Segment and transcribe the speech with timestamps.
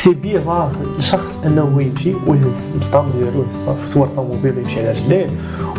[0.00, 4.90] c'est bizarre الشخص انه هو يمشي ويهز البزطام ديالو يهز في صور طوموبيل ويمشي على
[4.90, 5.26] رجليه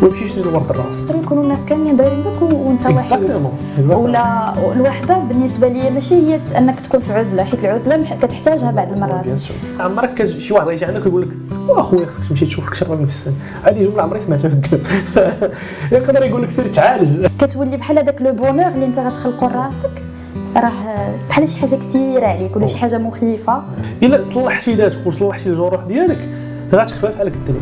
[0.02, 3.52] ويمشي يشري الورد الراس يقدروا يكونوا الناس كاملين دايرين بك وانت وحيد exactement
[3.88, 9.30] ولا الوحده بالنسبة لي ماشي هي انك تكون في عزله حيت العزله كتحتاجها بعض المرات
[9.80, 11.28] عمرك شي واحد غيجي عندك ويقول لك
[11.68, 13.32] واخويا خصك تمشي تشوف لك شي راجل في السن
[13.64, 15.50] هذه جمله عمري سمعتها في الدنيا
[15.92, 20.11] يقدر يقول لك سير تعالج كتولي بحال هذاك le bonheur اللي انت غتخلقو لراسك
[20.56, 23.62] راه بحال شي حاجة كثيره عليك ولا شي حاجة مخيفة.
[24.02, 26.28] إلا صلحتي ذاتك وصلحتي الجروح ديالك
[26.72, 27.60] غتخفف عليك الدنيا.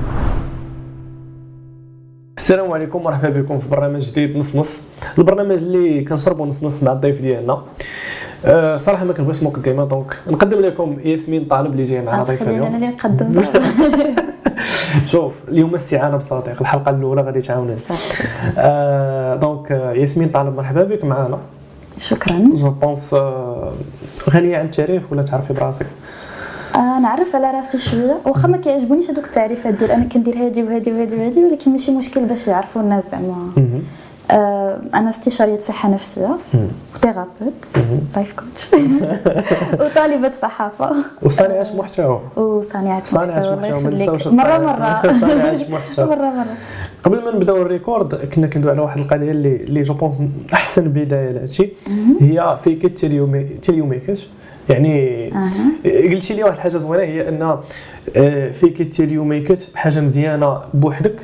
[2.36, 4.82] السلام عليكم ومرحبا بكم في برنامج جديد نص نص
[5.18, 7.62] البرنامج اللي كنشربوا نص نص مع الضيف ديالنا.
[8.44, 12.66] أه صراحة ما كنبغيش مقدمة دونك نقدم لكم ياسمين طالب اللي جاي معنا ضيفة اليوم.
[12.66, 13.42] أنا اللي نقدم.
[15.12, 17.76] شوف اليوم استعانه بصديق الحلقة الأولى غادي تعاوني
[18.58, 21.38] أه donc ياسمين طالب مرحبا بك معنا.
[22.00, 22.50] شكرا.
[22.54, 23.14] je pense
[24.30, 25.86] غنيه عن التعريف ولا تعرفي براسك؟
[26.74, 28.18] آه نعرف على راسي شوية.
[28.26, 32.24] واخا ما كيعجبونيش هذوك التعريفات ديال أنا كندير هادي وهادي وهادي وهادي ولكن ماشي مشكل
[32.24, 33.50] باش يعرفوا الناس زعما.
[34.94, 36.36] أنا استشاريه صحه نفسيه
[36.94, 37.54] و thérapeute
[38.16, 38.70] life coach
[39.80, 43.82] وطالبه صحافه وصانعه محتوى وصانعه صانعه محتوى
[44.32, 46.46] مره مره صانعه محتوى مره مره
[47.04, 50.18] قبل ما نبداو ال record كنا كندوي على واحد القضية اللي اللي je pense
[50.52, 51.72] أحسن بداية لهادشي.
[52.20, 54.28] هي fake it till you make it
[54.68, 55.30] يعني.
[55.84, 57.58] قلتي لي واحد الحاجة زوينة هي أن
[58.52, 61.20] fake it till you make it حاجة مزيانة بوحدك.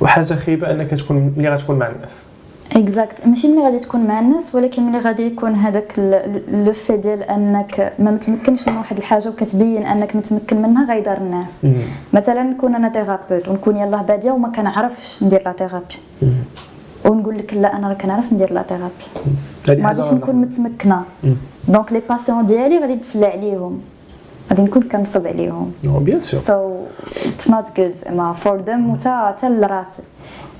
[0.00, 2.18] وحاجة خايبة أنك تكون ملي غتكون مع الناس
[2.76, 5.92] exact ماشي ملي غادي تكون مع الناس ولكن ملي غادي يكون هذاك
[6.52, 11.16] le fait ديال أنك ما متمكنش من واحد الحاجة وكتبين أنك متمكن منها غير قدام
[11.16, 11.66] الناس.
[12.12, 16.28] مثلا نكون أنا thérapeute ونكون يلاه بادية وما كنعرفش ندير la thérapie مم.
[17.04, 18.92] ونقول لك لا أنا راه كنعرف ندير la thérapie
[19.68, 21.02] هذه ما غاديش نكون متمكنة.
[21.68, 23.80] donc les patients ديالي غادي نتفلى عليهم.
[24.50, 25.72] غادي نكون كنصب عليهم.
[25.82, 26.82] bien sûr so
[27.26, 30.02] it's not good زعما for them وتا حتى لراسي.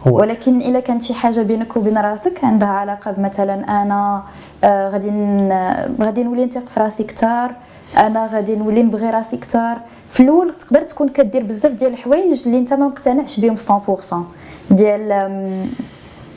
[0.06, 4.22] ولكن إلا كانت شي حاجة بينك وبين راسك عندها علاقة بمثلا أنا
[4.64, 5.10] آه غادي
[6.00, 7.52] غادي نولي نثق في راسي كثار
[7.96, 9.78] أنا غادي نولي نبغي راسي كثار
[10.10, 14.14] في الأول تقدر تكون كدير بزاف ديال الحوايج اللي أنت ما مقتنعش بهم 100%
[14.70, 15.66] ديال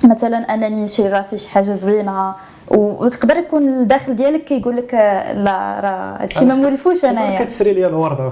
[0.04, 2.34] مثلا أنني نشري راسي شي حاجة زوينة
[2.68, 7.44] وتقدر يكون الداخل ديالك كيقول لك آه، لا راه هادشي ما مولفوش أنايا.
[7.44, 8.32] كتشري لي الورده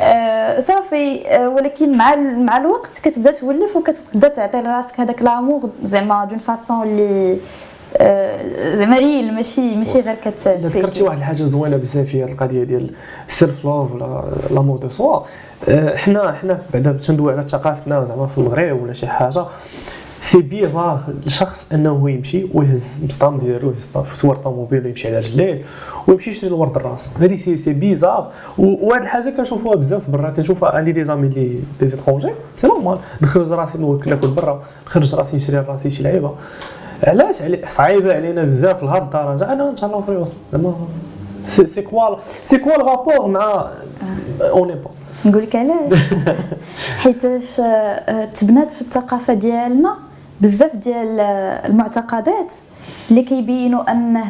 [0.00, 1.28] آه، صافي.
[1.28, 6.82] آه، ولكن مع مع الوقت كتبدا تولف وكتبدا تعطي لراسك هذاك لامور زعما دون فاسون
[6.82, 7.38] اللي
[8.78, 10.16] زعما real ماشي ماشي غير
[10.46, 12.90] الا ذكرتي واحد الحاجة زوينة بزاف في هذه القضية ديال
[13.26, 15.20] ال self love ولا l'amour de soi
[15.96, 19.44] حنا حنا بعدا باش ندوي على ثقافتنا زعما في المغرب ولا شي حاجة.
[20.22, 25.62] c'est bizarre الشخص انه هو يمشي ويهز البزطام ديالو يهز صور طوموبيل ويمشي على رجليه
[26.08, 30.92] ويمشي يشري الورد الراس هذه c'est c'est bizarre وهاد الحاجة كنشوفوها بزاف برا كنشوفها عندي
[30.92, 35.56] des amis اللي des étrangers c'est normal نخرج راسي نوكل ناكل برا نخرج راسي نشري
[35.56, 36.34] راسي شي لعيبه
[37.04, 40.74] علاش علي صعيبه علينا بزاف لهاد الدرجه أنا ان شاء الله في الوسط زعما
[41.46, 43.68] سي سي كوا سي كوا الرابور مع
[44.40, 44.90] اوني با
[45.24, 45.98] نقول لك علاش
[46.98, 47.56] حيتاش
[48.34, 49.96] تبنات في الثقافه ديالنا
[50.42, 51.20] بزاف ديال
[51.70, 52.54] المعتقدات
[53.10, 54.24] اللي كيبينوا انه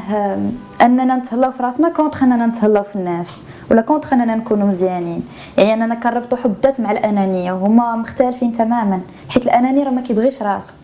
[0.83, 3.39] اننا نتهلاو في راسنا كونتخ اننا نتهلاو في الناس
[3.71, 5.23] ولا كونتخ اننا نكونوا مزيانين.
[5.59, 10.43] يعني اننا كنربطوا حب الذات مع الانانية وهما مختلفين تماما حيت الاناني راه ما كيبغيش
[10.43, 10.75] راسه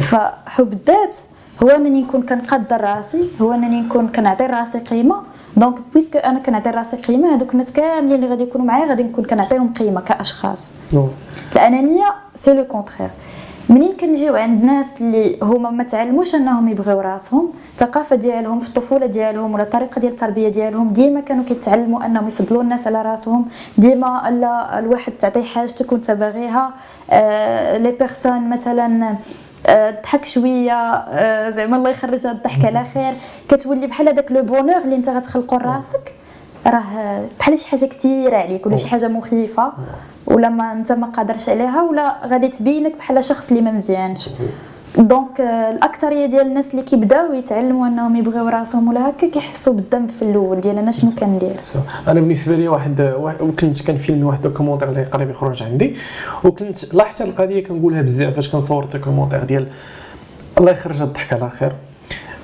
[0.00, 1.16] فحب الذات
[1.62, 5.22] هو انني نكون كنقدر راسي هو انني نكون كنعطي راسي قيمة.
[5.56, 9.24] donc puisque أنا كنعطي راسي قيمة هذوك الناس كاملين اللي غادي يكونوا معايا غادي نكون
[9.24, 10.72] كنعطيهم قيمة كأشخاص.
[11.52, 13.10] الانانية c'est le contraire
[13.68, 19.06] منين كنجيو عند ناس اللي هما ما تعلموش انهم يبغيو راسهم الثقافة ديالهم في الطفولة
[19.06, 23.48] ديالهم ولا الطريقة ديال التربية ديالهم ديما كانوا كيتعلموا انهم يفضلوا الناس على راسهم
[23.78, 26.74] ديما لا الواحد تعطيه حاجتك وانت باغيها
[27.10, 29.16] آه les personnes مثلا
[29.66, 33.14] آه، ضحك شوية آه، زعما الله يخرج الضحك على خير
[33.48, 36.14] كتولي بحال هذاك le bonheur اللي انت غتخلقو لراسك
[36.66, 39.72] راه بحال شي حاجة كثيره عليك ولا شي حاجة مخيفة.
[40.30, 44.30] ولا ما أنت ما قادرش عليها ولا غادي تبينك بحال شخص اللي ما مزيانش.
[44.98, 50.10] donc آه، الأكثرية ديال الناس اللي كيبداو يتعلموا أنهم يبغيو راسهم ولا هكا كيحسوا بالذنب
[50.10, 51.56] في الأول ديال أنا شنو كندير
[52.08, 55.94] أنا بالنسبة لي واحد وكنت كن filmer واحد ال documentaire اللي قريب يخرج عندي
[56.44, 59.66] وكنت لاحظت القضية كنقولها بزاف فاش كنصور ال documentaire ديال
[60.58, 61.72] الله يخرج الضحك على خير.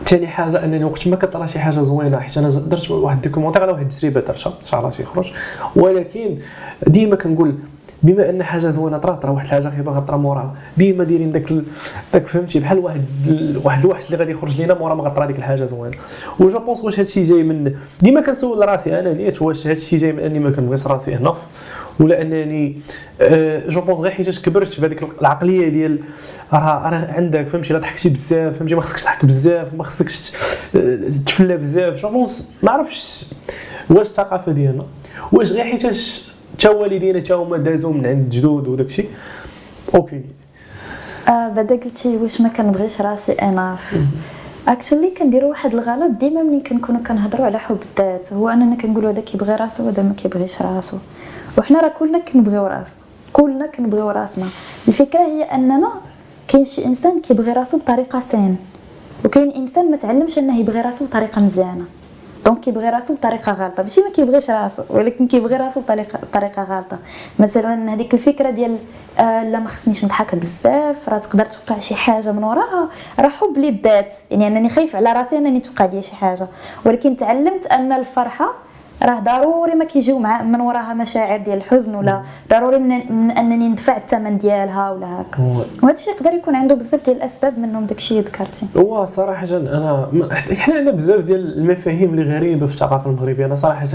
[0.06, 3.62] ثاني حاجة أنني وقت ما كطرا شي حاجة زوينة حيت أنا درت واحد ال documentaire
[3.62, 5.32] على واحد التجربة درتها إن شاء الله تيخرج
[5.76, 6.38] ولكن
[6.86, 7.54] ديما كنقول
[8.02, 11.52] بما أن حاجة زوينة طرات راه واحد الحاجة خايبه غطرا موراها ديما دايرين داك.
[12.12, 13.04] داك فهمتي بحال واحد.
[13.64, 15.96] واحد الوحش اللي غادي يخرج لينا مورا ما غطرا ديك الحاجة زوينة
[16.40, 20.12] و je pense واش هادشي جاي من ديما كنسول راسي أنا نيت واش هادشي جاي
[20.12, 21.34] من أني ما كنبغيش راسي هنا
[22.00, 22.80] ولا أنني
[23.68, 25.98] je pense غير حيت كبرت بهذيك العقلية ديال
[26.52, 30.32] راه راه عندك فهمتي لا ضحكتي بزاف فهمتي ما خصكش تضحك بزاف ما خصكش
[31.26, 32.02] تفلى بزاف.
[32.02, 33.24] je pense ما عرفتش
[33.90, 34.86] واش الثقافة ديالنا
[35.32, 39.08] واش غير حيتاش تا والدينا تا هما دازو من عند جدود وداك الشيء.
[39.94, 40.20] okay
[41.28, 43.76] آه بعدا قلتي واش ما كنبغيش راسي أنا
[44.68, 48.32] actually كنديروا واحد الغلط ديما ملي كنكونوا كنهضروا على حب الذات.
[48.32, 50.96] هو أننا كنقولوا هذا كيبغي راسو وهذا ما كيبغيش راسو.
[51.58, 52.96] وحنا راه كلنا كنبغيو راسنا.
[53.32, 54.48] كلنا كنبغيو راسنا.
[54.88, 55.92] الفكرة هي أننا
[56.48, 58.56] كاين شي إنسان كيبغي راسو بطريقة سين
[59.24, 61.84] وكاين إنسان ما تعلمش أنه يبغي راسو بطريقة مزيانة.
[62.46, 63.82] donc كيبغي راسو بطريقة غلطة.
[63.82, 66.98] ماشي ما كيبغيش راسو ولكن كيبغي راسو بطريقه بطريقة غلطة.
[67.38, 68.78] مثلا هذيك الفكرة ديال
[69.18, 72.88] آه لا ما خصنيش نضحك بزاف راه تقدر توقع شي حاجة من وراها.
[73.18, 74.12] راه حب للذات.
[74.30, 76.46] يعني أنني خايف على راسي أنني توقع لي شي حاجة.
[76.86, 78.54] ولكن تعلمت أن الفرحة
[79.04, 83.68] راه ضروري ما كيجيو مع من وراها مشاعر ديال الحزن ولا ضروري من, من أنني
[83.68, 85.42] ندفع الثمن ديالها ولا هكا.
[85.82, 88.66] وهذا الشيء يقدر يكون عنده بزاف ديال الأسباب منهم داكشي اللي ذكرتي.
[88.76, 90.08] هو صراحة أنا
[90.52, 93.46] حنا عندنا بزاف ديال المفاهيم اللي غريبة في الثقافة المغربية.
[93.46, 93.86] أنا صراحة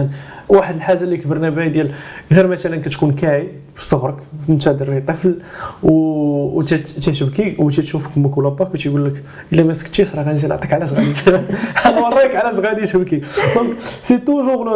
[0.49, 1.91] واحد الحاجة اللي كبرنا بها ديال
[2.31, 4.15] غير مثلا كتكون كاعي في صغرك
[4.49, 5.39] أنت دري طفل
[5.83, 9.23] و تتبكي وتشوفك أمك ولا باك وتيقول لك
[9.53, 11.13] إلا ما سكتيش راه غنجي نعطيك علاش غادي
[11.99, 13.21] نوريك علاش غادي تبكي.
[13.55, 14.69] donc c'est toujours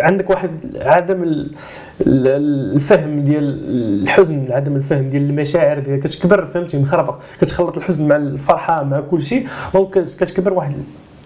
[0.00, 0.50] عندك واحد
[0.80, 1.46] عدم
[2.06, 3.58] الفهم ديال
[4.02, 6.02] الحزن عدم الفهم ديال المشاعر ديالك.
[6.02, 7.18] كتكبر فهمتي؟ مخربق.
[7.40, 9.46] كتخلط الحزن مع الفرحة مع كل شيء.
[9.74, 10.72] donc كتكبر واحد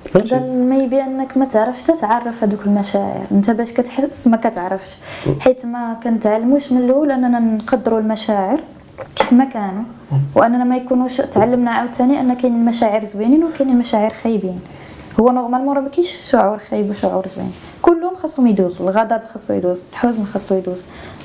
[0.05, 3.27] تقدر maybe أنك ما تعرفش تتعرف هذوك المشاعر.
[3.33, 4.97] أنت باش كتحس ما كتعرفش.
[5.41, 8.59] حيت ما كنتعلموش من الأول أننا نقدروا المشاعر
[9.17, 9.85] كيف ما كانوا.
[10.35, 14.61] وأننا ما يكونوش تعلمنا عاوتاني أن كاين المشاعر زوينين وكاين المشاعر خايبين.
[15.21, 17.53] هو normalement راه مكاينش شعور خايب وشعور زوين.
[17.83, 20.85] كلهم خاصهم يدوزوا الغضب خاصو يدوز الحزن خاصو يدوز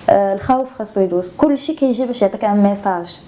[0.10, 1.32] آه الخوف خاصو يدوز.
[1.38, 3.22] كلشي كيجي باش يعطيك message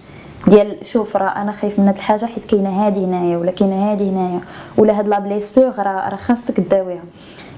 [0.48, 4.10] ديال شوف راه أنا خايف من هاد الحاجة حيت كاينة هادي هنايا ولا كاينة هادي
[4.10, 4.42] هنايا
[4.78, 7.04] ولا هاد la blessure راه راه خاصك تداويها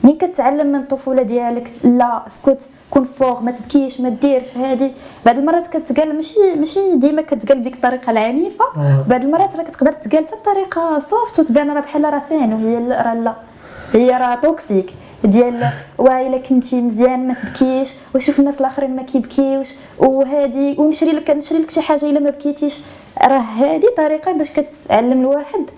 [0.04, 4.92] ملي كتعلم من الطفولة ديالك لا اسكت كون فوق ما تبكيش ما ديرش هادي.
[5.26, 8.66] بعض المرات كتقال ماشي ماشي ديما كتقال بديك الطريقة العنيفة.
[8.78, 9.06] آه.
[9.10, 13.14] بعض المرات راه كتقدر تقال حتى بطريقة soft وتبان راه بحال راه سين وهي راه
[13.14, 13.36] لا.
[13.96, 14.94] هي راه toxique.
[15.24, 21.60] ديال وايلا كنتي مزيان ما تبكيش وشوف الناس الاخرين ما كيبكيوش وهادي ونشري لك نشري
[21.60, 22.82] لك شي حاجة إلا ما بكيتيش.
[23.22, 25.70] راه هادي طريقة باش كتعلم الواحد.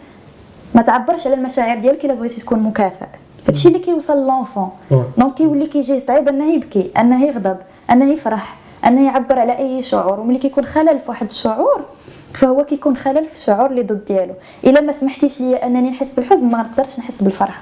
[0.76, 3.06] ما تعبرش على المشاعر ديالك إلا بغيتي تكون مكافئ
[3.48, 4.70] هادشي اللي كيوصل l'enfant
[5.18, 7.58] donc كيولي كيجي صعيب أنه يبكي أنه يغضب
[7.92, 10.20] أنه يفرح أنه يعبر على أي شعور.
[10.20, 11.86] وملي كيكون خلل في واحد الشعور
[12.34, 14.34] فهو كيكون خلل في الشعور اللي ضد ديالو.
[14.66, 17.62] إلا ما سمحتيش ليا أنني نحس بالحزن ما نقدرش نحس بالفرحة.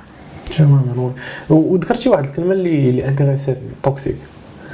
[0.58, 1.12] تماما.
[1.50, 4.16] وذكرتي واحد الكلمة اللي اللي intéressante toxique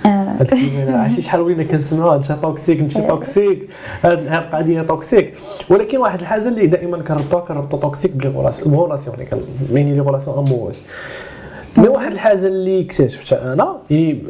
[0.06, 3.70] الكلمة عرفتي شحال ولينا كنسمعوها؟ انت toxique انت toxique
[4.04, 5.34] هاد القضية toxique
[5.70, 8.30] ولكن واحد الحاجة اللي دائما كنربطوها كنربطو toxique ب les
[8.66, 9.42] relations يعني
[9.72, 14.24] les relations amoureuses mais واحد الحاجة اللي اكتشفتها أنا يعني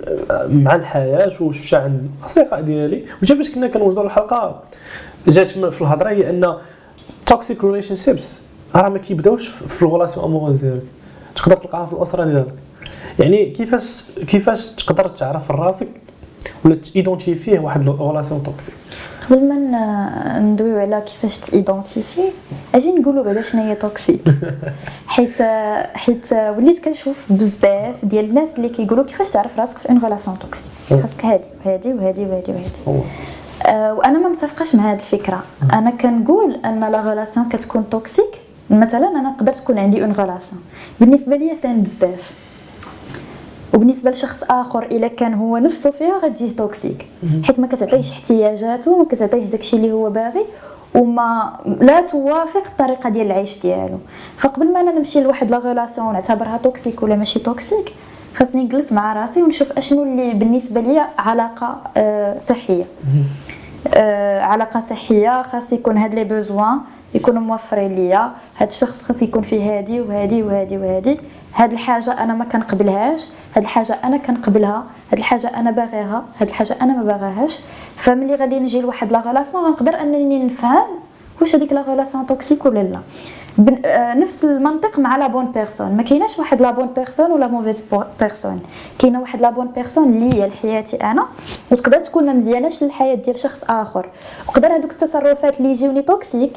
[0.50, 4.64] مع الحياة وشفتها عند الأصدقاء ديالي وشفت فاش كنا كنوجدوا الحلقة
[5.28, 6.54] جات في الهضرة هي أن
[7.25, 8.42] toxic relationships
[8.76, 10.84] راه ما كيبداوش في ال relations amoureuses ديالك.
[11.36, 12.54] تقدر تلقاها في الأسرة ديالك.
[13.19, 15.88] يعني كيفاش كيفاش تقدر تعرف راسك
[16.66, 18.76] ولا t'identifier واحد ال relation toxique
[19.30, 22.21] قبل ما ندويو على كيفاش t'identifier
[22.76, 24.21] أجي نقولوا بعدا شنو هي toxique
[25.07, 25.42] حيت
[25.94, 30.71] حيت وليت كنشوف بزاف ديال الناس اللي كيقولوا كيفاش تعرف راسك في une relation toxique
[30.90, 33.07] خاصك هادي وهادي وهادي وهادي وهادي.
[33.66, 35.44] أه وأنا ما متفقاش مع هذه الفكرة.
[35.73, 40.61] أنا كنقول أن la relation كتكون toxique مثلا أنا نقدر تكون عندي une relation
[40.99, 42.33] بالنسبة لي saine بزاف.
[43.73, 47.07] وبالنسبة لشخص آخر الا كان هو نفسه فيها غتجيه toxique.
[47.44, 50.45] حيت ما كتعطيش احتياجاته ما كتعطيش داكشي اللي هو باغي
[50.95, 53.97] وما لا توافق الطريقة ديال العيش ديالو.
[54.37, 57.94] فقبل ما أنا نمشي لواحد la relation ونعتبرها toxique ولا ماشي toxique
[58.35, 62.85] خاصني نجلس مع راسي ونشوف أشنو اللي بالنسبة لي علاقة أه صحية.
[63.94, 66.80] أه علاقة صحية خاص يكون هاد les besoins
[67.13, 68.31] يكونوا موفرين ليا.
[68.57, 71.19] هاد الشخص خاص يكون فيه هادي وهادي وهادي وهادي.
[71.56, 73.27] هاد الحاجة أنا ما كنقبلهاش.
[73.56, 74.83] هاد الحاجة أنا كنقبلها.
[75.11, 76.23] هاد الحاجة أنا باغيها.
[76.39, 77.59] هاد الحاجة أنا ما باغاهاش
[77.95, 80.85] فملي غادي نجي لواحد la relation غنقدر أنني نفهم
[81.41, 82.99] واش هذيك la relation toxique ولا لا.
[83.57, 85.97] بن- آه، نفس المنطق مع la bonne personne.
[85.97, 87.83] ما كايناش واحد la bonne personne ولا mauvaise
[88.19, 88.61] personne.
[88.99, 91.25] كاينة واحد la bonne personne اللي هي لحياتي أنا.
[91.71, 94.09] وتقدر تكون ما مزياناش للحياة ديال شخص آخر.
[94.47, 96.54] وقدر هذوك التصرفات اللي يجيوني toxique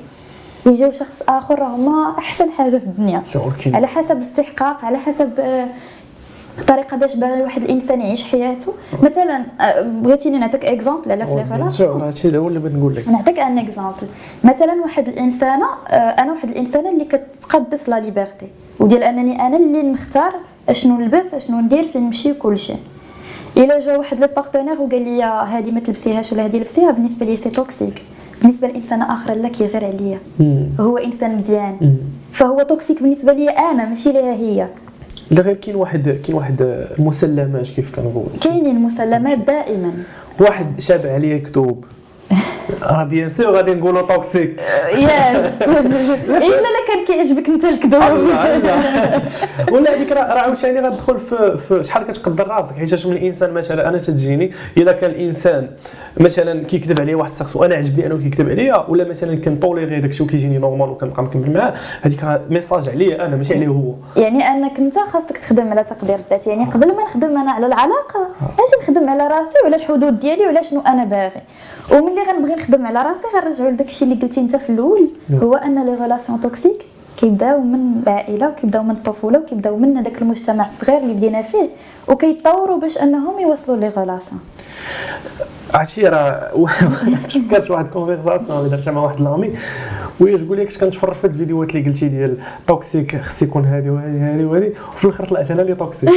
[0.67, 3.23] يجيو شخص آخر هما أحسن حاجة في الدنيا.
[3.75, 5.67] على حسب الاستحقاق على حسب آه،
[6.59, 8.73] الطريقة باش باغي واحد الإنسان يعيش حياته.
[9.03, 13.09] مثلا آه، بغيتيني نعطيك exemple على في les relations هادشي هو اللي بغيت نقول لك.
[13.09, 14.07] نعطيك un exemple
[14.45, 18.47] مثلا واحد الإنسانة آه، أنا واحد الإنسانة اللي كتقدس la liberté
[18.81, 20.35] وديال أنني أنا اللي نختار
[20.69, 22.77] أشنو نلبس أشنو ندير فين نمشي وكل شيء.
[23.57, 27.37] إلا جا واحد le partenaire وقال لي هذه ما تلبسيهاش ولا هذه لبسيها بالنسبة لي
[27.37, 28.03] c'est toxique
[28.45, 30.19] بالنسبة لانسانه أخرى لا كيغير عليا.
[30.81, 31.77] هو إنسان مزيان.
[31.81, 31.97] مم.
[32.33, 34.69] فهو توكسيك بالنسبة لي أنا ماشي ليها هي.
[35.31, 36.63] لا غير كاين واحد كاين واحد
[36.99, 39.93] المسلمات كيف كنقول كاينين المسلمات دائما.
[40.41, 41.85] واحد شاب عليه كتب
[42.83, 44.61] راه بيان سور غادي نقولوا توكسيك
[44.95, 45.63] ياس
[46.47, 48.03] الا لا كان كيعجبك أنت الكذوب
[49.73, 52.75] ولا هذيك راه عاوتاني غتدخل في, في شحال كتقدر راسك.
[52.77, 55.69] حيت من الإنسان مثلا أنا تتجيني إلا كان الإنسان
[56.17, 60.23] مثلا كيكذب عليا واحد الشخص وأنا عجبني أنه كيكذب عليا ولا مثلا كن tolérer داكشي
[60.23, 63.95] وكيجيني normal وكنبقى مكمل معاه هذيك message عليا أنا ماشي عليه هو.
[64.17, 66.47] يعني أنك أنت خاصك تخدم على تقدير الذات.
[66.47, 70.63] يعني قبل ما نخدم أنا على العلاقة أجي نخدم على راسي وعلى الحدود ديالي وعلى
[70.63, 71.43] شنو أنا باغي.
[71.93, 75.85] وملي غنبغي نخدم على راسي غنرجعوا لداك الشيء اللي قلتي انت في الأول هو أن
[75.87, 81.15] les relations toxiques كيبداو من العائلة وكيبداو من الطفولة وكيبداو من هذاك المجتمع الصغير اللي
[81.15, 81.69] بدينا فيه
[82.09, 84.41] وكيتطوروا باش أنهم يوصلوا لي ريلاسيون
[85.75, 86.67] عرفتي راه
[87.29, 89.53] تفكرت واحد كونفرساسيون اللي درتها مع واحد لامي.
[90.21, 94.19] وهي تقول لي كنت كنتفرج في الفيديوهات اللي قلتي ديال توكسيك خص يكون هادي وهادي
[94.19, 94.73] هادي وهادي.
[94.93, 96.11] وفي الآخر طلعت أنا اللي توكسيك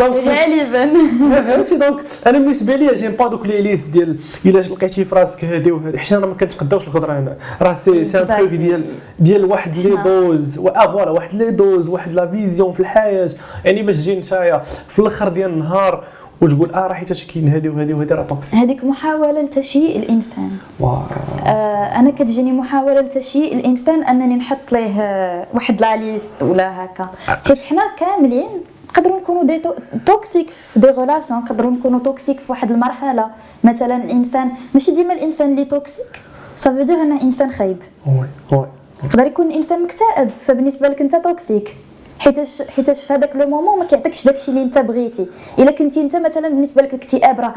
[0.00, 0.92] غالبا.
[1.42, 4.16] فهمتي؟ دونك أنا بالنسبة لي جيم با دوك لي ليست ديال
[4.46, 5.98] إلا لقيتي في راسك هادي وهادي.
[5.98, 8.26] حيت أنا ما كنتقداوش الخضرة هنا راه سي سي ان.
[8.26, 8.84] تروك ديال
[9.18, 10.02] ديال واحد لي آه.
[10.02, 13.30] دوز فوالا واحد لي دوز واحد لا فيزيون في الحياة.
[13.64, 16.04] يعني باش تجي نتايا في الآخر ديال النهار
[16.40, 20.50] وتقول آه راه حيت كاين هادي وهادي وهادي راه toxique هذيك محاولة لتشييء الإنسان.
[20.80, 20.98] واو.
[21.46, 27.10] آه، أنا كتجيني محاولة لتشييء الإنسان أنني نحط ليه آه، واحد la liste ولا هكا.
[27.46, 28.48] حيت حنا كاملين
[28.90, 29.74] نقدروا نكونوا des to-
[30.06, 33.26] toxiques في des relations نقدروا نكونوا toxique في واحد المرحلة.
[33.64, 36.20] مثلا الإنسان ماشي ديما الإنسان اللي toxique
[36.56, 37.76] صافي دير إنه إنسان خايب.
[38.06, 38.26] oui
[38.58, 38.66] oui
[39.04, 41.76] يقدر يكون الانسان مكتئب فبالنسبة لك أنت toxique
[42.18, 45.26] حيتاش حيتاش في هذاك le moment ما كيعطيكش داكشي اللي انت بغيتي.
[45.58, 47.54] إلا كنتي انت مثلا بالنسبة لك الاكتئاب راه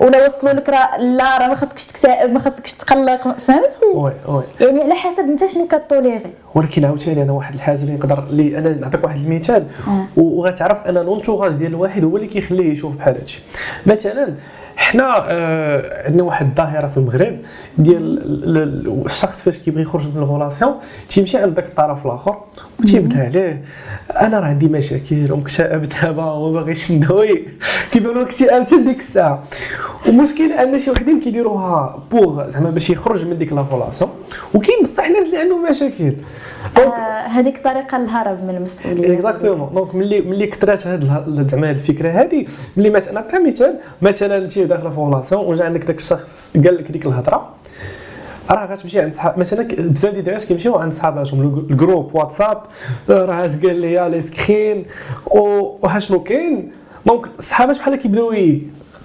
[0.00, 4.42] ولا وصلوا لك راه لا راه ما خاصكش تكتئب ما خاصكش تقلق فهمتي؟ oui oui.
[4.60, 6.32] يعني على حسب انت شنو ك tolérer.
[6.54, 9.66] ولكن عاوتاني أنا واحد الحاجة اللي نقدر اللي أنا نعطيك واحد المثال.
[9.88, 10.20] آه.
[10.20, 13.42] وغتعرف أن l'entourage ديال الواحد هو اللي كيخليه يشوف بحال هادشي.
[13.86, 14.34] مثلا
[14.76, 17.38] حنا آه عندنا واحد الظاهرة في المغرب
[17.78, 20.74] ديال ال- ال- الشخص فاش كيبغي يخرج من ال relation
[21.08, 22.36] تيمشي عند داك الطرف الآخر
[22.80, 23.62] وتيبدا عليه.
[24.20, 27.44] أنا راه عندي مشاكل ومكتئب دابا وما باغيش ندوي.
[27.92, 29.42] كيبانوا لك اكتئاب حتى لديك الساعة.
[30.06, 34.10] والمشكل أن شي وحدين كيديروها pour زعما باش يخرج من ديك la relation
[34.54, 36.12] وكاين بصح ناس اللي عندهم مشاكل.
[36.78, 36.80] آه
[37.26, 39.14] هذيك طريقة الهرب من المسؤولية.
[39.14, 44.36] exactement donc ملي ملي كثرات هاد زعما هاد الفكرة هادي ملي مثلا نعطي مثال مثلا
[44.38, 47.48] انت داخله في relation وجا عندك داك الشخص قال لك ديك الهضرة.
[48.50, 52.14] راه غتمشي عند صحاب مثلا بزاف ديال الدراري كيمشيو عند صحاباتهم ال grou- ال groupe
[52.14, 52.62] واتساب
[53.10, 54.84] آه، راه اش قال لي les screens.
[55.26, 56.72] وها شنو كاين.
[57.06, 58.32] donc الصحابات بحال كيبداو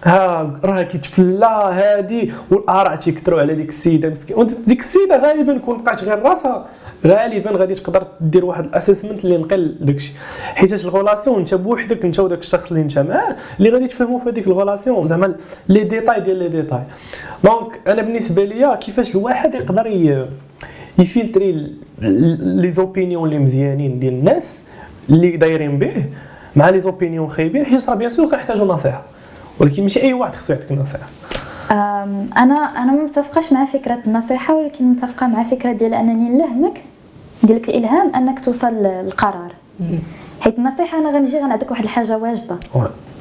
[0.03, 1.47] ها راه كيتفلا
[1.79, 6.65] هادي والآراء تيكثروا على ديك السيدة مسكين ديك السيدة غالبا كون بقات غير راسها.
[7.05, 10.13] غالبا غادي تقدر دير واحد ال assessment اللي نقل داكشي.
[10.55, 14.29] حيت ال relation انت بوحدك انت وداك الشخص اللي انت معاه اللي غادي تفهموا في
[14.29, 15.07] هذيك ال relation.
[15.07, 15.35] زعما
[15.69, 16.83] les détails ديال les détails.
[17.43, 19.87] donc أنا بالنسبة ليا كيفاش الواحد يقدر
[20.99, 24.59] ي filtrer les opinions اللي مزيانين ديال الناس
[25.09, 26.05] اللي دايرين به
[26.55, 27.65] مع les opinions خايبين.
[27.65, 29.03] حيت راه bien sûr كنحتاجوا نصيحة.
[29.59, 31.07] ولكن ماشي أي واحد خصو يعطيك نصيحة.
[31.71, 36.83] أنا أنا ما متفقاش مع فكرة النصيحة ولكن متفقة مع فكرة ديال أنني نلهمك
[37.43, 39.53] ندير لك الالهام أنك توصل للقرار.
[40.41, 42.55] حيت النصيحة أنا غنجي غنعطيك واحد الحاجة واجدة.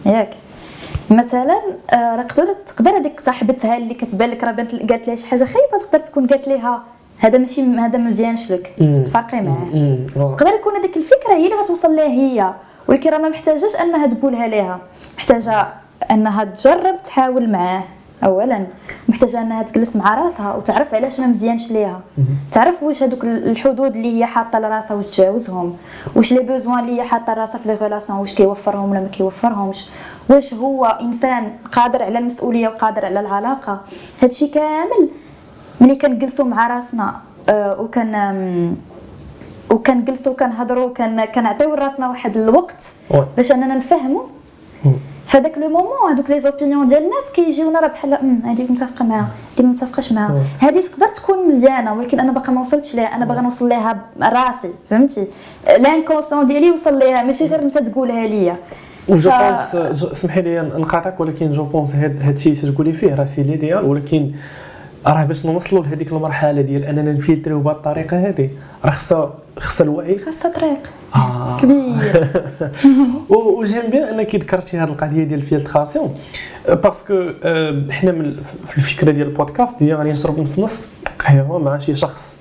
[0.07, 0.35] ياك.
[1.11, 1.59] مثلا
[1.91, 5.45] آه، راه تقدر تقدر هذيك صاحبتها اللي كتبان لك راه بانت قالت لها شي حاجة
[5.45, 6.83] خايبة تقدر تكون قالت لها
[7.19, 8.75] هذا ماشي هذا ما مزيانش لك.
[9.07, 9.99] تفرقي معاه.
[10.37, 12.55] تقدر يكون هذيك الفكرة هي اللي غتوصل لها هي
[12.89, 14.81] ولكن راه ما محتاجاش أنها تقولها لها.
[15.19, 15.69] محتاجة
[16.11, 17.83] أنها تجرب تحاول معاه.
[18.25, 18.67] اولا.
[19.09, 22.03] محتاجة أنها تجلس مع راسها وتعرف علاش ما مزيانش ليها.
[22.53, 25.77] تعرف واش هذوك الحدود اللي هي حاطة لراسها وتجاوزهم.
[26.17, 29.91] واش les besoins اللي هي حاطة لراسها في les relations واش كيوفرهم ولا ما كيوفرهمش.
[30.31, 33.81] واش هو إنسان قادر على المسؤولية وقادر على العلاقة.
[34.23, 35.09] هادشي كامل.
[35.81, 38.77] ملي كنجلسوا مع راسنا آه، وكان
[39.71, 42.85] وكنجلسوا كنهضروا وكان كنعطيو راسنا واحد الوقت.
[43.37, 44.23] باش أننا نفهموا.
[45.29, 49.29] فداك le moment هذوك les opinions ديال الناس كيجيونا راه بحال "أمم، هذه متفقة معاها
[49.59, 50.43] هذه ما متفقاش معاها.
[50.59, 54.71] هذه تقدر تكون مزيانة ولكن أنا باقا ما وصلتش ليها أنا باغا نوصل ليها راسي
[54.91, 55.27] فهمتي
[55.67, 58.57] l'intention ديالي وصل ليها ماشي غير أنت تقولها ليا
[59.09, 59.75] و je f- pense
[60.13, 64.31] اسمحي لي نقاطعك ولكن je pense هاد هاد الشيء تقولي فيه راه c'est l'idéal ولكن
[65.07, 68.51] راه باش نوصلوا لهذيك المرحلة ديال أننا ن filtrer و بهذه الطريقة هذه
[68.85, 70.79] راه خصها خصها الوعي خاصها طريق.
[71.61, 72.31] كبير.
[73.29, 76.15] و- و j'aime bien انك ذكرتي هذه القضية ديال ال filtration
[76.69, 78.37] parce que آه، حنا من
[78.67, 80.89] في الفكرة ديال البودكاست هي غادي نشرب نص نص
[81.19, 82.37] قهوة مع شي شخص.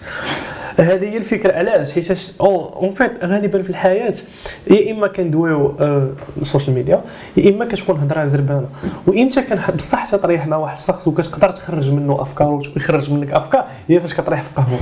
[0.77, 1.53] هذه هي الفكرة.
[1.53, 4.13] علاش؟ حيت en fait غالبا في الحياة
[4.71, 6.09] يا إما كندويو آه،
[6.41, 7.01] ال social media
[7.37, 8.67] يا إما كتكون هضرة زربانة.
[9.07, 13.99] وامتى كان بصح تطريح مع واحد الشخص وكتقدر تخرج منه أفكار ويخرج منك أفكار هي
[13.99, 14.79] فاش كطريح في قهوة.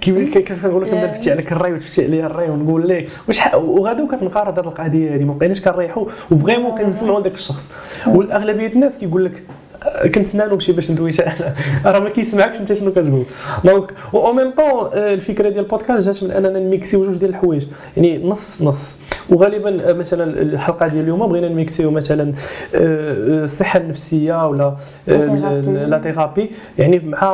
[0.00, 4.58] كيف كنقول لك نبدا نفتي عليك الرأي وتفتي عليا الرأي ونقول لك واش وغادا وكتنقارض
[4.58, 7.70] هذه القضية هذه ما بقيناش كنريحوا و vraiment كنسمعوا لذاك الشخص.
[8.06, 9.65] والاغلبيه الناس كيقول لك آه،
[10.14, 11.54] كنتسنى له شي باش ندوي أنا.
[11.92, 13.24] راه ما كيسمعكش انت شنو كتقول.
[13.64, 17.66] donc au même temps الفكرة ديال البودكاست جات من أننا نـ mixيو جوج ديال الحوايج.
[17.96, 18.94] يعني نص نص.
[19.30, 22.32] وغالبا آه، مثلا الحلقة ديال اليوم بغينا نـ mixيو مثلا
[22.74, 24.76] آه، آه، الصحة النفسية ولا.
[25.06, 27.26] la thérapie يعني مع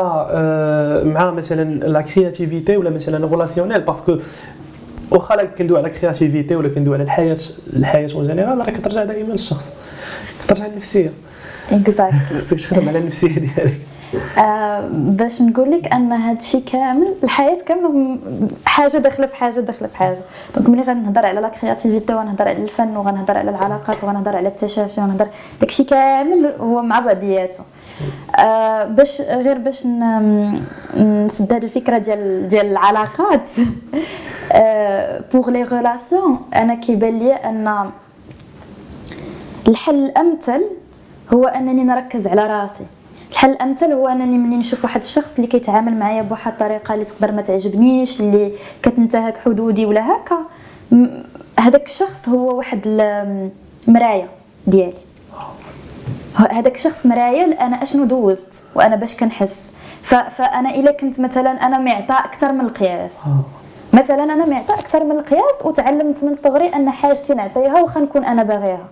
[1.05, 4.19] مع مثلا la créativité ولا مثلا relationnel parce que
[5.11, 7.39] واخا كندوي على créativité ولا كندوي على الحياة
[7.73, 9.69] الحياة en général راه كترجع دائما للشخص.
[10.45, 11.13] كترجع للنفسية.
[11.73, 13.81] exactly خصك تخدم على النفسية ديالك
[14.39, 18.19] آه باش نقول لك أن هذا الشيء كامل الحياة كامله
[18.67, 20.21] حاجة داخلة في حاجة داخلة في حاجة.
[20.55, 25.01] donc ملي غنهضر على la créativité وغنهضر على الفن وغنهضر على العلاقات وغنهضر على التشافي
[25.01, 25.29] وغنهضر
[25.61, 27.65] داكشي كامل هو مع بعضياته.
[28.39, 29.87] آه باش غير باش
[30.97, 33.51] نسد هذه الفكرة ديال ديال العلاقات
[35.35, 37.91] pour les relations أنا كيبان لي أن
[39.69, 40.63] الحل الأمثل
[41.35, 42.85] هو أنني نركز على راسي.
[43.31, 47.33] الحل الأمثل هو أنني مني نشوف واحد الشخص اللي كيتعامل معايا بواحد الطريقة اللي تقدر
[47.33, 50.39] ما تعجبنيش اللي كتنتهك حدودي ولا هكا.
[51.59, 54.29] هذاك الشخص هو واحد المرايه
[54.67, 54.95] ديالي.
[56.51, 59.71] هذاك الشخص مرايه أنا أشنو دوزت وأنا باش كنحس.
[60.03, 63.19] فأنا إلا كنت مثلا أنا معطاء أكثر من القياس.
[63.93, 68.43] مثلا أنا معطاء أكثر من القياس وتعلمت من صغري أن حاجتي نعطيها واخا نكون أنا
[68.43, 68.89] باغيها.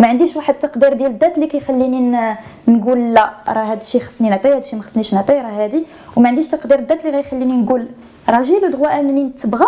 [0.00, 2.34] ما عنديش واحد التقدير ديال الذات اللي كيخليني
[2.68, 5.86] نقول لا راه هذا الشيء خصني نعطيه هذا الشيء ما خصنيش نعطيه راه هادي.
[6.16, 7.86] وما عنديش تقدير الذات اللي غيخليني نقول
[8.28, 9.66] راه جي لو دغوا أنني نتبغى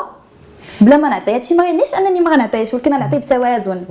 [0.80, 1.34] بلا ما نعطي.
[1.34, 3.82] هادشي ما غيعنيش أنني ما غنعطيهش ولكن غنعطيه بتوازن.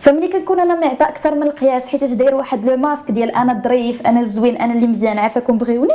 [0.00, 4.06] فملي كنكون أنا معطاء أكثر من القياس حيت داير واحد لو ماسك ديال أنا الظريف
[4.06, 5.92] أنا الزوين أنا اللي مزيان عافاكم بغيوني.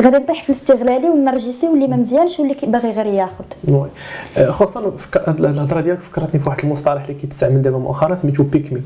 [0.00, 3.88] غادي نطيح في الاستغلالي والنرجسي واللي ما مزيانش واللي باغي غير ياخذ oui.
[4.36, 4.92] آه، خصوصا
[5.28, 8.82] الهضرة ديالك فكرتني في واحد المصطلح اللي كيتستعمل دابا مؤخرا سميتو pick me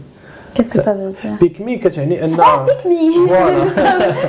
[0.55, 3.65] qu'est-ce que ça veut pick me كتعني أن آه pick me voilà.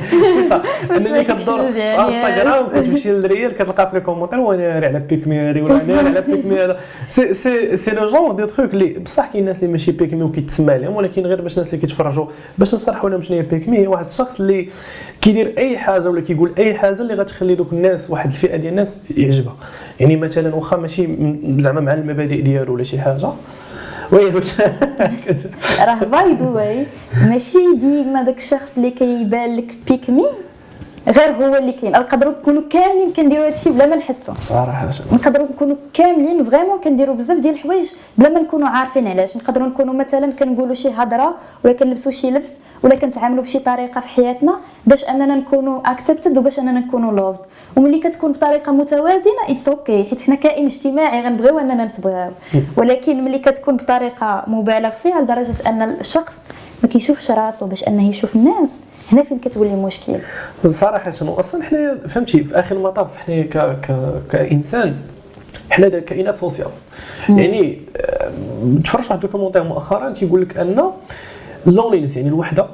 [0.09, 1.59] سي صا ان ملي سمعتك كدور.
[1.59, 5.83] انستغرام كتمشي لل reel كتلقى في les commentaires وأنا ناري على pick me هادي ولا
[5.83, 6.79] ناري على pick me هذا.
[7.09, 10.23] c'est c'est c'est le genre de truc اللي بصح كاين الناس اللي ماشي pick me
[10.23, 12.25] وكيتسمى عليهم ولكن غير باش الناس اللي كيتفرجوا
[12.57, 14.69] باش نشرحوا لهم شنو هي pick me هي واحد الشخص اللي
[15.21, 19.03] كيدير أي حاجة ولا كيقول أي حاجة اللي غتخلي دوك الناس واحد الفئة ديال الناس
[19.17, 19.55] يعجبها.
[19.99, 21.07] يعني مثلا واخا ماشي
[21.59, 23.29] زعما مع المبادئ ديالو ولا شي حاجة
[24.13, 24.29] oui
[25.79, 26.85] راه by the way
[27.29, 30.25] ماشي ديما داك الشخص اللي كيبان لك pick me
[31.07, 31.91] غير هو اللي كاين.
[31.91, 34.33] نقدروا نكونوا كاملين كنديروا هادشي بلا ما نحسوا.
[34.33, 39.37] صراحة نقدروا نكونوا كاملين vraiment كنديروا بزاف ديال الحوايج بلا ما نكونوا عارفين علاش.
[39.37, 42.51] نقدروا نكونوا مثلا كنقولوا شي هضرة ولا كنلبسوا شي لبس
[42.83, 47.39] ولا كنتعاملوا بشي طريقة في حياتنا باش أننا نكونوا accepted وباش أننا نكونوا loved
[47.75, 52.31] وملي كتكون بطريقة متوازنة it's okay حيت حنا كائن اجتماعي غنبغيو أننا نتبغاو
[52.77, 56.35] ولكن ملي كتكون بطريقة مبالغ فيها لدرجة أن الشخص
[56.83, 58.71] ما كيشوفش راسو باش انه يشوف الناس.
[59.11, 60.13] هنا فين كتولي المشكل
[60.65, 63.95] صراحة أصلا حنا فهمتي في آخر المطاف حنا ك ك
[64.31, 64.95] كإنسان
[65.69, 66.67] حنا دا كائنات sociales.
[67.29, 68.31] يعني آه،
[68.83, 70.83] تفرجت واحد ال documentaire مؤخرا تيقول لك أن
[71.67, 72.65] ال loneliness يعني الوحدة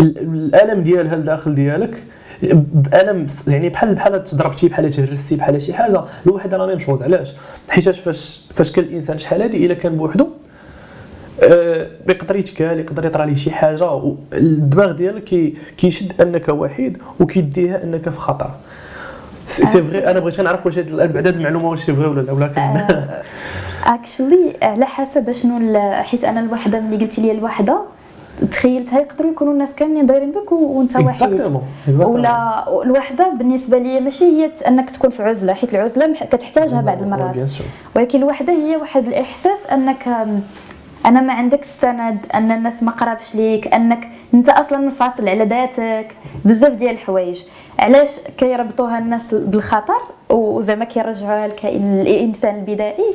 [0.00, 2.04] ال- الألم ديالها الداخل ديالك
[2.42, 7.32] بألم يعني بحال بحال تضربتي بحال تهرستي بحال شي حاجة الوحدة la même chose علاش؟
[7.68, 10.28] حيت فاش فاش كان الإنسان شحال هادي إلا كان بوحدو آه،
[12.08, 18.08] يقدر يتكال يقدر يطرى ليه شي حاجة الدماغ ديالك كي كيشد أنك وحيد وكيديها أنك
[18.08, 18.50] في خطر
[19.46, 22.32] c'est vrai أنا بغيت نعرف واش هاد بعد هاد المعلومة واش c'est vrai ولا لا
[22.32, 23.06] ولا كان
[23.86, 27.82] actually على حسب شنو حيت أنا الوحدة ملي قلتي لي الوحدة
[28.50, 31.88] تخيلتها يقدروا يكونوا الناس كاملين دايرين بك وأنت وحيد exactement.
[32.00, 37.50] ولا الوحدة بالنسبة لي ماشي هي أنك تكون في عزلة حيت العزلة كتحتاجها بعض المرات.
[37.96, 40.26] ولكن الوحدة هي واحد الإحساس أنك
[41.08, 46.16] أنا ما عندكش سند أن الناس ما قرابش ليك أنك أنت أصلا منفصل على ذاتك.
[46.44, 47.42] بزاف ديال الحوايج.
[47.78, 53.14] علاش كيربطوها الناس بالخطر؟ وزعما كيرجعوها لكائن الانسان البدائي.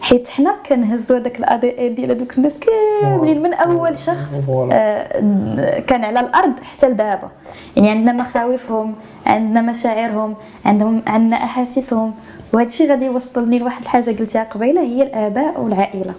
[0.00, 4.40] حيت حنا كنهزوا هذاك الاي ان ديال هذوك الناس كاملين من أول شخص.
[4.72, 7.28] آه، كان على الأرض حتى لدابا.
[7.76, 8.94] يعني عندنا مخاوفهم
[9.26, 12.14] عندنا مشاعرهم عندهم عندنا أحاسيسهم.
[12.52, 16.14] وهذا الشيء غادي يوصلني لواحد الحاجة قلتها قبيلة هي الآباء والعائلة.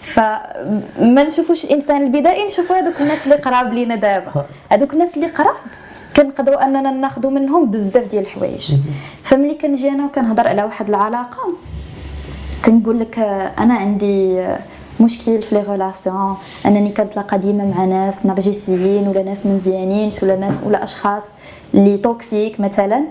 [0.00, 4.46] فما نشوفوش الإنسان البدائي نشوفوا هذوك الناس اللي قراب لينا دابا.
[4.72, 5.54] هذوك الناس اللي قراب
[6.16, 8.74] كنقدروا أننا ناخذوا منهم بزاف ديال الحوايج.
[9.22, 11.38] فملي كنجي أنا وكنهضر على واحد العلاقة
[12.64, 13.18] كنقول لك
[13.58, 14.46] أنا عندي
[15.00, 16.36] مشكل في les relations.
[16.66, 21.22] أنني كنتلاقى ديما مع ناس نرجسيين ولا ناس مزيانين ولا ناس ولا أشخاص
[21.74, 23.04] اللي toxiques مثلا.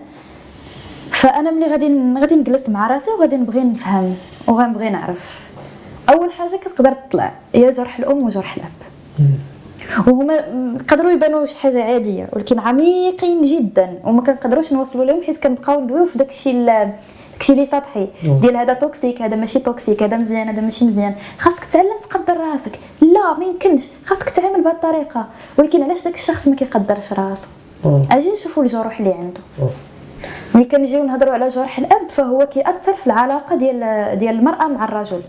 [1.11, 1.87] فأنا ملي غادي
[2.19, 4.15] غادي نجلس مع راسي وغادي نبغي نفهم
[4.47, 5.48] وغنبغي نعرف.
[6.09, 8.69] أول حاجة كتقدر تطلع هي جرح الأم وجرح الأب.
[10.07, 10.33] وهما
[10.79, 16.05] يقدروا يبانوا شي حاجة عادية ولكن عميقين جدا وما كنقدروش نوصلوا لهم حيت كنبقاو ندويو
[16.05, 18.07] في داكشي داكشي اللي سطحي.
[18.23, 21.15] ديال هذا toxique هذا ماشي toxique هذا مزيان هذا ماشي مزيان.
[21.37, 22.79] خاصك تعلم تقدر راسك.
[23.01, 23.87] لا ما يمكنش.
[24.05, 25.27] خاصك تعامل بهذه الطريقة.
[25.57, 27.47] ولكن علاش داك الشخص ما كيقدرش راسو.
[28.11, 29.41] أجي نشوفوا الجروح اللي عنده.
[30.55, 35.21] ملي كنجيو نهضروا على جرح الأب فهو كيأثر في العلاقة ديال ديال المرأة مع الرجل.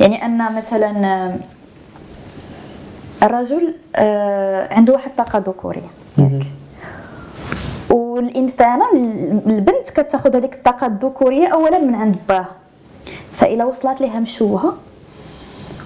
[0.00, 1.34] يعني أن مثلا آه،
[3.22, 5.90] الرجل آه، عنده واحد الطاقه ذكورية.
[6.18, 6.42] ياك
[7.90, 8.84] والانسانه
[9.46, 12.56] البنت كتاخذ هذيك الطاقة الذكورية اولا من عند باها
[13.32, 14.74] فإلا وصلت لها مشوهه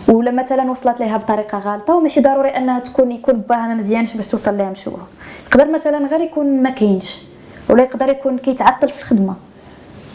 [0.08, 4.26] ولا مثلا وصلت لها بطريقة غلطة وماشي ضروري أنها تكون يكون باها ما مزيانش باش
[4.26, 5.06] توصل لها مشوهه
[5.46, 7.22] يقدر مثلا غير يكون ما كاينش
[7.68, 9.34] ولا يقدر يكون كيتعطل في الخدمة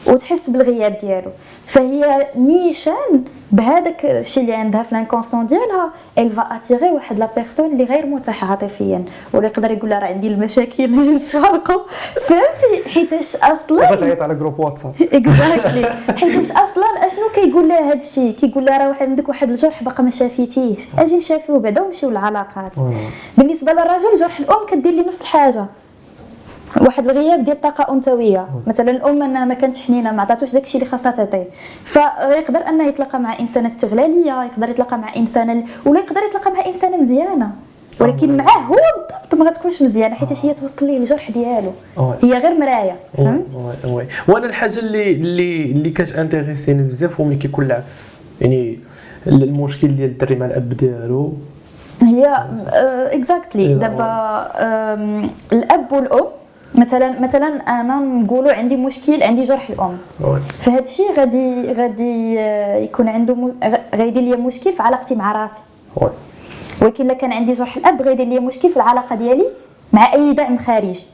[0.08, 1.32] وتحس بالغياب ديالو.
[1.67, 7.30] فهي نيشان بهذاك الشيء اللي عندها في ال inconscient ديالها elle va attirer واحد la
[7.36, 9.06] personne اللي غير متاح عاطفيا.
[9.34, 11.82] ولا يقدر يقول لها راه عندي المشاكل اللي نتفارقوا
[12.22, 18.32] فهمتي؟ حيتاش أصلا تعيط على groupe واتساب exactly حيتاش أصلا أشنو كيقول لها هذا الشيء؟
[18.32, 22.78] كيقول لها راه عندك واحد الجرح باقا ما شافيتيش أجي نشافيو بعدا ونمشيو للعلاقات.
[23.38, 25.66] بالنسبة للرجل جرح الأم كدير لي نفس الحاجة.
[26.78, 28.48] واحد الغياب ديال الطاقه أنثوية.
[28.68, 31.48] مثلا الأم انها ما كانتش حنينة ما عطاتوش داكشي اللي خاصها تعطيه.
[31.84, 36.98] فيقدر أنه يتلاقى مع إنسانة استغلالية يقدر يتلاقى مع انسانه ولا يقدر يتلاقى مع إنسانة
[36.98, 37.52] مزيانة.
[38.00, 41.72] ولكن معاه هو بالضبط ما غتكونش مزيانة حيت هي توصل ليه الجرح ديالو.
[41.98, 42.18] آه.
[42.24, 43.58] هي غير مراية فهمت؟
[44.28, 48.02] وأنا الحاجة اللي اللي اللي كتانتيريسيني بزاف هو ملي كيكون العكس.
[48.42, 48.80] يعني
[49.28, 51.34] المشكل ديال الدري مع الأب ديالو.
[52.02, 52.46] هي
[53.14, 54.08] اكزاكتلي إيه، دابا
[55.54, 56.26] الأب والأم
[56.76, 59.98] مثلا مثلا أنا نقولوا عندي مشكل عندي جرح الأم.
[60.48, 63.54] فهاد الشيء غادي غادي آه، يكون عنده م...
[63.64, 65.54] غ- غيدير لي مشكل في علاقتي مع راسي.
[66.82, 69.46] ولكن إلا كان عندي جرح الأب غيدير لي مشكل في العلاقة ديالي
[69.94, 71.06] مع أي دعم خارجي.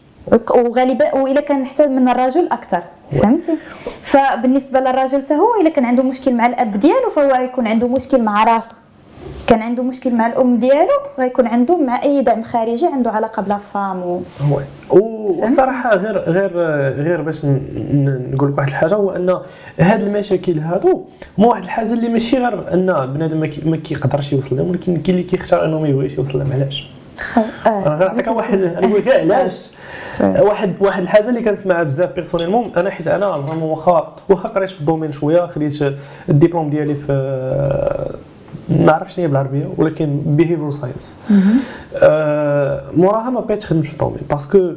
[0.56, 3.58] وغالبا وإلا كان نحتاج من الرجل أكثر فهمتي؟
[4.02, 8.22] فبالنسبة للرجل حتى هو إلا كان عنده مشكل مع الأب ديالو فهو غيكون عنده مشكل
[8.22, 8.70] مع راسه
[9.48, 13.47] كان عنده مشكل مع الأم ديالو غيكون عنده مع اي دعم خارجي عنده علاقة ب
[13.47, 14.22] la femme و...
[14.52, 16.52] oui والصراحه غير غير
[16.90, 19.40] غير باش نقول لك واحد الحاجة هو أن
[19.80, 21.02] هاد المشاكل هادو
[21.38, 24.98] هما واحد الحاجة اللي ماشي غير أن بنادم ما كي- ما كيقدرش يوصل لهم ولكن
[25.02, 27.40] كاين اللي كيختار أنه ما يبغيش يوصل لهم علاش؟ خ...
[27.68, 29.68] أنا غير نعطيك واحد لك علاش؟
[30.22, 33.28] واحد واحد الحاجة اللي كنسمعها بزاف personnellement أنا حيت أنا
[33.62, 35.80] واخا واخا قريت في ال domaine شوية خديت
[36.30, 37.14] الدبلوم ديالي في
[38.70, 41.16] ما عرفتش هي بالعربية ولكن behavior science
[42.98, 44.74] موراها ما بقيتش خدمت في ال domaine parce que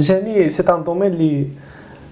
[0.00, 1.46] جاني c'est un domaine اللي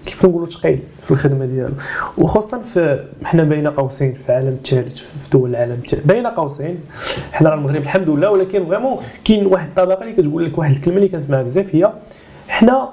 [0.05, 1.73] كيف نقولوا ثقيل في الخدمة ديالو.
[2.17, 6.79] وخاصة في حنا بين قوسين في العالم الثالث في دول العالم الثالث بين قوسين
[7.31, 10.97] حنا راه المغرب الحمد لله ولكن vraiment كاين واحد الطبقة اللي كتقول لك واحد الكلمة
[10.97, 11.93] اللي كنسمعها بزاف هي
[12.47, 12.89] حنا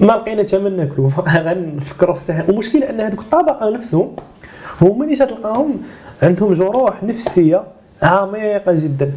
[0.00, 1.08] ما لقينا ثمن ناكلو
[1.46, 2.44] غنفكروا في الصحة.
[2.48, 4.16] والمشكل أن هذوك الطبقة نفسهم
[4.82, 5.76] هما اللي تلقاهم
[6.22, 7.62] عندهم جروح نفسية
[8.02, 9.12] عميقة جدا.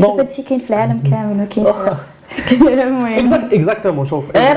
[0.00, 1.68] شوف هادشي كاين في العالم كامل ما كاينش
[2.82, 3.48] المهم.
[3.52, 4.36] exactement شوف.
[4.36, 4.56] غير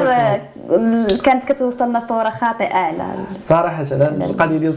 [1.24, 3.04] كانت كتوصلنا صورة خاطئة على
[3.40, 4.74] صراحة أنا القضية ديال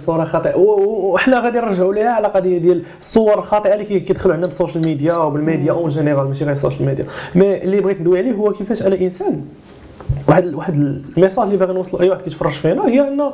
[0.57, 4.49] و- و- وحنا غادي نرجعوا ليها على قضية ديال الصور الخاطئة اللي كي- كيدخلوا عندنا
[4.49, 8.01] بال social media وبال média en général ماشي غير ال social media mais اللي بغيت
[8.01, 9.45] ندوي عليه هو كيفاش أنا إنسان.
[10.31, 10.75] واحد واحد
[11.17, 13.33] ال message اللي باغي نوصلوا اي واحد كيتفرج فينا هي أنه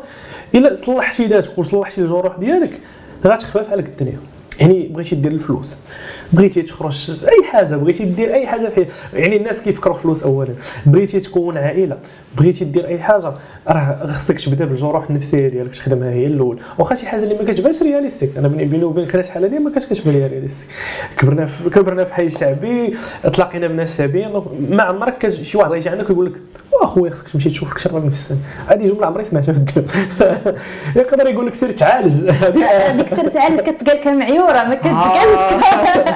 [0.54, 2.80] إلا صلحتي ذاتك وصلحتي الجروح ديالك
[3.26, 4.18] غتخفف عليك الدنيا.
[4.60, 5.78] يعني بغيتي دير الفلوس.
[6.32, 10.54] بغيتي تخرج اي حاجة بغيتي دير اي حاجة في يعني الناس كيفكروا فلوس اولا.
[10.86, 11.96] بغيتي تكون عائلة
[12.36, 13.32] بغيتي دير أي حاجة
[13.68, 16.58] راه خصك تبدا بالجروح النفسية ديالك تخدمها هي الأول.
[16.78, 19.86] واخا شي حاجة اللي ما كتبانش realistic أنا بيني وبينك أنا شحال هذه ما كانتش
[19.86, 20.70] كتبان لي realistic
[21.18, 22.96] كبرنا في كبرنا في حي شعبي
[23.32, 26.40] تلاقينا بناس شعبيين ما عمرك شي واحد غيجي عندك ويقول لك
[26.82, 28.36] أخويا خصك تمشي تشوف لك في السن
[28.68, 29.86] هذه جملة عمري سمعتها في الدنيا.
[31.02, 32.28] يقدر يقول لك سير تعالج.
[32.30, 35.38] هذيك سير تعالج كتقال كمعيوره ما كتقالش.
[35.38, 36.14] آه.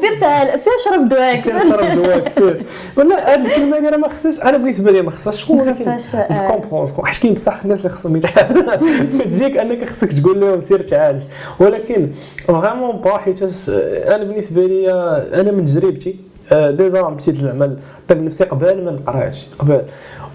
[0.00, 1.40] سير تعالج سير شرب دواك.
[1.40, 2.64] سير شرب دواك سير.
[2.96, 5.96] ولا هذه الكلمة هذه ما خصهاش أنا بالنسبة لي ما خصهاش تكون ولكن
[6.30, 8.76] je comprends حيت كاين بصح الناس اللي خصهم يتعالجوا
[9.30, 11.22] تجيك أنك خصك تقول لهم سير تعالج.
[11.60, 12.10] ولكن
[12.46, 14.92] vraiment pas حيت أنا بالنسبة لي
[15.40, 16.16] أنا من تجربتي
[16.52, 17.64] آه، déjà مشيت زعما
[18.00, 19.82] الطب النفسي قبل ما نقراش قبل.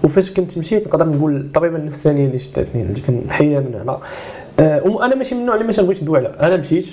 [0.04, 3.98] وفاش كنت مشيت نقدر نقول الطبيبه النفسانيه اللي شدتني اللي كنحيا من هنا.
[4.60, 6.86] آه، وأنا ماشي من النوع اللي ما تنبغيش ندوي على أنا مشيت.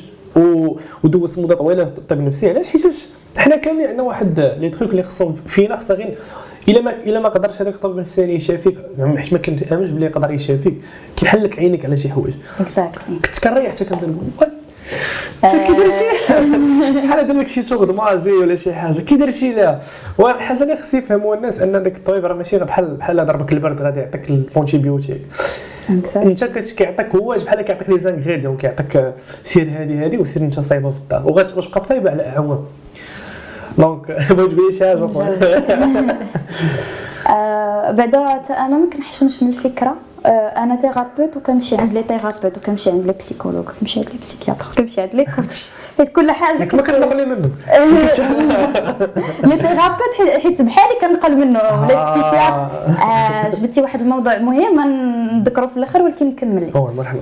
[1.04, 5.04] ودوزت مده طويلة في الطب النفسي علاش؟ حيت حنا كاملين عندنا واحد les trucs اللي
[5.04, 6.18] خصهم فينا خصها غير
[6.68, 8.78] إلا ما إلا ما قدرش هذاك الطبيب النفساني يشافيك.
[9.18, 10.74] حيت ما كنتامنش بلي يقدر يشافيك.
[11.16, 12.34] كيحل لك عينك على شي حوايج.
[13.08, 14.50] كنت كنريح حتى كنبدا نقول
[15.44, 16.06] انت كي درتي
[17.08, 19.02] بحال دار لك شي tour magie ولا شي حاجة.
[19.02, 19.82] كي درتي لها
[20.20, 24.00] الحاجة اللي خص يفهموا الناس أن داك الطبيب راه ماشي بحال بحال ضربك البرد غادي
[24.00, 25.22] يعطيك ال antibiotique
[25.90, 30.98] انت كيعطيك هو بحال كيعطيك les ingrédients كيعطيك سير هادي هادي وسير انت صايبة في
[30.98, 31.28] الدار.
[31.28, 32.66] وغتبقى تصايبه على اعوام
[33.78, 34.96] donc بغيت تقولي شي حاجة
[37.34, 38.18] آه، بعدا
[38.50, 39.96] أنا ما كنحشمش من الفكرة.
[40.26, 45.02] أنا thérapeute وكنمشي عند les thérapeutes وكنمشي عند les psychologues كنمشي عند les psychiatres كنمشي
[45.02, 47.52] عند les coachs حيت كل حاجة ما كنقل منهم.
[49.50, 51.60] les thérapeutes حيت بحالي كنقل منه.
[51.60, 52.14] ولا آه.
[52.14, 52.70] psychiatre
[53.04, 54.80] آه جبتي واحد الموضوع مهم
[55.40, 57.22] نذكروا في الآخر ولكن نكمل لي مرحبا.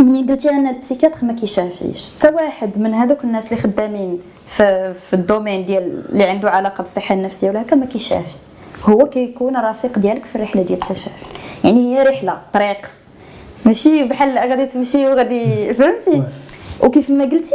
[0.00, 2.12] ملي قلتي أنا ال psychiatre ما كيشافيش.
[2.18, 6.82] حتى واحد من هذوك الناس اللي خدامين في, في ال domaine ديال اللي عنده علاقة
[6.82, 8.36] بالصحة النفسية ولا هكا ما كيشافي.
[8.84, 11.26] هو كيكون رفيق ديالك في الرحلة ديال التشافي.
[11.64, 12.92] يعني هي رحلة طريق.
[13.66, 16.22] ماشي بحال غادي تمشي وغادي فهمتي؟
[16.80, 17.54] وكيف ما قلتي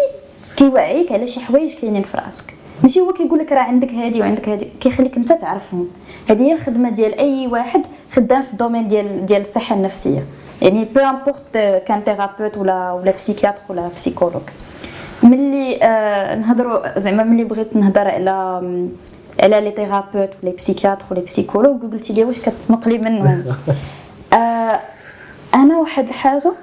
[0.57, 2.53] كيوعيك على شي حوايج كاينين في راسك.
[2.83, 4.67] ماشي هو كيقول لك راه عندك هادي وعندك هادي.
[4.79, 5.87] كيخليك انت تعرفهم.
[6.29, 10.25] هذه هي الخدمة ديال أي واحد خدام في ال domaine ديال ديال الصحة النفسية.
[10.61, 11.57] يعني peu importe
[11.87, 14.41] كان thérapeute ولا ولا psychiatre ولا psychologue
[15.23, 18.61] ملي آه نهضروا زعما ملي بغيت نهضر على
[19.39, 23.43] على les thérapeutes و les psychiatres و les psychologues قلتي لي واش كتنقلي منهم؟
[24.33, 24.79] آه
[25.55, 26.53] أنا واحد الحاجة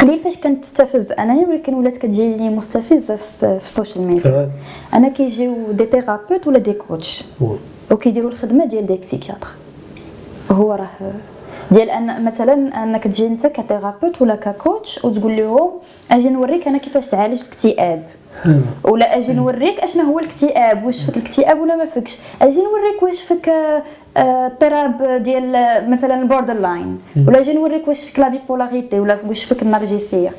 [0.00, 1.12] قليل فاش كنت تستفز.
[1.12, 4.50] انايا ولكن ولات كتجيني مستفزة في, ال social media.
[4.94, 7.24] أنا كيجيو des thérapeutes ولا des coachs
[7.90, 9.48] وكيديروا الخدمة ديال des psychiatres
[10.50, 11.12] هو راه
[11.70, 15.70] ديال أن مثلا انك تجي أنت ك thérapeute ولا ك coach وتقول لهم
[16.10, 18.02] أجي نوريك أنا كيفاش تعالج الاكتئاب.
[18.84, 23.22] ولا أجي نوريك أشنا هو الاكتئاب؟ واش فيك الاكتئاب ولا ما فيكش؟ أجي نوريك واش
[23.22, 23.82] فيك آه،
[24.16, 25.50] اضطراب ديال
[25.90, 26.98] مثلا ال borderline
[27.28, 30.32] ولا أجي نوريك واش فيك la bipolarité ولا واش فيك النرجسية.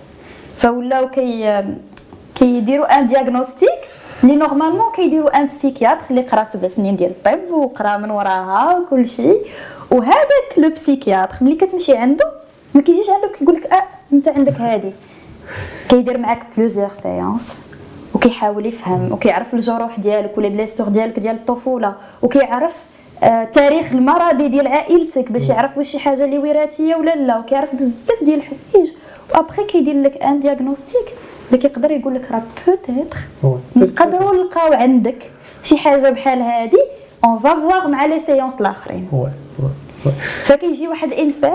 [0.58, 1.64] voilà كي
[2.36, 3.70] كيديروا un diagnostic
[4.24, 9.08] اللي normalement كيديروا un psychiatre اللي قرا سبع سنين ديال الطب وقرا من وراها وكل
[9.08, 9.46] شيء.
[9.92, 12.26] وهذاك le psychiatre ملي كتمشي عنده
[12.76, 13.84] ما كيجيش عندك كيقول لك آه
[14.14, 14.92] أنت عندك هذه.
[15.90, 17.62] كيدير معاك plusieurs séances
[18.14, 22.86] وكيحاول يفهم وكيعرف الجروح ديالك ولا blessures ديالك ديال الطفولة وكيعرف
[23.24, 27.76] آه تاريخ المرضي ديال عائلتك باش يعرف واش شي حاجة اللي وراثية ولا لا وكيعرف
[27.76, 28.92] بزاف ديال الحوايج.
[29.36, 31.16] وأبخي كيدير لك un diagnostic
[31.48, 33.18] اللي كيقدر يقول لك راه peut-être
[33.76, 35.32] نقدروا نلقاو عندك
[35.64, 36.80] شي حاجة بحال هذه
[37.26, 39.08] on va voir مع les séances الآخرين.
[40.44, 41.52] فكيجي واحد الانسان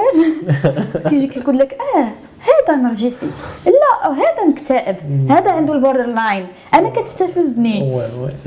[1.08, 2.08] كيجي كيقول لك آه
[2.44, 3.26] هذا نرجسي
[3.66, 4.96] لا هذا مكتئب
[5.30, 6.46] هذا عنده ال borderline.
[6.74, 7.92] أنا كتستفزني.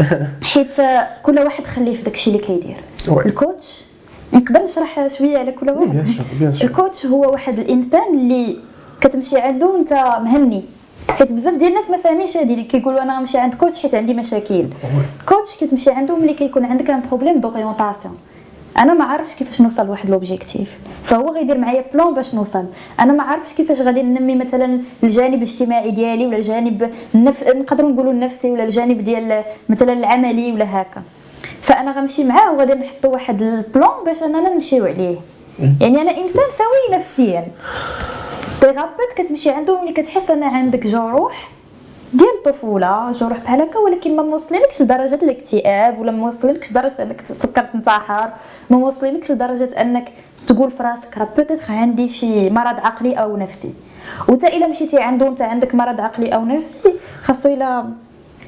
[0.54, 0.76] حيت
[1.24, 2.76] كل واحد خليه في داكشي اللي كيدير.
[3.26, 3.84] ال coach
[4.34, 6.06] نقدر نشرح شوية على كل واحد؟
[6.64, 8.58] ال coach هو واحد الإنسان اللي
[9.02, 10.64] كتمشي عنده وانت مهني
[11.10, 14.68] حيت بزاف ديال الناس ما فاهمينش هادي كيقولوا أنا غنمشي عند coach حيت عندي مشاكل.
[15.30, 18.18] coach كتمشي عنده ملي كيكون عندك un problème d'orientation
[18.80, 22.66] أنا ما عارفش كيفاش نوصل لواحد l'objectif فهو غيدير معايا plan باش نوصل.
[23.00, 28.12] أنا ما عارفش كيفاش غادي ننمي مثلا الجانب الاجتماعي ديالي ولا الجانب النفس نقدروا نقولوا
[28.12, 31.02] النفسي ولا الجانب ديال مثلا العملي ولا هكا.
[31.62, 35.18] فأنا غنمشي معاه وغادي نحطوا واحد ال plan باش أننا نمشيو عليه.
[35.82, 37.48] يعني أنا إنسان سوي نفسيا.
[38.48, 41.50] thérapeute كتمشي عنده ملي كتحس ان عندك جروح
[42.38, 47.64] الطفوله جروح بحال هكا ولكن ما موصلينكش لدرجة الاكتئاب ولا ما موصلينكش لدرجه انك تفكر
[47.64, 48.30] تنتحر
[48.70, 50.10] ما موصلينكش لدرجة انك
[50.48, 53.74] تقول في راسك راه peut-être عندي شي مرض عقلي أو نفسي
[54.30, 57.86] وتا إلا مشيتي عنده انت عندك مرض عقلي أو نفسي خاصو إلا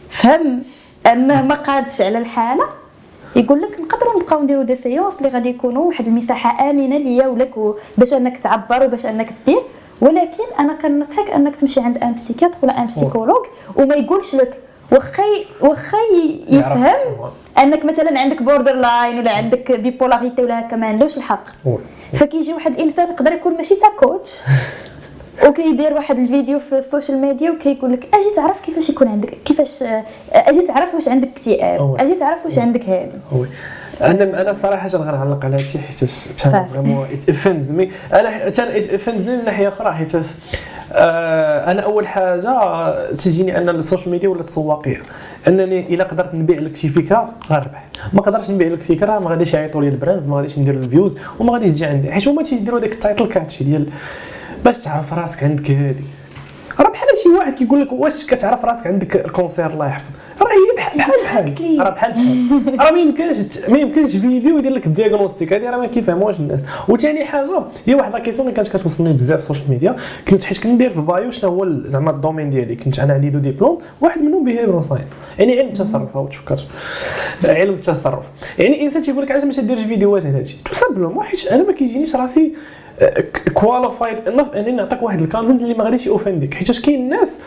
[0.10, 0.64] فهم
[1.12, 2.64] انه ما قادش على الحالة
[3.36, 7.54] يقول لك نقدروا نبقاو نديروا des séances اللي غادي يكونوا واحد المساحة آمنة ليا ولك
[7.98, 9.62] باش أنك تعبر وباش أنك دير
[10.02, 14.58] ولكن أنا كنصحك أنك تمشي عند un psychiatre ولا un psychologue وما يقولش لك.
[14.92, 15.24] واخا
[15.62, 15.98] واخا
[16.48, 16.96] يفهم
[17.58, 21.44] أنك مثلا عندك en borderline ولا عندك bipolarité ولا هكا ما عندوش الحق
[22.14, 24.42] فكيجي واحد الانسان يقدر يكون ماشي تا coach
[25.48, 29.84] وكيدير واحد الفيديو في ال social media وكيقول لك أجي تعرف كيفاش يكون عندك كيفاش
[30.34, 31.96] أجي تعرف واش عندك اكتئاب.
[32.00, 33.20] أجي تعرف واش عندك هذه.
[34.02, 36.04] أنا أنا صراحة غنعلق على هادشي حيت
[36.72, 40.16] vraiment offends me أنا كان offends من ناحية أخرى حيت
[40.94, 45.02] آه أنا أول حاجة تجيني أن ال social media ولات سواقية.
[45.48, 49.54] أنني إلا قدرت نبيع لك شي فكرة غنربح ما قدرتش نبيع لك فكرة ما غاديش
[49.54, 52.12] يعيطوا لي ال brands ما غاديش ندير ال views وما غاديش تجي عندي.
[52.12, 53.90] حيت هما تيديروا ديك ال title catchy ديال
[54.66, 56.04] باش تعرف راسك عندك هذه
[56.80, 60.48] راه بحال شي واحد كيقول لك واش كتعرف راسك عندك ال cancer الله يحفظ راه
[60.48, 61.52] هي بحال بحال.
[61.52, 63.38] بحال راه بحال بحال راه ما يمكنش
[63.70, 65.54] ما يمكنش فيديو يدير لك ال diagnostic.
[65.54, 66.60] هذه راه ما كيفهموهاش الناس.
[66.90, 69.96] وثاني حاجة هي واحد la question اللي كانت كتوصلني بزاف في ال social media
[70.28, 72.76] كنت حيت كندير في bio شنو هو زعما ال domaine ديالي.
[72.76, 75.06] كنت أنا عندي deux diplômes واحد منهم behavioral science
[75.40, 76.60] يعني علم التصرف how تفكر.
[77.46, 78.26] علم التصرف.
[78.60, 80.58] يعني إنسان تيقول لك علاش ما تديرش فيديوهات على هادشي.
[80.66, 82.54] tout simplement حيت أنا ما كيجينيش راسي
[83.54, 87.40] qualified enough أنني نعطيك واحد ال content اللي ما غاديش ي offendيك حيت كاين الناس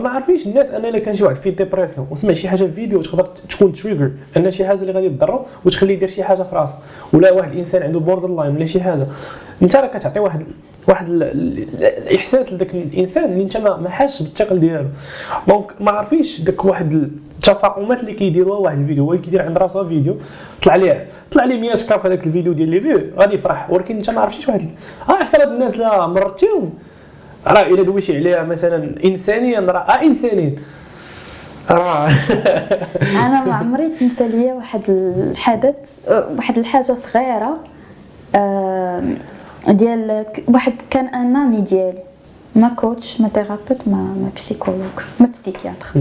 [0.00, 3.02] ما عارفينش الناس أنا الا كان شي واحد في dépression وسمع شي حاجة في فيديو
[3.02, 6.74] تقدر تكون trigger أن شي حاجة اللي غادي تضرو وتخليه يدير شي حاجة في راسه.
[7.12, 9.06] ولا واحد الإنسان عنده بوردر لاين ولا شي حاجة.
[9.62, 10.44] أنت راه كتعطي واحد
[10.88, 14.88] واحد الاحساس لذاك الإنسان اللي أنت ما حاسش بالثقل ديالو.
[15.48, 19.04] دونك ما عارفينش داك واحد التفاقمات اللي كيديروها واحد الفيديو.
[19.04, 20.16] هو كيدير عند راسو فيديو.
[20.62, 23.00] طلع ليه طلع ليه 100 كاف هذاك الفيديو ديال لي فيو.
[23.18, 23.70] غادي يفرح.
[23.70, 24.70] ولكن أنت ما عرفتيش واحد
[25.08, 26.70] آه أحسن الناس لا مرتيهم.
[27.46, 30.54] راه الا دويتي عليها مثلا انسانيا راه آه انسانيا.
[31.70, 32.10] راه.
[33.02, 37.58] أنا ما عمري تنسى ليا واحد الحدث واحد الحاجة صغيرة
[39.68, 41.98] ديال واحد كان un ami ديالي
[42.56, 45.92] ما coach ما thérapeute ما ما psychologue ما psychiatre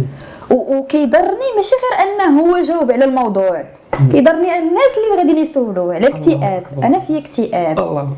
[0.50, 3.64] وكيضرني ماشي غير أنه هو جاوب على الموضوع
[4.12, 7.80] كيضرني الناس اللي غاديين يسولوا على الاكتئاب أنا في اكتئاب.
[7.80, 8.10] الله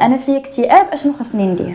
[0.00, 1.74] أنا في اكتئاب أشنو خاصني ندير؟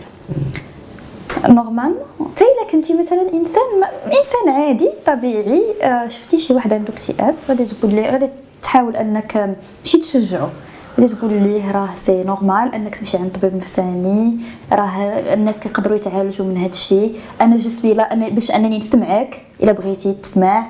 [1.54, 1.96] normalement.
[2.20, 3.62] حتى إلا كنتي مثلا إنسان
[4.06, 5.62] إنسان عادي طبيعي.
[5.82, 8.28] آه، شفتي شي واحد عنده اكتئاب غادي تقول لي غادي
[8.62, 9.36] تحاول أنك
[9.84, 10.50] ماشي تشجعه
[10.98, 14.36] اللي تقول ليه راه c'est normal أنك تمشي عند طبيب نفساني
[14.72, 14.98] راه
[15.34, 20.12] الناس كيقدروا يتعالجوا من هذا الشيء أنا je là أنا باش أنني نسمعك إلا بغيتي
[20.12, 20.66] تسمع.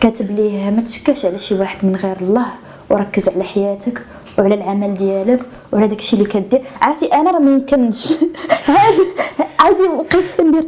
[0.00, 2.46] كاتب ليه ما تشكاش على شي واحد من غير الله
[2.90, 4.02] وركز على حياتك
[4.38, 5.40] وعلى العمل ديالك
[5.72, 8.12] وعلى داكشي اللي كدير عرفتي أنا راه ما يمكنش
[9.58, 10.66] عادي بقيت كندير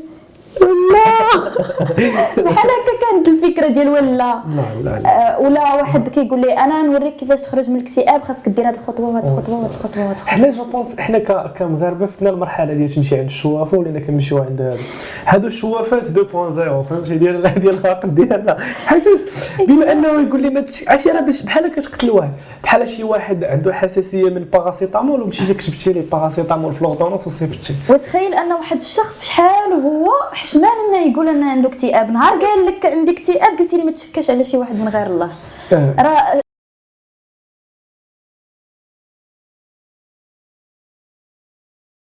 [0.63, 4.41] ولا بحال هكا كانت الفكرة ديال ولا؟
[4.85, 8.69] لا لا آه، ولا واحد كيقول لي أنا نوريك كيفاش تخرج من الاكتئاب خاصك دير
[8.69, 10.29] هذه الخطوة وهذه الخطوة وهذه الخطوة وهذه الخطوة.
[10.31, 11.19] حنا je pense حنا
[11.59, 14.77] كمغاربة فتنا المرحلة ديال تمشي عند الشوافة ولينا كنمشيو عند هادو.
[15.27, 16.33] هادو الشوافات 2.0
[16.91, 18.57] فهمتي؟ ديال ديال الوقت ديالنا.
[18.87, 19.05] حيت
[19.69, 22.31] بما أنه يقول لي ما عرفتي راه بحال كتقتل واحد
[22.63, 27.75] بحال شي واحد عنده حساسية من paracétamol ومشيتي كتبتي ليه paracétamol في l'ordonnance وصيفطتي.
[27.89, 30.09] وتخيل أن واحد الشخص شحال هو
[30.51, 34.31] حشمان إنه يقول أنا عنده اكتئاب نهار قال لك عندي اكتئاب قلتي لي ما تشكاش
[34.31, 35.31] على شي واحد من غير الله
[35.73, 35.95] أه.
[35.99, 36.40] راه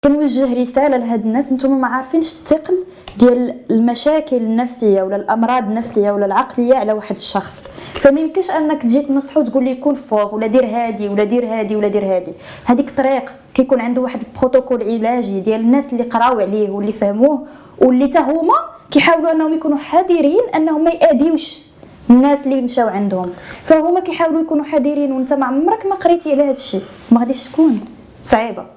[0.04, 1.52] كنوجه رسالة لهاد الناس.
[1.52, 2.84] نتوما ما عارفينش الثقل
[3.18, 7.62] ديال المشاكل النفسية ولا الأمراض النفسية ولا العقلية على واحد الشخص.
[7.94, 11.76] فما يمكنش أنك تجي تنصحو وتقول لي كون فوق ولا دير هادي ولا دير هادي
[11.76, 12.32] ولا دير هادي.
[12.64, 17.46] هذيك طريق كيكون عنده واحد البروتوكول علاجي ديال الناس اللي قراو عليه واللي فهموه
[17.78, 18.54] واللي تا هما
[18.90, 21.62] كيحاولوا أنهم يكونوا حذرين أنهم ما ياديوش
[22.10, 23.30] الناس اللي مشاو عندهم.
[23.64, 27.80] فهما كيحاولوا يكونوا حذرين وانت ما عمرك ما قريتي على هذا الشيء ما غاديش تكون.
[28.24, 28.71] صعيبة.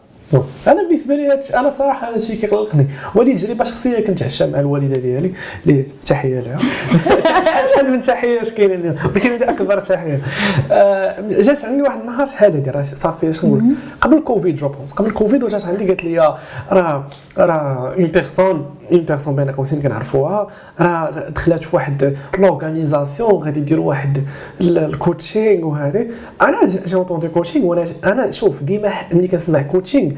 [0.68, 2.88] أنا بالنسبة لي أنا صراحة هذا الشيء كيقلقني.
[3.16, 5.32] وهذه تجربه شخصية كنت عشا مع الوالدة ديالي
[5.68, 6.58] اللي تحية لها.
[7.74, 10.22] شحال من تحيات كاينين ولكن هذه أكبر تحية.
[10.72, 13.64] آه، جات عندي واحد النهار شحال هذه راه صافي اش نقول؟
[14.02, 14.94] قبل كوفيد je pense.
[14.94, 16.38] قبل كوفيد وجات عندي قالت لي
[16.72, 17.08] راه
[17.38, 20.48] راه une personne une personne بين قوسين كنعرفوها
[20.80, 24.24] راه دخلات في واحد l'organisation غادي يديروا واحد
[24.62, 26.06] ال coaching وهذا
[26.42, 30.12] أنا j'ai entendu coaching وأنا أنا شوف ديما ملي كنسمع coaching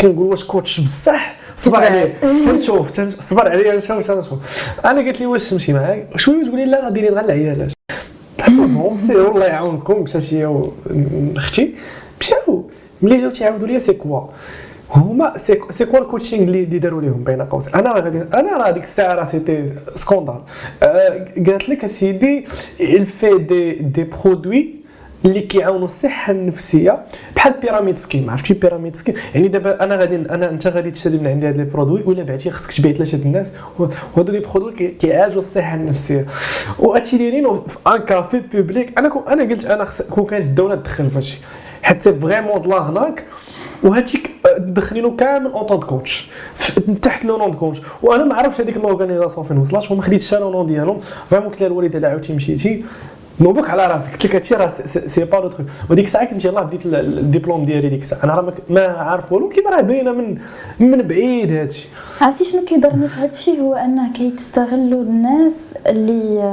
[0.00, 2.04] كنقول واش coach بصح صبر عليه
[2.44, 4.38] تنشوف صبر عليا نشوف تنشوف
[4.84, 7.72] أنا قالت لي واش تمشي معاك شوية تقول لي لا راه ديري غير العيالات
[8.48, 11.74] bon c'est الله يعاونكم مشات هي واختي
[12.20, 12.70] مشاو.
[13.02, 14.20] ملي جاو تيعاودوا لي c'est quoi
[14.90, 15.38] هما
[15.70, 18.70] c'est quoi ال coaching اللي اللي داروا لهم بين قوسين أنا راه غادي أنا راه
[18.70, 20.40] ديك الساعة راه c'était scandale
[20.82, 22.44] آه، قالت لك أسيدي
[22.80, 24.74] elle fait des des produits
[25.26, 27.04] اللي كيعاونوا الصحة النفسية
[27.36, 31.26] بحال pyramid scheme عرفتي pyramid scheme يعني دابا أنا غادي أنا أنت غادي تشري من
[31.26, 33.46] عندي هاد les produits ولا بعتي خصك تبيع ثلاثة الناس
[33.78, 36.26] وهادو les produits كي- كيعالجوا الصحة النفسية.
[36.78, 40.74] وهادشي دايرينه في un café public أنا كون أنا قلت أنا خص كون كانت الدولة
[40.74, 41.38] تدخل في هادشي
[41.82, 43.24] حيت vraiment de l'arnaque
[43.82, 46.28] وهادشي ك- دخلينو كامل en coach
[47.02, 50.66] تحت le nom coach وأنا ما عرفتش هذيك l'organisation فين وصلت وما خديتش le nom
[50.66, 51.00] ديالهم.
[51.30, 52.84] vraiment قلت لها الوالده عاوتاني مشيتي.
[53.40, 54.12] نوبك على راسك.
[54.12, 54.68] قلت لك هادشي راه
[55.06, 58.24] c'est- pas le truc وديك الساعة كنت يلاه بديت ال- ال- الدبلوم ديالي ديك الساعة.
[58.24, 60.38] أنا راه ما عارف والو كيما راه باينه من
[60.80, 61.88] من بعيد هادشي.
[62.20, 66.50] عرفتي شنو كيضرني في هذا الشيء هو أنه كيتستغلوا الناس اللي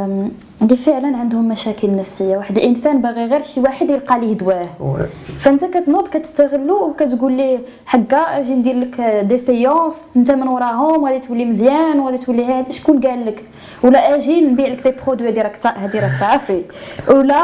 [0.63, 2.37] اللي فعلا عندهم مشاكل نفسية.
[2.37, 4.65] واحد الإنسان باغي غير شي واحد يلقى ليه دواه
[5.39, 11.19] فأنت كتنوض كتستغلو وكتقول ليه حقا أجي ندير لك des séances أنت من وراهم غادي
[11.19, 13.43] تولي مزيان وغادي تولي هذا شكون قال لك؟
[13.83, 16.63] ولا أجي نبيع لك des produits هادي راك هادي راه صافي.
[17.09, 17.35] ولا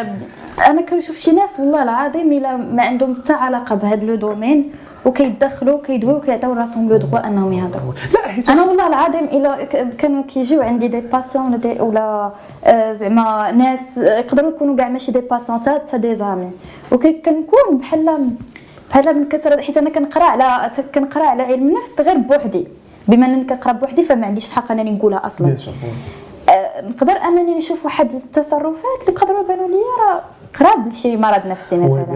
[0.00, 0.18] آم،
[0.66, 4.70] أنا كنشوف شي ناس والله العظيم إلا ما عندهم حتى علاقة بهذا le domaine
[5.04, 7.92] وكيدخلوا كيدويو وكيعطيو راسهم le droit انهم يهضروا.
[8.14, 9.64] لا حيت أنا والله العظيم إلا
[9.98, 12.30] كانوا كيجيو عندي des patients ولا des ولا
[12.64, 16.50] آه، زعما ناس آه، يقدروا يكونوا كاع ماشي des patients تا des amis.
[16.92, 18.30] وكنكون بحال
[18.90, 22.68] بحال من كثر حيت أنا كنقرأ على كنقرأ على علم النفس غير بوحدي.
[23.08, 25.46] بما أنني كنقرأ بوحدي فما عنديش الحق أنني نقولها أصلا.
[26.48, 30.20] آه، نقدر أنني نشوف واحد التصرفات اللي يقدروا يبانوا لي راه
[30.60, 32.06] قراب لشي مرض نفسي مثلا.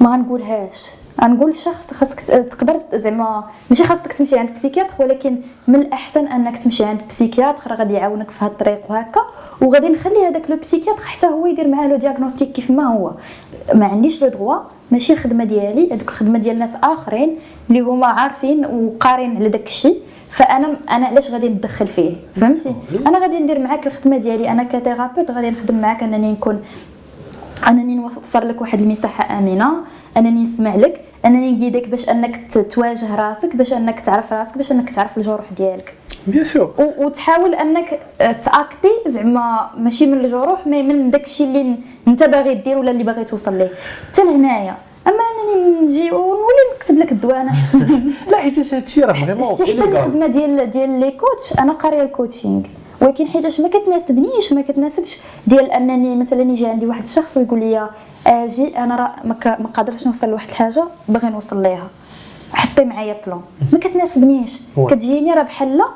[0.00, 0.90] ما غنقولهاش.
[1.20, 5.36] غنقول الشخص خاصك تقدر زعما ماشي خاصك تمشي عند بسيكياتر ولكن
[5.68, 9.20] من الأحسن أنك تمشي عند بسيكياتر غادي يعاونك في هاد الطريق وهكا
[9.60, 13.12] وغادي نخلي هذاك لو بسيكياتر حتى هو يدير معاه لو دياغنوستيك كيف ما هو.
[13.74, 14.56] ما عنديش لو دغوا
[14.90, 17.36] ماشي الخدمة ديالي هذوك الخدمة ديال ناس آخرين
[17.70, 19.96] اللي هما عارفين وقارين على داك الشيء.
[20.30, 22.74] فأنا أنا علاش غادي نتدخل فيه؟ فهمتي؟
[23.06, 26.62] أنا غادي ندير معاك الخدمة ديالي أنا ك thérapeute غادي نخدم معاك أنني نكون
[27.68, 29.72] أنني نوفر لك واحد المساحة آمنة.
[30.16, 31.00] أنني نسمع لك.
[31.26, 35.94] أنني نقيدك باش أنك تواجه راسك باش أنك تعرف راسك باش أنك تعرف الجروح ديالك.
[36.26, 41.76] bien sûr وتحاول أنك آه، تاكتي زعما ماشي من الجروح mais من داكشي اللي
[42.08, 43.70] أنت باغي دير ولا اللي باغي توصل ليه.
[44.12, 44.76] حتى لهنايا.
[45.06, 45.14] أما
[45.54, 47.52] أنني نجي ونولي نكتب لك الدواء أنا
[48.30, 52.62] لا حيت هادشي راه vraiment حتى الخدمة ديال ديال les coachs أنا قارية ال coaching
[53.02, 55.18] ولكن حيتاش ما كتناسبنيش ما كتناسبش.
[55.46, 57.90] ديال أنني مثلا يجي عندي واحد الشخص ويقول لي
[58.26, 59.26] آجي أنا راه
[59.58, 61.88] ما قادرش نوصل لواحد الحاجة باغي نوصل ليها.
[62.52, 63.40] حطي معايا plan
[63.72, 64.60] ما كتناسبنيش.
[64.90, 65.88] كتجيني راه بحال لا.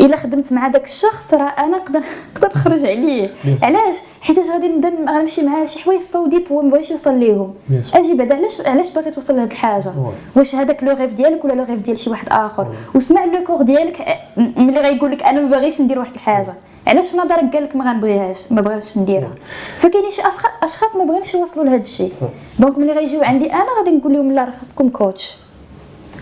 [0.00, 2.00] إلا خدمت مع داك الشخص راه أنا نقدر
[2.34, 3.30] نقدر نخرج عليه.
[3.62, 7.54] علاش؟ حيتاش غادي نبدا غنمشي معاه لشي حوايج صوديب هو مبغيش يوصل ليهم.
[7.94, 9.92] أجي بعدا علاش علاش باغي توصل لهاد الحاجة.
[10.36, 13.62] واش هذاك le rêve ديالك ولا le rêve ديال شي واحد آخر؟ وسمع le corps
[13.62, 16.54] ديالك ملي غيقول لك أنا ما باغيش ندير واحد الحاجة.
[16.86, 19.34] علاش في نظرك قال لك ما غنبغيهاش ما بغاش نديرها؟
[19.78, 20.22] فكاينين شي
[20.62, 22.12] أشخاص ما بغيوش يوصلوا لهذا الشيء
[22.58, 25.36] donc ملي غيجيو عندي أنا غادي نقول لهم لا راه خاصكم coach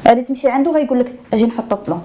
[0.09, 2.01] غادي تمشي عنده غيقول لك أجي نحطو plan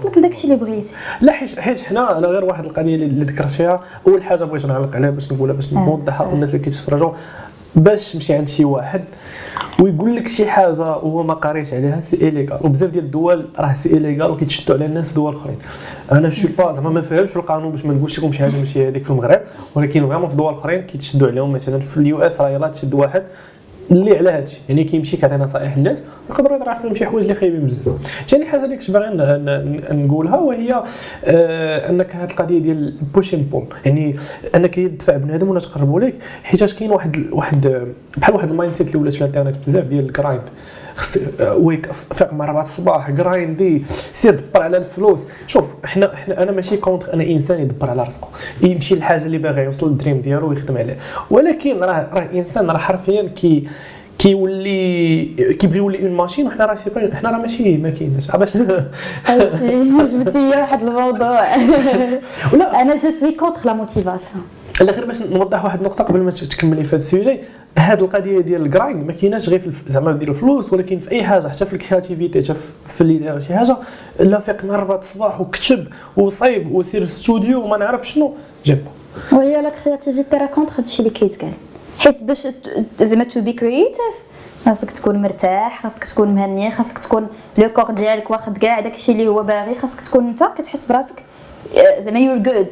[0.00, 0.96] غيوصلك لداك الشيء اللي بغيتي.
[1.20, 4.66] لا حيت حيت حنا أنا غير واحد القضية اللي اللي ذكرت فيها أول حاجة بغيت
[4.66, 6.32] نعلق عليها باش نقولها باش نوضحها صحيح.
[6.32, 7.12] والناس اللي كيتفرجوا.
[7.74, 9.04] باش تمشي عند شي واحد
[9.80, 13.92] ويقول لك شي حاجة هو ما قاريش عليها c'est illégal وبزاف ديال الدول راه c'est
[13.94, 15.58] illégal وكيتشدوا على الناس في دول أخرين.
[16.12, 18.88] أنا je sais pas زعما ما فهمتش القانون باش ما نقولش لكم شي حاجة ماشي
[18.88, 19.40] هذيك في المغرب.
[19.74, 21.52] ولكن vraiment في دول أخرين كيتشدوا عليهم.
[21.52, 23.22] مثلا في ال US راه يلاه تشد واحد.
[23.90, 24.60] اللي على هادشي.
[24.68, 28.22] يعني كيمشي كيعطي نصائح الناس يقدروا يطرح فيهم شي حوايج اللي خايبين بزاف.
[28.28, 29.16] ثاني حاجة اللي كنت باغي
[29.90, 30.82] نقولها وهي
[31.24, 34.16] آه أنك هاد القضية ديال pushing people يعني
[34.54, 37.86] أنك تدفع بنادم ولا تقربوا ليك حيتاش كاين واحد واحد
[38.16, 40.42] بحال واحد ال mindset اللي ولات في الإنترنت بزاف ديال ال grind
[41.40, 43.82] ويك فيق مع 4 الصباح grind ي
[44.12, 45.24] سير دبر على الفلوس.
[45.46, 48.28] شوف حنا حنا أنا ماشي contre أنا إنسان يدبر على رزقه.
[48.62, 50.96] يمشي للحاجه اللي باغي يوصل لل dream ديالو ويخدم عليه
[51.30, 53.68] ولكن راه راه إنسان راه حرفيا كي
[54.18, 55.24] كيولي
[55.58, 58.56] كيبغي يولي une machine وحنا راه c'est حنا راه ماشي ما كايناش عا باش
[60.14, 61.54] جبتي واحد الموضوع
[62.82, 64.44] أنا je suis contre la motivation
[64.80, 67.40] لا غير باش نوضح واحد النقطة قبل ما تكملي في هذا ال sujet
[67.78, 71.48] هذه القضية ديال ال grind ما كايناش غير زعما ديال الفلوس ولكن في أي حاجة
[71.48, 72.54] حتى في ال créativité حتى
[72.86, 73.76] في- اللي داير شي حاجة
[74.20, 78.34] لا فيق نهار 4 الصباح وكتب وصايب وسير الاستوديو وما نعرف شنو.
[78.64, 78.78] جيب.
[79.32, 81.52] وهي la créativité راه contre هادشي اللي كيتقال
[81.98, 82.46] حيت باش
[82.98, 84.14] زعما to be creative
[84.66, 87.26] خاصك تكون مرتاح خاصك تكون مهني خاصك تكون
[87.58, 91.22] le corps ديالك واخد كاع داكشي اللي هو باغي خاصك تكون انت كتحس براسك
[91.76, 92.66] آه، زعما you're good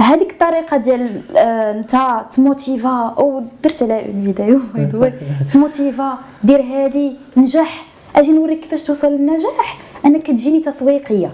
[0.00, 1.96] هذيك الطريقة ديال آه، انت
[2.30, 5.12] تموتيفا أو درت على une vidéo by the way
[5.50, 7.86] تموتيفا دير هادي نجح.
[8.16, 11.32] أجي نوريك كيفاش توصل للنجاح؟ أنا كتجيني تسويقية.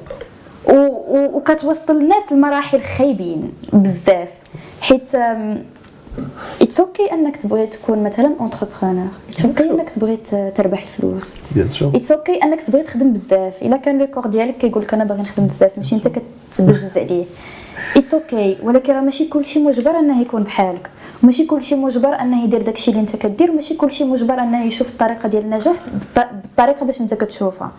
[0.69, 4.29] وكتوصل الناس لمراحل خايبين بزاف.
[4.81, 5.15] حيت
[6.63, 10.17] it's okay أنك تبغي تكون مثلا entrepreneur it's okay أنك تبغي
[10.55, 11.35] تربح الفلوس.
[11.57, 13.63] it's okay أنك تبغي تخدم بزاف.
[13.63, 17.25] إلا كان le corps ديالك كيقول لك أنا باغي نخدم بزاف ماشي أنت كتبزز عليه.
[17.97, 20.91] it's okay ولكن راه ماشي كلشي مجبر أنه يكون بحالك.
[21.23, 23.51] وماشي كلشي مجبر أنه يدير داكشي اللي أنت كدير.
[23.51, 27.73] وماشي كلشي مجبر أنه يشوف الطريقة ديال النجاح بالط- بالطريقة باش أنت كتشوفها.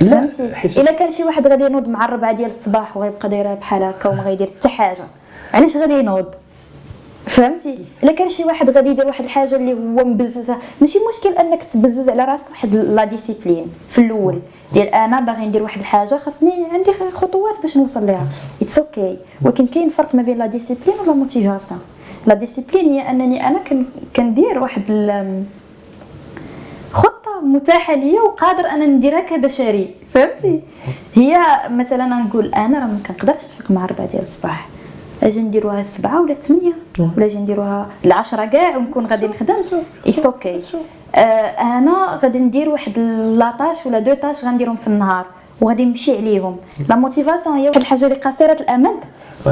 [0.00, 3.82] لا، فهمتي؟ إلا كان شي واحد غادي ينوض مع الربعة ديال الصباح وغيبقى دايرها بحال
[3.82, 5.04] هكا وما غيدير حتى حاجة.
[5.54, 6.26] علاش غادي ينوض؟
[7.26, 10.58] فهمتي؟ إلا كان شي واحد غادي يدير واحد الحاجة اللي هو مبززها.
[10.80, 14.38] ماشي مشكل أنك تبزز على راسك واحد la discipline في الأول.
[14.72, 18.26] ديال أنا باغي ندير واحد الحاجة خاصني عندي خطوات باش نوصل ليها
[18.62, 19.46] it's okay okay.
[19.46, 21.80] ولكن كاين فرق ما بين la discipline و la motivation
[22.26, 23.84] la discipline هي أنني أنا كن-
[24.16, 24.82] كندير واحد
[26.92, 29.94] خطة متاحة ليا وقادر أنا نديرها كبشري.
[30.14, 30.62] فهمتي؟
[31.14, 31.38] هي
[31.70, 34.68] مثلا نقول أنا راه ما كنقدرش نفيق مع 4 ديال الصباح.
[35.22, 36.72] أجي نديروها السبعة ولا الثمانية
[37.16, 39.54] ولا أجي نديروها العشرة كاع ونكون غادي نخدم.
[40.06, 40.60] it's okay
[41.18, 42.98] أنا غادي ندير واحد
[43.38, 45.26] la tâche ولا deux tâches غنديرهم في النهار
[45.60, 46.56] وغادي نمشي عليهم.
[46.88, 48.96] la motivation هي واحد الحاجة اللي قصيرة الأمد.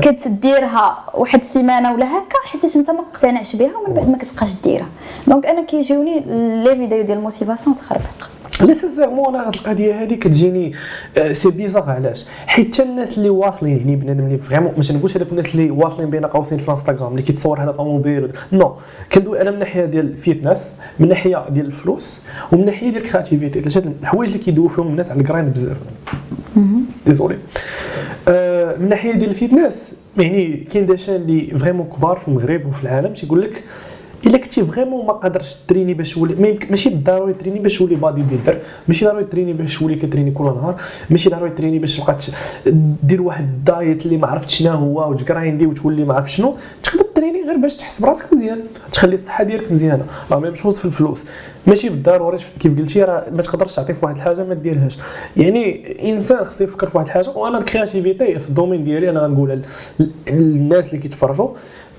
[0.02, 4.86] كتديرها واحد السيمانه ولا هكا حيت أنت ما مقتنعش بها ومن بعد ما كتبقاش ديرها.
[5.26, 6.20] donc أنا كيجيوني
[6.64, 8.28] les vidéos ديال ال motivation تخربق
[8.60, 10.72] la sincèrement أنا هاد القضية هادي كتجيني
[11.18, 15.16] آه، c'est bizarre علاش؟ حيت حتى الناس اللي واصلين يعني بنادم اللي vraiment ما تنقولش
[15.16, 18.76] هذوك الناس اللي واصلين بين قوسين في الانستغرام اللي كيتصور هذا طوموبيل non
[19.12, 23.09] كندوي أنا من ناحية ديال ال fitness من ناحية ديال الفلوس ومن ناحية ديال ال
[23.09, 25.76] creativity ثلاثة الحوايج اللي كيدوي فيهم الناس على ال grind بزاف.
[27.06, 27.36] désolé
[28.28, 32.66] آه، من ناحية ديال ال fitness يعني كاين des gens اللي vraiment كبار في المغرب
[32.66, 33.64] وفي العالم تيقول لك
[34.26, 37.58] إلا كنتي vraiment ما قادرش تـ train ي باش تولي ماشي بالضروري تـ train ي
[37.58, 38.58] باش تولي bodybuilder
[38.88, 42.18] ماشي ضروري تريني باش تولي كتريني كل نهار ماشي ضروري تـ train ي باش تبقى
[43.02, 46.28] دير واحد ال diet اللي ما عرفت شنو هو وت grind ي وتولي ما عرفت
[46.28, 48.60] شنو تقدر تـ train ي غير باش تحس براسك مزيان
[48.92, 50.04] تخلي الصحة ديالك مزيانة.
[50.30, 51.24] راه même chose في الفلوس.
[51.66, 54.98] ماشي بالضروري كيف قلتي راه ما تقدرش تعطي في واحد الحاجة ما ديرهاش.
[55.36, 59.20] يعني إنسان خصو يفكر في واحد الحاجة وأنا ال creativity في ال domaine ديالي أنا
[59.20, 59.56] غنقولها
[60.00, 61.48] لل- للناس اللي كيتفرجوا.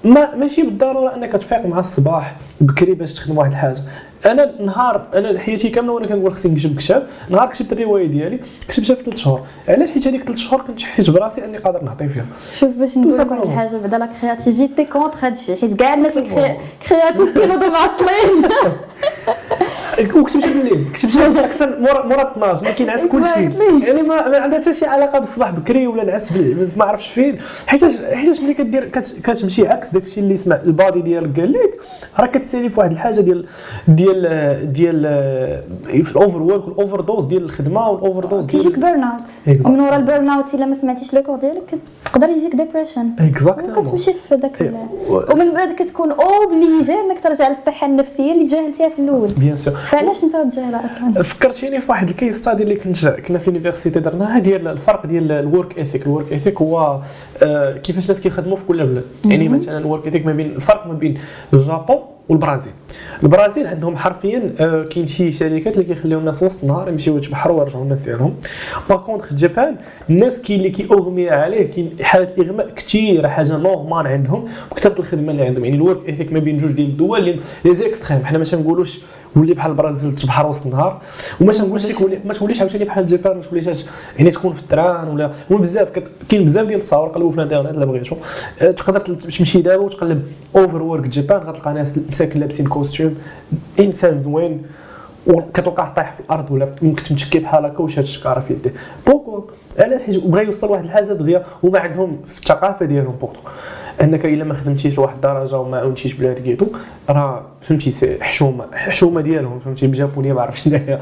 [0.07, 3.81] ما ماشي بالضرورة أنك تفيق مع الصباح بكري باش تخدم واحد الحاجة.
[4.25, 8.95] أنا نهار أنا حياتي كاملة وأنا كنقول خصني نكتب كتاب نهار كتبت الرواية ديالي كتبتها
[8.95, 9.41] في ثلاث شهور.
[9.67, 12.25] علاش حيت هذيك ثلاث شهور كنت حسيت براسي أني قادر نعطي فيها؟
[12.59, 13.43] شوف باش نقول لك واحد.
[13.43, 16.57] الحاجة بعدا la créativité contre هادشي حيت كاع الناس اللي
[16.89, 18.51] créatifs كينوضوا معطلين
[20.19, 23.85] وكتبت بالليل كتبت أكثر مورا مورا 12 ما كينعس كل شيء Exactly.
[23.87, 26.33] يعني ما, عندها حتى شي علاقة بالصباح بكري ولا نعس
[26.77, 27.37] ما عرفتش فين.
[27.67, 31.79] حيتاش حيتاش ملي كدير كت- كتمشي عكس داكشي اللي سمع ال body ديالك قال لك
[32.19, 33.45] راه كتسالي في واحد الحاجة ديال
[33.87, 35.01] ديال ديال
[36.03, 39.65] في ال overwork وال overdose ديال الخدمة وال overdose كيجيك ديال burnout.
[39.65, 44.13] ومن ورا ال burnout إلا ما سمعتيش le corps ديالك تقدر يجيك depression exactement وكتمشي
[44.13, 44.73] في داك
[45.09, 49.27] و- ومن بعد كتكون obligé إنك ترجع للصحة النفسية اللي تجاهلتيها في الأول.
[49.27, 53.47] bien sûr فعلاش انت تجاهلها أصلا؟ فكرتيني في واحد case study اللي كنت كنا في
[53.47, 56.99] ال university درناها ديال الفرق ديال ال work ethic ال work ethic هو
[57.43, 59.03] آه، كيفاش الناس كيخدموا في كل بلاد.
[59.25, 61.17] يعني مثلا ال work ethic ما بين الفرق ما بين
[61.53, 62.73] الجابون والبرازيل.
[63.23, 67.83] البرازيل عندهم حرفيا آه، كاين شي شركات اللي كيخليو الناس وسط النهار يمشيو يتبحروا ويرجعوا
[67.83, 68.35] الناس ديالهم.
[68.89, 69.75] par contre جابان
[70.09, 74.45] الناس كاين اللي كيغمي عليه كاين حالات إغماء كثيره حاجة normale عندهم.
[74.71, 75.65] وكثره الخدمة اللي عندهم.
[75.65, 78.25] يعني ال work ethic ما بين جوج ديال الدول اللي les extrêmes.
[78.25, 79.01] حنا ما تنقولوش
[79.37, 81.01] ولي بحال البرازيل تبحر وسط النهار
[81.41, 83.85] وما تنقولش لك ما توليش عاوتاني بحال الجابان ما توليش
[84.17, 85.89] يعني تكون في ال train ولا بزاف
[86.29, 88.15] كاين بزاف ديال التصاور قلبوا في الانترنت إلا بغيتو.
[88.61, 90.23] أه، تقدر تمشي دابا وتقلب
[90.55, 93.15] overwork Japan غتلقى ناس مساكن لابسين costume
[93.79, 94.61] إنسان زوين
[95.27, 98.73] وكتلقاه طايح في الأرض ولا ممكن متكي بحال هكا وشاد الشكارة في يديه.
[99.07, 99.43] beaucoup
[99.79, 103.39] علاش؟ حيت بغا يوصل واحد الحاجة دغيا وما عندهم في الثقافة ديالهم بورتو
[104.01, 106.65] أنك إلا ما خدمتيش لواحد الدرجه وما عاونتيش بلاد كيتو
[107.09, 110.99] راه فهمتي حشومة حشومة ديالهم فهمتي بالجابونية ما عرفتش شناهي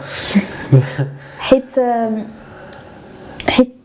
[1.39, 1.71] حيت
[3.47, 3.75] حيت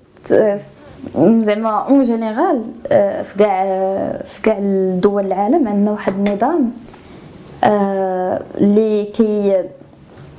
[1.17, 2.65] زعما en général
[3.25, 3.65] في كاع
[4.25, 4.59] في كاع
[5.03, 6.73] دول العالم عندنا واحد النظام
[8.61, 9.63] اللي كي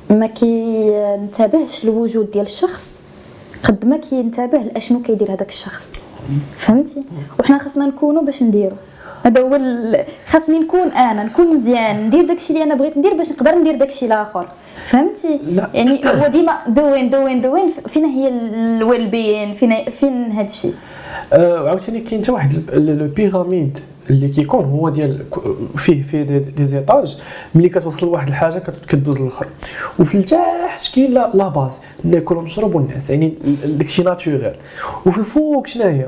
[0.10, 2.96] ما كينتبهش للوجود ديال الشخص
[3.64, 5.92] قد ما كينتبه لأشنو كيدير هذاك الشخص.
[6.58, 7.04] فهمتي؟
[7.40, 8.76] وحنا خاصنا نكونوا باش نديرو.
[9.26, 13.32] هذا هو ال- خاصني نكون أنا نكون مزيان ندير داكشي اللي أنا بغيت ندير باش
[13.32, 14.48] نقدر ندير داكشي الآخر.
[14.86, 15.70] فهمتي؟ لا.
[15.74, 20.72] يعني هو ديما doing doing doing فين هي ال well-being فين فين هادشي؟
[21.34, 23.80] آه، عاوتاني كاين حتى واحد le pyramide
[24.10, 25.26] اللي كيكون هو ديال
[25.78, 27.22] فيه فيه des, des étages
[27.56, 29.48] ملي كتوصل لواحد الحاجة كدوز للآخر.
[30.00, 33.34] وفي التحت كاين la, base ناكل ونشرب ونعس يعني
[33.66, 34.56] داكشي ناتوريل
[35.06, 36.08] وفي الفوق شنو هي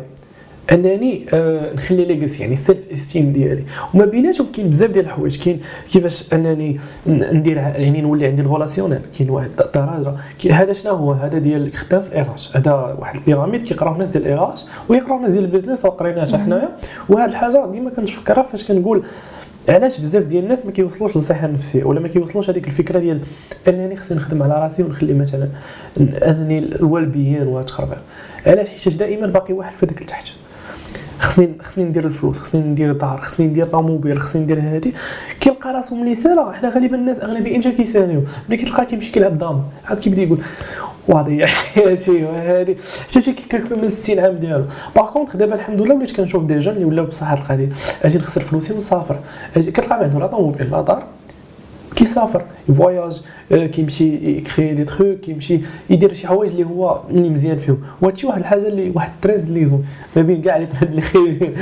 [0.71, 3.63] انني آه نخلي ليغاسي يعني السيلف استيم ديالي.
[3.93, 5.43] وما بيناتهم كاين بزاف ديال الحوايج.
[5.43, 5.59] كاين
[5.91, 10.15] كيفاش انني ندير يعني نولي عندي الغولاسيونيل كاين واحد الدرجه
[10.51, 14.65] هذا شنو هو؟ هذا ديال خدام في الاغاش هذا واحد البيراميد كيقراو الناس ديال الاغاش
[14.89, 16.69] ويقراو الناس ديال البيزنس وقريناها حنايا.
[17.09, 19.03] وهذه الحاجة ديما كنفكرها فاش كنقول
[19.69, 23.19] علاش بزاف ديال الناس ما كيوصلوش للصحة النفسية ولا ما كيوصلوش هذيك الفكرة ديال
[23.67, 25.49] انني خصني نخدم على راسي ونخلي مثلا
[25.97, 28.03] انني ال well-being وهذا التخربيق
[28.47, 30.27] علاش؟ حيت دائما باقي واحد في ذاك لتحت
[31.23, 34.93] خصني خصني ندير الفلوس خصني ندير دار خصني ندير طوموبيل خصني ندير هادي.
[35.39, 38.21] كيلقى راسو ملي سالا حنا غالبا الناس أغلبية إمتى كيساليو.
[38.49, 39.63] ملي كتلقى كيمشي كيلعب دام.
[39.85, 40.39] عاد كيبدا يقول
[41.07, 44.65] وضيع حياتي وهادي حتى شي كيكون من 60 عام ديالو.
[44.95, 47.69] par contre دابا الحمد لله وليت كنشوف des jeunes اللي ولاو بصح هاد القضية
[48.03, 49.15] أجي نخسر فلوسي ونسافر.
[49.55, 51.03] كتلقى عنده لا طوموبيل لا دار
[51.95, 53.21] كيسافر ي voyage
[53.51, 58.39] كيمشي يكري des trucs كيمشي يدير شي حوايج اللي هو اللي مزيان فيهم وهادشي واحد
[58.39, 59.79] الحاجة اللي واحد الترند اللي
[60.15, 61.55] ما بين كاع les trends اللي خايبين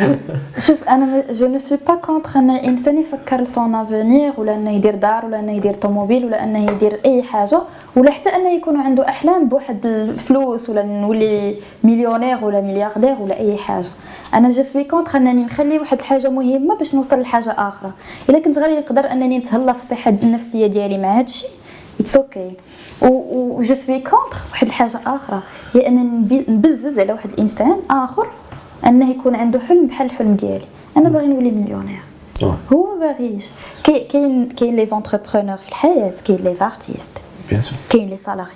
[0.60, 4.72] شوف أنا je ne suis pas contre ان الانسان يفكر ل son avenir ولا انه
[4.72, 7.60] يدير دار ولا انه يدير طوموبيل ولا انه يدير اي حاجة
[7.96, 13.58] ولا حتى انه يكون عنده احلام بواحد الفلوس ولا نولي مليونير ولا ملياردير ولا اي
[13.58, 13.88] حاجة
[14.34, 17.92] أنا je suis contre انني نخلي واحد الحاجة مهمة باش نوصل لحاجة أخرى
[18.30, 21.50] إلا كنت غادي نقدر أنني نتهلا في الصحة النفسية ديالي مع هذا الشيء
[22.00, 22.52] it's okay
[23.02, 25.42] و je suis contre واحد الحاجة أخرى
[25.74, 28.28] هي أنني نبزز على واحد الإنسان آخر
[28.86, 30.66] أنه يكون عنده حلم بحال الحلم ديالي.
[30.98, 32.02] أنا باغي نولي مليونير.
[32.74, 33.50] هو ما باغيش.
[33.84, 37.10] كاين كاين les entrepreneurs في الحياة كاين les artistes
[37.90, 38.52] كاين les salariés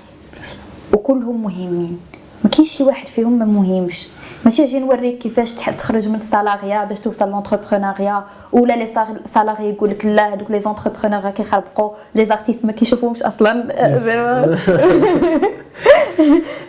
[0.93, 1.99] وكلهم مهمين.
[2.45, 4.07] ما كاينش شي واحد فيهم ما مهمش.
[4.45, 8.87] ماشي أجي نوريك كيفاش تخرج من ال salariat باش توصل l'entrepreneuriat ولا les
[9.25, 13.67] salariés يقول لك لا هذوك les entrepreneurs كيخربقوا les artistes ما كيشوفوهمش أصلا.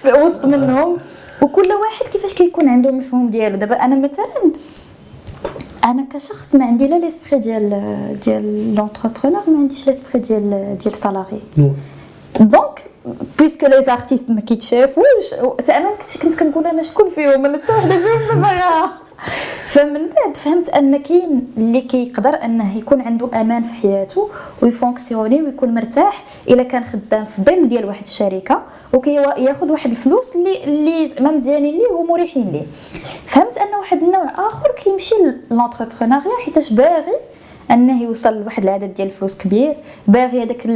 [0.02, 0.96] في وسط منهم.
[1.42, 3.56] وكل واحد كيفاش كيكون عنده المفهوم ديالو.
[3.56, 4.52] دابا أنا مثلا
[5.84, 7.70] أنا كشخص ما عندي لا l'esprit ديال
[8.24, 11.40] ديال l'entrepreneur ما عنديش l'esprit ديال ديال ال salarié
[12.40, 12.84] donc
[13.38, 15.34] puisque les artistes ما كيتشافوش
[15.70, 15.90] أنا
[16.22, 18.90] كنت كنقول أنا شكون فيهم أنا حتى وحده فيهم ما
[19.66, 24.30] فمن بعد فهمت ان كاين اللي كيقدر انه يكون عنده أمان في حياته
[24.62, 30.36] وي fonctionner ويكون مرتاح الا كان خدام في ضمن ديال واحد الشركة وكياخذ واحد الفلوس
[30.36, 32.66] اللي اللي زعما مزيانين ليه ومريحين ليه
[33.26, 35.14] فهمت ان واحد النوع اخر كيمشي
[35.50, 37.16] l'entrepreneuriat حيتاش باغي
[37.70, 39.76] انه يوصل لواحد العدد ديال الفلوس كبير
[40.08, 40.66] باغي هذاك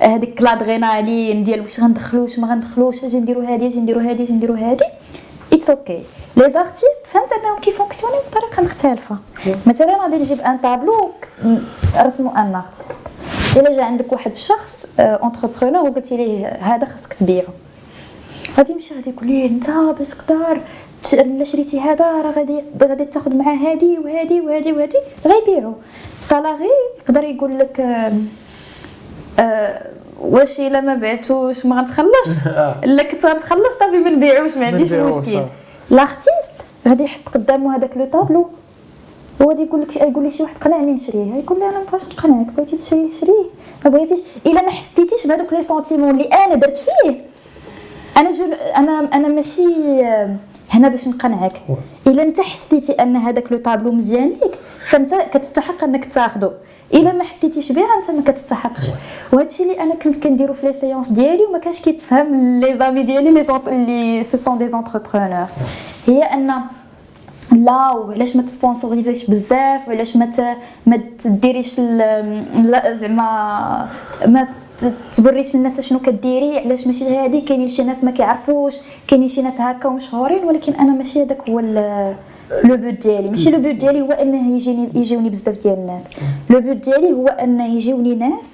[0.00, 4.32] هذيك l'adrénaline ديال واش غندخلو واش ما غندخلوش أجي نديرو هادي أجي نديرو هادي أجي
[4.32, 4.84] نديرو هادي.
[5.52, 6.02] it's okay
[6.36, 9.16] les artistes فهمت انهم كي fonctionner و بطريقه مختلفه
[9.66, 11.10] مثلا غادي نجيب un tableau
[11.96, 12.84] رسمو un artiste
[13.56, 17.48] إلا جا عندك واحد الشخص entrepreneur وقلتي ليه هذا خاصك تبيعو.
[18.58, 20.60] غادي يمشي غادي يقول ليه أنت باش تقدر
[21.12, 25.74] إلا شريتي هذا راه غادي غادي تاخذ معاه هادي وهادي وهادي وهادي غيبيعو.
[26.20, 28.12] salarié يقدر يقول لك آه
[30.20, 32.46] واش إلا ما بعتوش ما غنتخلصش
[32.84, 35.42] إلا كنت غنتخلص صافي ما نبيعوش ما عنديش مشكل.
[35.90, 36.30] l'artiste
[36.88, 38.48] غادي يحط قدامه هذاك le tableau
[39.42, 42.06] هو غادي يقول لك يقول لي شي واحد قنعني نشريه يقول لي أنا ما بغيتش
[42.08, 43.44] نقنعك بغيتي تشري شريه.
[43.84, 44.18] ما بغيتيش.
[44.46, 47.20] إلا ما حسيتيش بهذوك les sentiments اللي أنا درت فيه.
[48.16, 48.44] أنا je
[48.76, 49.62] أنا أنا ماشي
[50.70, 51.62] هنا باش نقنعك.
[52.06, 56.52] إلا أنت حسيتي أن هذاك le tableau مزيان ليك فأنت كتستحق أنك تاخذه
[56.94, 58.86] إلا ما حسيتيش بها أنت ما كتستحقش.
[59.32, 63.02] وهذا الشيء اللي أنا كنت كنديرو في les séances ديالي وما كانش كيتفهم les amis
[63.02, 65.46] ديالي les اللي ce sont des entrepreneurs
[66.06, 66.60] هي أن
[67.52, 70.30] لا وعلاش ما ت sponsoriser يش بزاف وعلاش ما
[70.86, 71.80] ما تديريش
[72.94, 73.88] زعما
[74.26, 74.48] ما
[75.12, 78.76] تبريش للناس شنو كديري علاش ماشي هادي؟ كاينين شي ناس ما كيعرفوش
[79.08, 81.60] كاينين شي ناس هكا ومشهورين ولكن أنا ماشي هذاك هو
[82.64, 83.30] le but ديالي.
[83.30, 86.04] ماشي le but ديالي هو إنه يجيني يجيوني بزاف ديال الناس.
[86.50, 88.52] le but ديالي هو إنه يجيوني ناس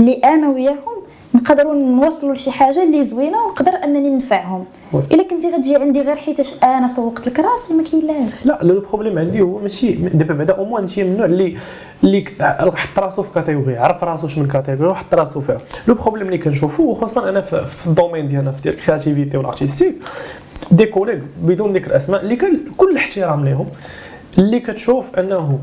[0.00, 0.93] اللي أنا وياهم
[1.34, 4.64] نقدروا نوصلوا لشي حاجة اللي زوينة ونقدر أنني ننفعهم.
[5.12, 8.46] إلا كنتي غتجي عندي غير حيتاش أنا سوقت لك راسي ما كاينلاش.
[8.46, 11.56] لا le problème عندي هو ماشي دابا بعدا au moins شي من النوع اللي
[12.04, 12.24] اللي
[12.60, 15.58] حط راسو في catégorie عرف راسو شنو من catégorie وحط راسو فيها.
[15.88, 19.94] le problème اللي كنشوفو وخاصة أنا في ال domaine ديالنا في ال créativité وال artistique
[20.70, 23.68] des collègues بدون ذكر أسماء اللي كان كل الاحترام لهم
[24.38, 25.58] اللي كتشوف أنه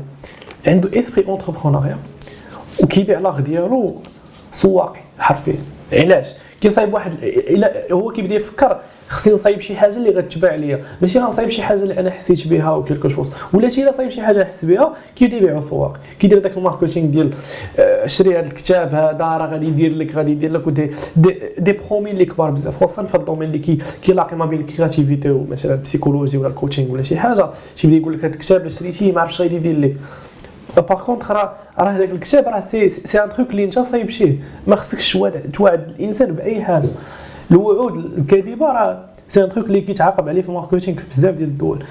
[0.66, 1.98] عنده esprit entrepreneuriat
[2.82, 3.96] وكيبيع l'art ديالو
[4.50, 5.00] سواقي.
[5.22, 5.54] حرفيا.
[5.92, 6.28] علاش؟
[6.60, 10.84] كيصايب واحد إلا هو كيبدا يفكر خصني نصايب شي حاجة اللي غتباع ليا.
[11.00, 14.08] ماشي غنصايب شي حاجة اللي أنا حسيت بها ou quelque chose ولا شي إلا صايب
[14.08, 17.30] شي حاجة حس بها كيبدا يبيع سواق كيدير داك ال marketing ديال
[17.78, 21.72] آه، شري هذا الكتاب هذا راه غادي يدير لك غادي يدير لك des, des, des
[21.72, 22.84] promis اللي كبار بزاف.
[22.84, 26.48] خصوصا في ال domaine اللي كي كيلاقي ما بين ال créativité ومثلا ال psychologie ولا
[26.48, 27.46] ال coaching ولا شي حاجة.
[27.76, 29.96] تيبدا يقول لك هذا الكتاب اللي شريتيه ما عرفتش غادي يدير لك.
[30.76, 34.36] par contre راه راه هذاك الكتاب راه c'est c'est un truc اللي انت صايب شيه
[34.66, 35.18] ما خصكش
[35.52, 36.88] توعد الانسان باي حاجة
[37.50, 41.48] الوعود الكاذبه راه c'est un truc اللي كيتعاقب عليه في ال marketing في بزاف ديال
[41.48, 41.84] الدول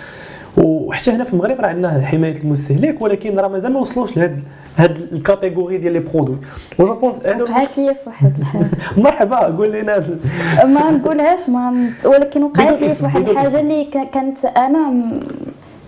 [0.58, 4.44] وحتى هنا في المغرب راه عندنا حمايه المستهلك ولكن راه مازال ما وصلوش لهاد
[4.78, 6.38] هاد ال catégorie ديال les produits
[6.80, 10.18] و je pense وقعت لي في واحد الحاجة مرحبا قول لنا
[10.66, 14.94] ما نقولهاش ما ولكن وقعت لي في واحد الحاجة اللي كانت أنا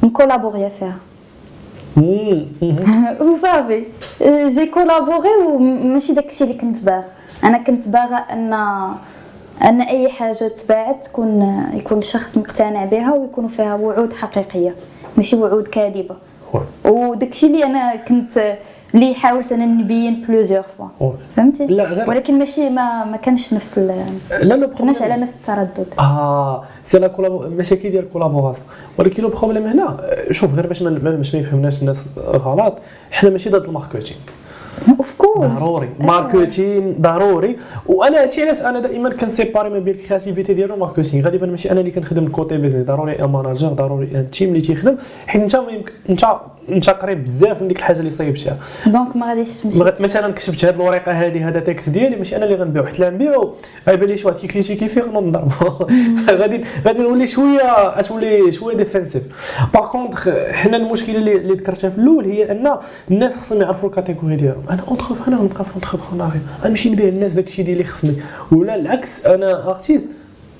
[0.03, 0.95] م collaborer يا فيها
[3.21, 3.83] وصافي
[4.47, 7.03] j'ai collaboré وماشي داكشي اللي كنت باغا
[7.43, 8.53] أنا كنت باغا ان
[9.63, 14.75] ان اي حاجة تباعت تكون يكون الشخص مقتنع بها ويكونوا فيها وعود حقيقيه
[15.17, 16.15] ماشي وعود كاذبه
[16.85, 18.57] وداكشي اللي أنا كنت
[18.93, 23.79] اللي حاولت أنا نبين plusieurs fois فهمتي؟ لا غير ولكن ماشي ما ما كانش نفس
[23.79, 24.03] لا
[24.41, 25.87] لا كناش على نفس التردد.
[25.99, 28.67] آه c'est la collabo كي ديال collaboration
[28.97, 29.97] ولكن le problème هنا
[30.31, 32.79] شوف غير باش ما باش ما يفهمناش الناس غلط
[33.11, 34.19] حنا ماشي ضد ال marketing.
[34.97, 35.89] of course ضروري.
[35.99, 37.57] marketing ضروري.
[37.85, 41.25] وأنا هادشي علاش أنا دائما كن séparer ما بين ال créativité ديالو وال marketing.
[41.25, 42.87] غالبا ماشي أنا اللي كنخدم ال côté business.
[42.87, 44.97] ضروري un manager ضروري un team اللي تيخدم.
[45.27, 45.55] حيت انت
[46.09, 46.25] انت
[46.69, 48.57] انت قريب بزاف من ديك الحاجة اللي صايبتها.
[48.85, 49.83] donc ما غاديش تمشي.
[49.99, 53.53] مثلا كتبت هذه الورقة هذه هذا texte ديالي ماشي أنا اللي غنبيعو حيت لا نبيعو
[53.87, 54.17] غيبان لي
[54.63, 55.87] شي فيه غنوض نضربو.
[56.41, 59.23] غادي غادي نولي شوية تولي شوية défensif
[59.73, 62.77] par contre حنا المشكلة اللي, اللي ذكرتها في الأول هي أن
[63.11, 64.63] الناس خصهم يعرفوا ال catégorie ديالهم.
[64.69, 68.15] أنا entre أنا غنبقى في entrepreneuriat نمشي نبيع الناس داكشي ديالي خصني.
[68.51, 70.07] ولا العكس أنا artiste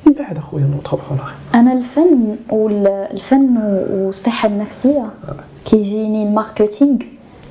[0.05, 3.57] من بعد أخويا non entrepreneur أنا الفن والفن
[3.91, 5.09] والصحة النفسية.
[5.65, 6.97] كيجيني ال marketing.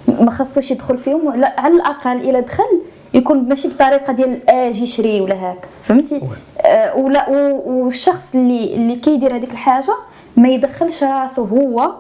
[0.09, 1.29] ما خصوش يدخل فيهم.
[1.45, 2.81] على الأقل إلا دخل
[3.15, 5.69] يكون ماشي بطريقة ديال أجي شري ولا هاك.
[5.81, 6.21] فهمتي؟
[6.61, 7.31] آه ولا
[7.67, 9.95] والشخص اللي اللي كيدير هذيك الحاجة
[10.37, 11.93] ما يدخلش راسو هو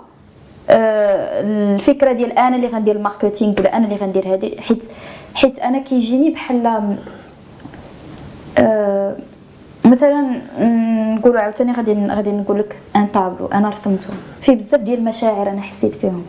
[0.70, 1.40] آه
[1.74, 4.60] الفكرة ديال أنا اللي غندير ال marketing ولا أنا اللي غندير هذه.
[4.60, 4.84] حيت
[5.34, 6.66] حيت أنا كيجيني بحال
[8.58, 8.91] آه
[9.92, 10.40] مثلا
[11.14, 15.60] نقولوا عاوتاني غادي غادي نقول لك ان طابلو أنا رسمته فيه بزاف ديال المشاعر أنا
[15.60, 16.24] حسيت فيهم.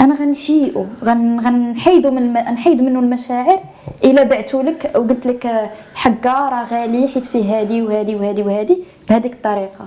[0.00, 3.60] أنا غنشيئو غن غنحيدو من نحيد منه المشاعر
[4.04, 9.32] إلا بعتو لك وقلت لك حقا راه غالي حيت فيه هادي وهادي وهادي وهادي بهذيك
[9.32, 9.86] الطريقة.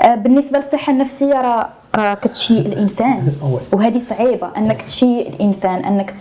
[0.00, 3.32] آه بالنسبة للصحة النفسية راه راه كتشيء الإنسان.
[3.72, 6.14] وهذه صعيبة أنك تشيء الإنسان أنك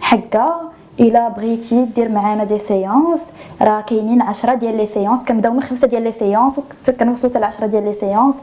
[0.00, 3.20] حقا إلا بغيتي دير معانا des séances
[3.62, 7.38] راه كاينين 10 ديال les séances كنبداو من خمسة ديال les séances وحتى كنوصلوا حتى
[7.40, 8.34] ل 10 ديال les séances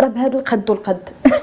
[0.00, 1.08] راه بهذا القد والقد.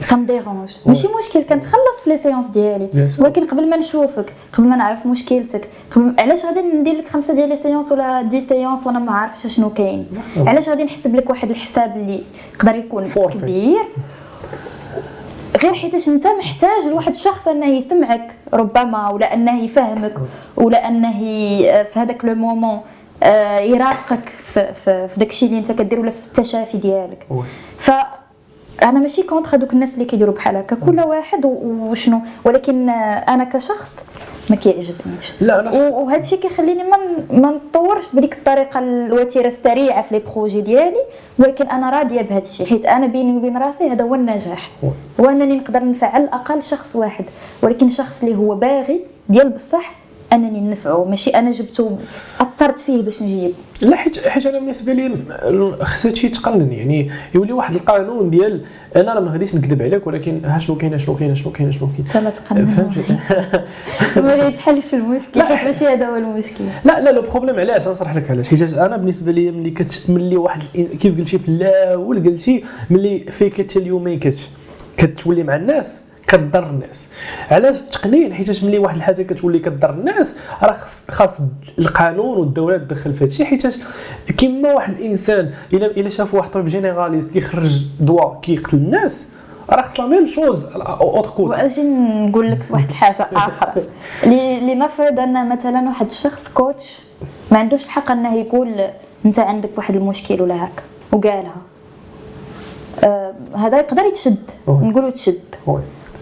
[0.00, 3.08] ça me dérange ماشي مشكل كنتخلص في les séances ديالي.
[3.20, 7.48] ولكن قبل ما نشوفك قبل ما نعرف مشكلتك قبل علاش غادي ندير لك خمسة ديال
[7.48, 11.50] les séances ولا des séances وأنا ما عارفش شنو كاين؟ علاش غادي نحسب لك واحد
[11.50, 12.22] الحساب اللي
[12.54, 13.84] يقدر يكون كبير؟
[15.62, 20.14] غير حيتاش انت محتاج لواحد الشخص انه يسمعك ربما ولا انه يفهمك
[20.56, 21.12] ولا انه
[21.82, 22.80] في هذاك le moment
[23.22, 27.26] آه، يرافقك في, في, في داكشي اللي انت كدير ولا في التشافي ديالك.
[27.78, 27.90] ف
[28.82, 33.94] أنا ماشي contre هذوك الناس اللي كيديروا بحال هكا كل واحد وشنو؟ ولكن أنا كشخص
[34.50, 35.34] ما كيعجبنيش.
[35.40, 36.96] لا أنا وهذا الشيء كيخليني ما
[37.30, 41.00] ما نطورش بديك الطريقة الوتيرة السريعة في les projets ديالي
[41.38, 44.70] ولكن أنا راضية بهذا الشيء حيت أنا بيني وبين راسي هذا هو النجاح.
[45.20, 47.24] هو انني نقدر نفعل أقل شخص واحد
[47.62, 49.94] ولكن شخص اللي هو باغي ديال بصح
[50.34, 51.98] أنني نفعه ماشي؟ أنا جبته
[52.40, 53.52] أثرت فيه باش نجيب.
[53.80, 55.16] لا حيت حيت أنا بالنسبة لي
[55.80, 58.64] خصها شي تقنن يعني يولي واحد القانون ديال
[58.96, 61.88] أنا راه ما غاديش نكذب عليك ولكن ها شنو كاين شنو كاين شنو كاين شنو
[61.96, 62.66] كاين.
[62.66, 63.00] فهمتي
[64.20, 66.64] ما يتحلش المشكل حيت ماشي هذا هو المشكل.
[66.84, 68.48] لا لا le problème علاش؟ نشرح لك علاش.
[68.48, 70.62] حيت أنا بالنسبة لي ملي كت ملي واحد
[71.00, 74.38] كيف قلتي في الأول قلتي ملي فيك اليومين كت
[74.96, 77.08] كتولي مع الناس كضر الناس
[77.50, 80.76] علاش التقنين حيت ملي واحد الحاجة كتولي كضر الناس راه
[81.10, 81.38] خاص
[81.78, 83.44] القانون والدولة تدخل في هادشي.
[83.44, 83.66] حيت
[84.36, 89.26] كيما واحد الإنسان الا إلا شاف واحد طبيب généraliste كيخرج دواء كيقتل الناس
[89.70, 93.82] راه خص la même chose autre code وأجي نقول لك واحد الحاجة أخرى
[94.24, 96.98] اللي نفرض أن مثلا واحد الشخص كوتش
[97.52, 98.74] ما عندوش الحق أنه يقول
[99.26, 101.56] أنت عندك واحد المشكل ولا هكا وقالها.
[103.04, 105.40] آه هذا يقدر يتشد نقولوا تشد.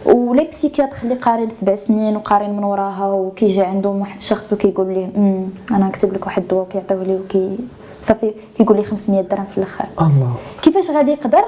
[0.05, 5.09] ولي بسيكياتر اللي قارين سبع سنين وقارين من وراها وكيجي عندهم واحد الشخص وكيقول ليه
[5.17, 7.59] "أمم، أنا نكتب لك واحد الدواء وكيعطيوه ليه وكي
[8.03, 10.33] صافي كيقول لي 500 درهم في الآخر الله.
[10.63, 11.45] كيفاش غادي يقدر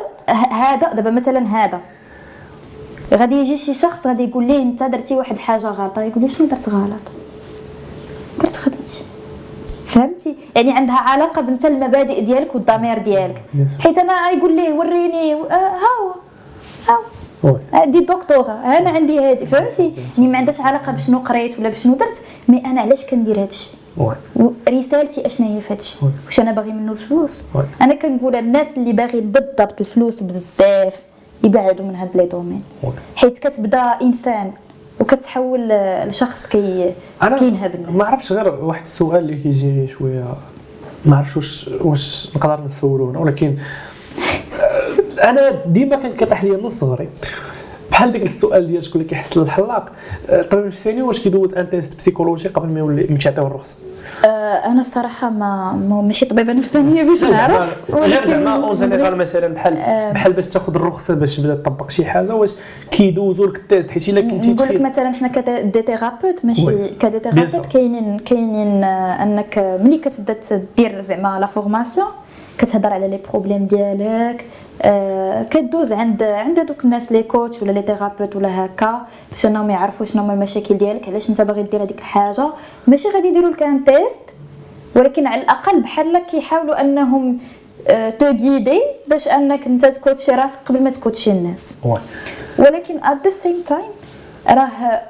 [0.50, 1.80] هذا؟ دابا مثلا هذا.
[3.14, 6.46] غادي يجي شي شخص غادي يقول ليه أنت درتي واحد الحاجة غلطه يقول لي شنو
[6.46, 7.02] درت غلط؟
[8.40, 9.02] درت خدمتي.
[9.86, 13.42] فهمتي؟ يعني عندها علاقة بنت المبادئ ديالك والضمير ديالك.
[13.80, 16.10] حيت أنا يقول ليه وريني آه، ها هو
[16.88, 17.00] ها هو.
[17.44, 18.52] oui عندي دكتورة.
[18.78, 22.80] أنا عندي هادي فهمتي؟ يعني ما عندهاش علاقة بشنو قريت ولا بشنو درت mais أنا
[22.80, 23.70] علاش كندير هادشي
[24.68, 26.10] رسالتي اشنا هي فهادشي oui.
[26.26, 27.42] واش أنا باغي منه الفلوس.
[27.82, 31.02] أنا كنقول الناس اللي باغيين بالضبط الفلوس بزاف
[31.44, 32.62] يبعدوا من هاد les domaines.
[33.16, 34.52] حيت كتبدا إنسان
[35.00, 36.92] وكتحول ل- لشخص كي
[37.38, 37.90] كينهب الناس.
[37.90, 40.24] ما عرفتش غير واحد السؤال اللي كيجيني شوية.
[41.04, 43.58] ما عرفتش واش واش نقدر نسولو ولكن آه،
[45.30, 47.08] أنا ديما كان كيطيح ليا من صغري.
[47.90, 49.92] بحال ديك السؤال ديال شكون اللي كيحسن الحلاق
[50.28, 53.74] آه، الطبيب النفساني واش كيدوز un test psychologique قبل ما يولي ما يعطيوه الرخصه
[54.24, 54.28] آه
[54.66, 57.90] أنا الصراحة ما ما- ماشي طبيبة نفسانيه باش نعرف.
[57.90, 59.74] غير زعما en général مثلا بحال
[60.14, 62.56] بحال باش تاخذ الرخصة باش تبدا تطبق شي حاجة واش
[62.90, 66.44] كيدوزوا لك ال test حيت إلا كنتي نقول لك مثلا حنا que des thérapeutes.
[66.44, 67.66] ماشي que des thérapeutes.
[67.66, 72.06] كاينين كاينين آه، أنك ملي كتبدا تدير زعما la formation
[72.58, 74.46] كتهضر على les problèmes ديالك
[74.82, 79.70] آه كدوز عند عند هذوك الناس les coachs ولا les thérapeutes ولا هكا باش انهم
[79.70, 82.48] يعرفوا شنو هما المشاكل ديالك علاش انت باغي دير هذيك الحاجة
[82.86, 84.20] ماشي غادي يديروا لك un test
[84.96, 87.38] ولكن على الأقل بحال كيحاولوا أنهم
[88.18, 91.74] تغيدي باش أنك انت تكوتشي راسك قبل ما تكوتشي الناس.
[92.58, 93.90] ولكن at the same time
[94.50, 95.00] راه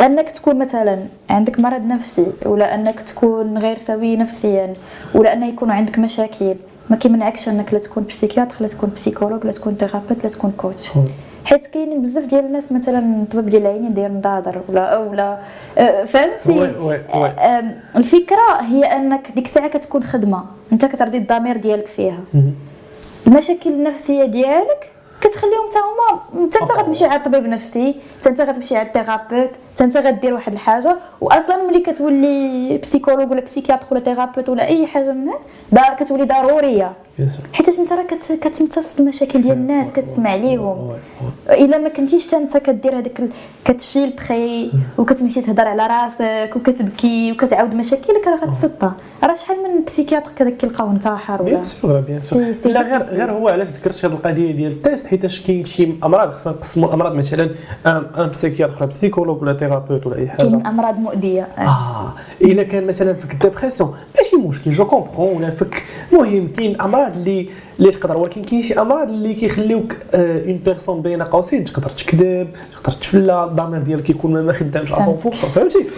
[0.00, 0.98] أنك تكون مثلا
[1.30, 4.72] عندك مرض نفسي ولا أنك تكون غير سوي نفسيا
[5.14, 6.54] ولا ان يكون عندك مشاكل.
[6.90, 10.90] ما كيمنعكش أنك لا تكون psychiatre لا تكون psychologue لا تكون thérapeute لا تكون coach.
[11.44, 15.38] حيت كاينين بزاف ديال الناس مثلا الطبيب ديال العينين داير نضاضر ولا ولا
[15.78, 16.52] آه، فهمتي.
[17.58, 20.44] آم، الفكرة هي أنك ديك الساعة كتكون خدمة.
[20.72, 22.20] أنت كترضي الضمير ديالك فيها.
[23.26, 24.90] المشاكل النفسية ديالك
[25.20, 29.50] كتخليهم حتى هما حتى أنت غتمشي على الطبيب النفسي حتى أنت غتمشي على ال thérapeute
[29.74, 34.86] حتى انت غدير واحد الحاجة واصلا ملي كتولي psychologue ولا psychiatre ولا thérapeute ولا أي
[34.86, 35.38] حاجة من هاد
[35.72, 36.92] دا كتولي ضرورية.
[37.52, 40.88] حيت أنت راه كت- كتمتص المشاكل ديال الناس كتسمع ليهم.
[40.88, 40.94] oui-
[41.50, 41.64] oui.
[41.64, 43.22] إلا ما كنتيش حتى أنت كدير هذاك
[43.64, 48.92] كتفيلتري وكتمشي تهضر على راسك وكتبكي وكتعاود مشاكلك راه غتسطى.
[49.24, 53.02] راه شحال من psychiatre كذا كيلقاو انتحر ولا؟ bien sûr bien sûr لا غير.
[53.02, 56.94] غير هو علاش ذكرت هذه القضية ديال ال test حيتاش كاين شي امراض خصنا نقسموا
[56.94, 57.50] امراض مثلا
[57.86, 61.42] un psychiatre ولا psychologue ولا thérapeute ولا اي حاجة كاين امراض مؤذيه.
[61.58, 65.82] آه الا كان مثلا فيك ال dépression ماشي مشكل je comprends ولا فيك
[66.12, 67.48] المهم كاين امراض اللي
[67.82, 72.92] اللي تقدر ولكن كاين شي امراض اللي كيخليوك une personne بين قوسين تقدر تكذب تقدر
[72.92, 75.84] تفلى الضمير ديالك يكون ما خدامش 100% فهمتي؟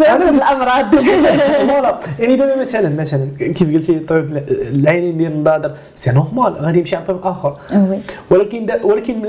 [0.00, 0.94] فهمت الأمراض.
[0.94, 6.96] voilà يعني دابا مثلا مثلا كيف قلتي الطبيب العينين ديال النظاظر c'est normal غادي يمشي
[6.96, 7.98] عند طبيب اخر oui.
[8.30, 9.26] ولكن ولكن.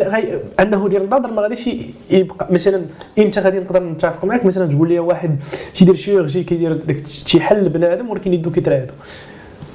[0.60, 1.70] أنه ديال النظر ما غاديش
[2.12, 2.86] يبقى مثلا
[3.20, 5.40] إمتى غادي نقدر نتفق معك مثلا تقول لي واحد
[5.74, 8.94] تيدير chirurgie كيدير داك تيحل بنادم ولكن يدو كيترعدو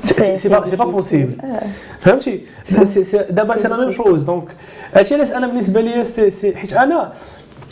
[0.04, 1.36] c'est pas c'est pas possible
[2.00, 2.46] فهمتي
[3.30, 4.56] دابا c'est la même chose donc
[4.94, 7.12] هادشي علاش أنا بالنسبة لي سي سي حيت أنا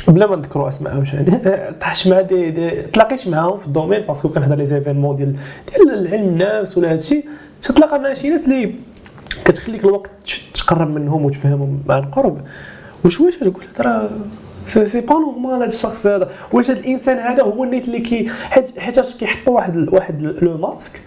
[0.09, 1.41] بلا ما نذكروا اسمائهم يعني
[1.81, 5.37] طحت مع دي, دي تلاقيت معاهم في ال domaine parce que كنهضر les événements ديال
[5.69, 7.25] ديال علم النفس ولا هادشي.
[7.63, 8.75] تتلاقى مع شي ناس اللي
[9.45, 10.11] كتخليك الوقت
[10.55, 12.39] تقرب منهم وتفهمهم عن قرب
[13.05, 14.11] وشويش تقول هذا راه
[14.67, 16.29] c'est pas normal هذا الشخص هذا.
[16.53, 18.29] واش هذا الإنسان هذا هو النيت اللي كي
[18.79, 21.01] حيت كيحطوا واحد ال- واحد le masque.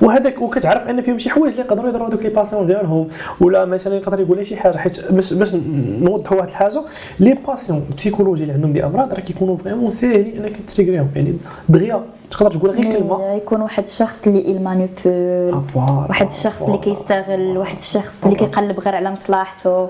[0.00, 3.08] وهذاك وكتعرف أن فيهم شي حوايج اللي يقدروا يضروا هذوك les patients ديالهم.
[3.40, 4.76] ولا مثلا يقدر يقول لي شي حاجة.
[4.76, 5.54] حيت باش باش
[6.00, 6.82] نوضحوا واحد الحاجة
[7.20, 11.34] les patients البسيكولوجي اللي عندهم des أمراض راه كيكونوا vraiment ساهلين أنك تريغريهم يعني
[11.68, 13.32] دغيا تقدر تقول غير كلمة.
[13.34, 15.62] يكون واحد الشخص اللي ال manipule آه،
[16.08, 16.78] واحد الشخص اللي.
[16.78, 19.70] كيستغل واحد الشخص اللي كيقلب غير على مصلحته.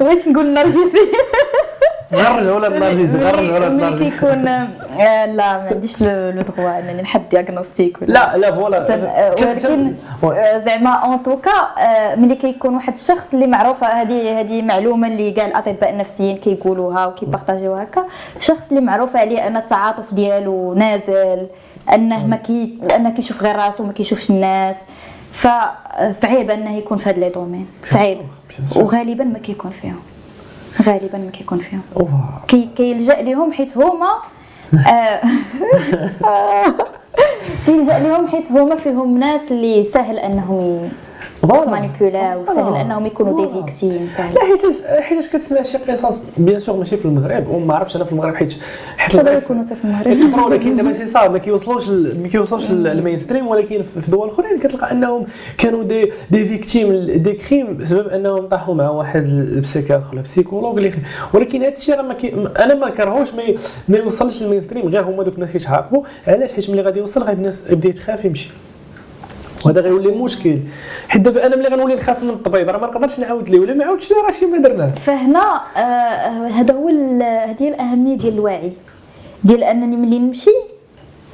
[0.00, 0.90] واش نقول نرجسي غير
[2.14, 7.02] رجعوا لهاد النرجس غير رجعوا لهاد ملي كيكون آه، لا ما عنديش le droit انني
[7.02, 8.94] نحط diagnostic ولا؟ لا لا voilà.
[8.94, 9.94] آه، ولكن
[10.24, 11.52] آه، زعما en tout cas
[12.16, 17.82] ملي كيكون واحد الشخص اللي معروفة هذه هذه معلومة اللي كاع الاطباء النفسيين كيقولوها وكيبارطاجيوها
[17.82, 18.04] هكا.
[18.40, 21.46] شخص اللي معروف عليه أن التعاطف ديالو نازل
[21.94, 24.76] أنه ما كي أنه كيشوف غير راسو ما كيشوفش الناس.
[25.32, 27.66] فصعيب أنه يكون في هاد les domaines.
[27.82, 28.18] صعيب.
[28.76, 30.00] وغالبا ما كيكون فيهم.
[30.82, 31.80] غالبا ما كيكون فيهم.
[32.48, 34.08] كي كيلجأ ليهم حيت هما
[34.86, 35.20] آه،
[37.66, 40.88] كيلجأ ليهم حيت هما فيهم ناس اللي سهل أنهم
[41.44, 46.76] manipulable وسهل أنهم يكونوا des victimes سهل لا حيت حيت كتسمع شي قصص؟ bien sûr
[46.76, 48.54] ماشي في المغرب وما عرفتش أنا في المغرب حيت
[48.96, 50.46] حيت يقدروا يكونوا حتى في المغرب.
[50.46, 54.92] ولكن دابا c'est صعب ما كيوصلوش ما كيوصلوش لل mainstream ولكن في دول أخرين كتلقى
[54.92, 55.26] أنهم
[55.58, 60.92] كانوا des des victimes des crimes بسبب أنهم طاحوا مع واحد psychiatre ولا psychologue اللي
[61.34, 62.16] ولكن هذا الشيء ما
[62.64, 63.42] أنا ما كرهوش ما
[63.88, 67.38] ما يوصلش لل mainstream غير هما دوك الناس كيتعاقبوا علاش؟ حيت ملي غادي يوصل غادي
[67.38, 68.50] الناس يبدا يتخاف يمشي.
[69.66, 70.58] وهذا غيولي مشكل.
[71.08, 73.84] حيت دابا أنا ملي غنولي نخاف من الطبيب راه ما نقدرش نعاود ليه ولا ما
[73.84, 74.90] عاودش ليه راه شي ما درناه.
[74.90, 76.88] فهنا آه هذا هو
[77.48, 78.72] هذه الأهمية ديال الوعي.
[79.44, 80.50] ديال أنني ملي نمشي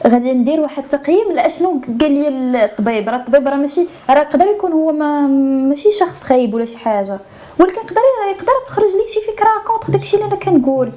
[0.06, 2.28] غادي ندير واحد التقييم لأشنو قال لي
[2.64, 3.08] الطبيب.
[3.08, 5.26] راه الطبيب راه ماشي راه يقدر يكون هو ما
[5.68, 7.18] ماشي شخص خايب ولا شي حاجة
[7.58, 8.00] ولكن يقدر
[8.30, 10.92] يقدر تخرج لك شي فكرة contre داكشي اللي أنا كنقول.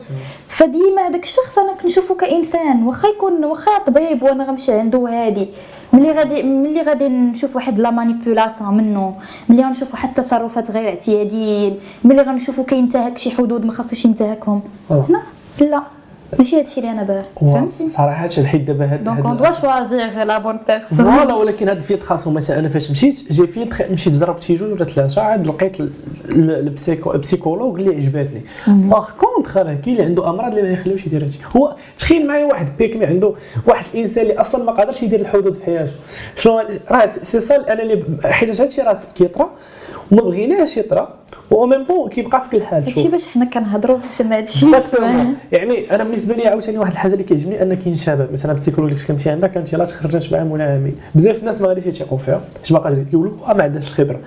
[0.47, 5.47] فديما هذاك الشخص أنا كنشوفه كإنسان واخا يكون واخا طبيب وأنا غنمشي عنده هادي
[5.93, 9.15] ملي غادي ملي غادي نشوف واحد la manipulation منه
[9.49, 15.21] ملي غنشوف واحد التصرفات غير اعتياديين ملي غنشوفوا كينتهك شي حدود ما خاصوش ينتهكهم؟ لا
[15.59, 15.83] لا.
[16.39, 20.38] ماشي هادشي اللي أنا باغي فهمتي؟ صراحة حيت دابا هاد donc on doit choisir la
[20.38, 24.13] bonne personne voilà ولكن هاد ال field خاصو مثلا أنا فاش مشيت جي field مشيت
[24.13, 25.77] جربت شي جوج ولا ثلاثة عاد لقيت
[26.29, 28.41] ال psychologue اللي عجباتني.
[28.67, 31.39] par contre راه كاين اللي عنده أمراض اللي ما يخليوش يدير هادشي.
[31.57, 33.34] هو تخيل معايا واحد بيكمي عنده
[33.67, 35.91] واحد الإنسان اللي أصلا ما قادرش يدير الحدود في حياته.
[36.36, 36.61] شنو
[36.91, 39.49] راه سي سال أنا اللي حيت هادشي راه كيطرا
[40.11, 41.13] وما بغيناش يطرا
[41.51, 44.67] و même temps كيبقى في كل حال هادشي باش حنا كنهضروا باش هادشي
[45.51, 49.29] يعني أنا بالنسبة لي عاوتاني واحد الحاجة اللي كيعجبني ان كاين شباب مثلا psychologue كنمشي
[49.29, 50.95] عندها كانت يلاه تخرجت معاهم ولا عامين.
[51.15, 54.19] بزاف الناس ما غاديش يثيقوا فيها حيت باقا كيقول لك ما عندهاش الخبره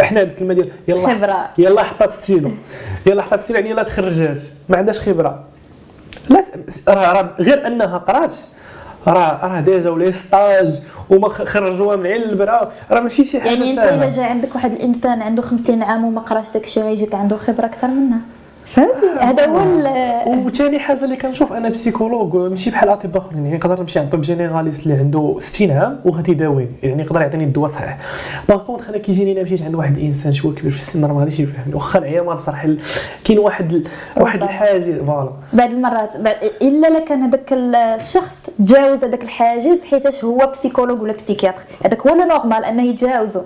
[0.00, 1.48] إحنا هذه الكلمة ديال يلا خبرة.
[1.58, 2.50] يلا حطات ستيلو
[3.06, 5.44] يلا حطات ستيلو يعني يلا تخرجات ما عندهاش خبرة.
[6.28, 6.40] لا
[6.88, 8.34] راه غير أنها قرات
[9.08, 10.80] راه راه déjà ولا stage
[11.10, 14.72] وما خرجوها من علبه راه راه ماشي شي حاجة يعني انت إلا جا عندك واحد
[14.72, 18.18] الإنسان عنده 50 عام وما قراش داكشي غيجيك عنده خبرة أكثر منها
[18.66, 23.80] فهمتي؟ هذا هو وثاني حاجة اللي كنشوف أنا psychologue ماشي بحال أطباء أخرين يعني نقدر
[23.80, 27.98] نمشي عند طب généraliste اللي عنده 60 عام وغادي يداويني يعني يقدر يعطيني الدواء صحيح.
[28.48, 31.20] par contre أنا كيجيني أنا مشيت عند واحد الإنسان شوية كبير في السن راه ما
[31.20, 32.66] غاديش يفهمني واخا العيا ما نصرح
[33.24, 33.82] كاين واحد
[34.16, 35.30] واحد الحاجز voilà.
[35.52, 41.62] بعض المرات بعد إلا كان هذاك الشخص تجاوز هذاك الحاجز حيتاش هو psychologue ولا psychiatre
[41.84, 43.44] هذاك هو normal أنه يتجاوزه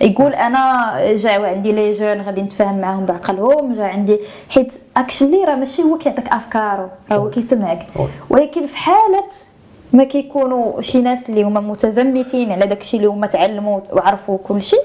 [0.00, 4.18] يقول أنا جا عندي les jeunes غادي نتفاهم معاهم بعقلهم جا عندي
[4.50, 7.86] حيت actually راه ماشي هو كيعطيك افكاره راه هو كيسمعك.
[8.30, 9.26] ولكن في حالة
[9.92, 14.80] ما كيكونوا شي ناس اللي هما متزمتين على داكشي اللي هما تعلموا وعرفوا كل شيء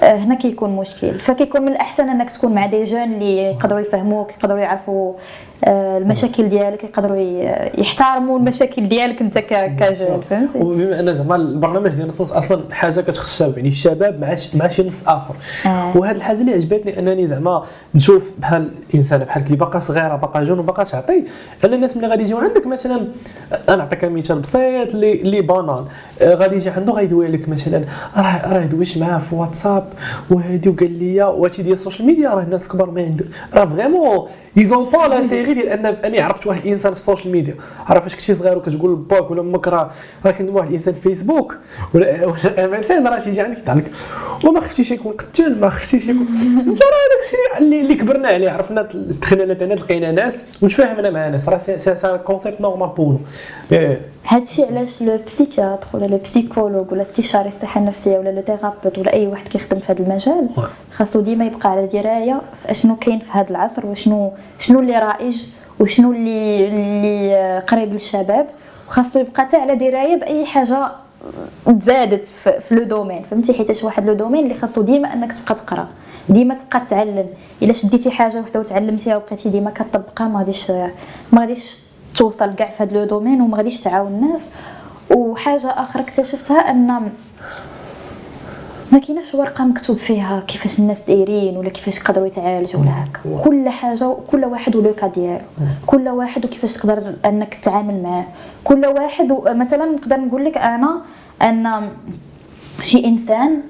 [0.00, 1.18] آه، هنا كيكون مشكل.
[1.18, 5.12] فكيكون من الأحسن أنك تكون مع des gens اللي يقدروا يفهموك يقدروا يعرفوا
[5.66, 7.16] المشاكل ديالك يقدروا
[7.78, 13.00] يحترموا المشاكل ديالك انت ك jeune فهمتي؟ وبما أن زعما البرنامج ديال نص أصلا حاجة
[13.00, 15.34] كتخص الشباب يعني الشباب مع مع شي نص آخر.
[15.66, 15.96] آه.
[15.96, 20.58] وهذه الحاجة اللي عجبتني أنني زعما نشوف بحال الإنسان بحال اللي باقا صغيره باقا jeune
[20.58, 21.24] وباقا تعطي
[21.64, 23.06] أن الناس ملي غادي يجيو عندك مثلا
[23.68, 25.84] أنا نعطيك مثال بسيط اللي اللي banal
[26.22, 27.84] آه غادي يجي عنده غيدوي لك مثلا
[28.16, 29.88] راه راه دويش معاه في واتساب
[30.30, 34.28] وهادي وقال لي وهادشي ديال ال social media راه الناس كبار ما عندهم راه vraiment
[34.58, 35.06] ils ont pas
[35.46, 37.54] l'intérêt ديال ان أني عرفت واحد الإنسان في ال social media
[37.90, 39.90] راه فاش كنتي صغير وكتقول لباك ولا أمك راه
[40.26, 41.56] راه كندوي واحد الإنسان في فيسبوك
[41.94, 42.24] ولا
[42.64, 43.82] MSN راه تيجي عندك يطلع
[44.44, 46.26] وما خفتيش يكون قتال ما خفتيش يكون.
[46.58, 51.48] انت راه داك الشيء اللي, كبرنا عليه عرفنا دخلنا مثلا لقينا ناس وتفاهمنا مع ناس.
[51.48, 53.18] راه c'est concept normal pour nous
[54.28, 59.12] هادشي علاش le psychiatre ولا le psychologue ولا استشاري الصحة النفسية ولا le thérapeute ولا
[59.12, 60.48] أي واحد كيخدم في هذا المجال
[60.92, 65.46] خاصو ديما يبقى على دراية في أشنو كاين في هذا العصر وشنو شنو اللي رائج
[65.80, 68.46] وشنو اللي اللي قريب للشباب
[68.88, 70.92] وخاصو يبقى حتى على دراية بأي حاجة
[71.80, 72.28] تزادت
[72.60, 75.88] في le domaine فهمتي؟ حيتاش واحد le domaine اللي خاصو ديما أنك تبقى تقرأ
[76.28, 77.26] ديما تبقى تعلم.
[77.62, 80.70] إلا شديتي حاجة وحدة وتعلمتيها وبقيتي ديما كطبقها ما غاديش
[81.32, 81.78] ما غاديش
[82.16, 84.48] توصل كاع في هذا le domaine وما غاديش تعاون الناس.
[85.10, 87.12] وحاجة أخرى اكتشفتها أن
[88.92, 93.44] ما كايناش ورقة مكتوب فيها كيفاش الناس دايرين ولا كيفاش يقدروا يتعالجوا ولا هكا.
[93.44, 95.44] كل حاجة كل واحد ولو كا ديالو.
[95.86, 98.24] كل واحد وكيفاش تقدر أنك تتعامل معاه.
[98.64, 101.00] كل واحد مثلا نقدر نقول لك أنا
[101.42, 101.90] أن
[102.80, 103.62] شي إنسان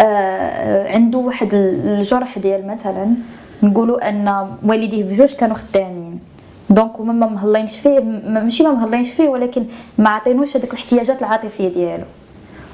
[0.00, 3.14] آه عنده واحد الجرح ديال مثلا
[3.62, 6.20] نقولوا أن والديه بجوج كانوا خدامين.
[6.70, 9.64] دونك هما ما مهلينش فيه ماشي ما مهلينش فيه ولكن
[9.98, 12.04] ما عطينوش هذيك الاحتياجات العاطفية ديالو.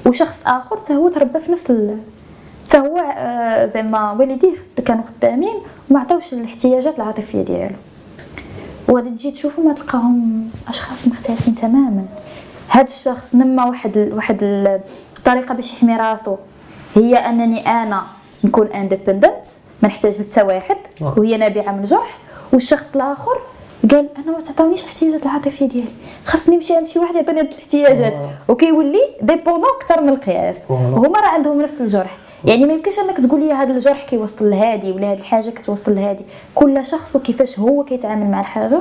[0.05, 1.73] وشخص آخر حتى هو تربى في نفس
[2.67, 4.53] حتى هو آه، زعما والديه
[4.85, 5.55] كانوا خدامين
[5.89, 7.75] وما عطاوش الاحتياجات العاطفية ديالو.
[8.87, 12.05] وغادي تجي تشوفوا ما تلقاهم أشخاص مختلفين تماما.
[12.69, 14.13] هاد الشخص نما واحد ال...
[14.13, 14.37] واحد
[15.17, 16.35] الطريقة باش يحمي راسو.
[16.95, 18.03] هي أنني أنا
[18.43, 19.45] نكون اندبندنت
[19.83, 20.77] ما نحتاج حتى واحد.
[21.01, 22.17] وهي نابعة من جرح.
[22.53, 23.41] والشخص الآخر
[23.91, 25.91] قال أنا ما تعطونيش الاحتياجات العاطفيه ديالي.
[26.25, 28.13] خاصني نمشي عند شي واحد يعطيني هاد الاحتياجات.
[28.13, 28.29] آه.
[28.47, 30.59] وكيولي dépendant أكثر من القياس.
[30.59, 30.81] voilà.
[30.81, 32.17] هما راه عندهم نفس الجرح.
[32.45, 36.23] يعني ما يمكنش أنك تقول لي هذا الجرح كيوصل لهادي ولا هذه الحاجة كتوصل لهادي.
[36.55, 38.79] كل شخص وكيفاش هو كيتعامل مع الحاجة.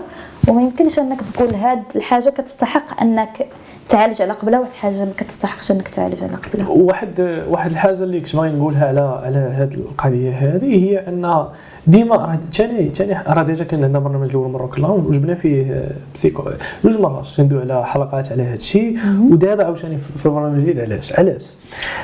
[0.48, 3.46] وما يمكنش أنك تقول هاد الحاجة كتستحق أنك
[3.91, 8.20] تعالج على قبلها واحد الحاجة ما كتستحقش إنك تعالج على قبلها واحد واحد الحاجة اللي
[8.20, 11.45] كنت باغي نقولها على على هذه القضية هذه هي أن
[11.86, 16.51] ديما راه ثاني ثاني راه déjà كان عندنا برنامج الأول مرة كلها وجبنا فيه psycho
[16.84, 18.99] جوج مرات كندوي على حلقات على هذا الشيء
[19.30, 21.57] ودابا عاوتاني في البرنامج الجديد علاش؟ علاش؟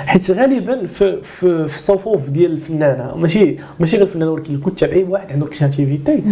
[0.07, 5.05] حيت غالبا في في, في الصفوف ديال الفنانة ماشي ماشي غير الفنانة ولكن كنت تابعي
[5.05, 6.23] واحد عنده créativité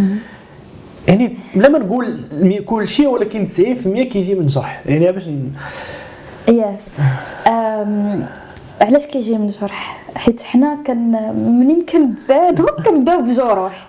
[1.09, 2.19] يعني بلا ما نقول
[2.67, 3.59] كل شيء ولكن 90%
[4.03, 4.83] كيجي من جرح.
[4.87, 5.53] يعني باش ن-
[6.49, 6.81] يس
[8.81, 11.11] علاش كيجي من جرح؟ حيت حنا كان
[11.61, 13.87] منين كنتزادوا كنبداو بجروح.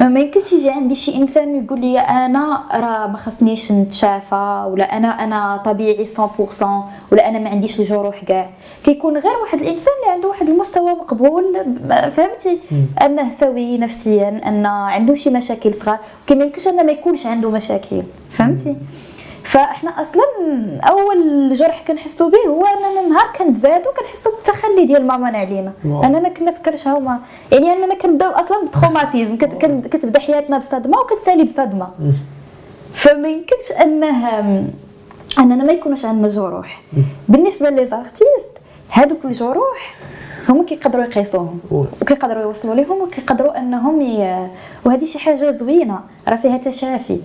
[0.00, 5.24] ما يمكنش يجي عندي شي إنسان يقول لي أنا راه ما خصنيش نتشافى ولا أنا
[5.24, 6.18] أنا طبيعي 100%
[7.12, 8.50] ولا أنا ما عنديش الجروح كاع.
[8.84, 11.56] كيكون غير واحد الإنسان اللي عنده واحد المستوى مقبول
[12.10, 12.58] فهمتي؟
[13.02, 18.02] أنه سوي نفسيا ان عنده شي مشاكل صغار كما يمكنش أنه ما يكونش عنده مشاكل
[18.30, 18.76] فهمتي؟
[19.48, 20.24] فاحنا أصلا
[20.82, 25.72] اول جرح كنحسوا به هو اننا نهار كنتزادوا كنحسوا بالتخلي ديال مامانا علينا.
[25.84, 27.18] اننا كنا في كرش هما.
[27.52, 29.36] يعني اننا كنبداو أصلا بتروماتيزم.
[29.92, 31.88] كتبدا حياتنا بصدمة وكتسالي بصدمة.
[32.92, 34.28] فما يمكنش انه
[35.38, 36.82] اننا ما يكونش عندنا جروح.
[37.28, 38.52] بالنسبة لي زارتيست
[38.88, 39.94] هذوك الجروح
[40.48, 41.60] هما كيقدروا يقيسوهم.
[41.70, 44.48] وكيقدروا يوصلوا لهم وكيقدروا انهم ي...
[44.84, 47.20] وهذه شي حاجة زوينة راه فيها تشافي.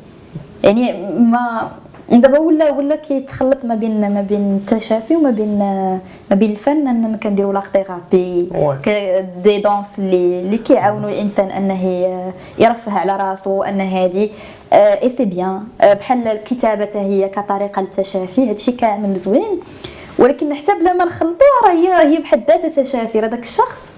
[0.63, 1.71] يعني ما
[2.10, 5.58] دابا ولا ولا كيتخلط ما بين ما بين التشافي وما بين
[6.30, 8.49] ما بين الفن اننا كنديروا l'art thérapie
[9.43, 11.84] des danses اللي اللي كيعاونوا الإنسان أنه
[12.60, 14.32] يرفه على راسو أن هادي.
[14.74, 19.60] et c'est bien بحال الكتابة هي كطريقة للتشافي هادشي كامل زوين.
[20.20, 23.20] ولكن حتى بلا ما نخلطوها راه هي هي بحد ذاتها تشافي.
[23.20, 23.92] راه داك الشخص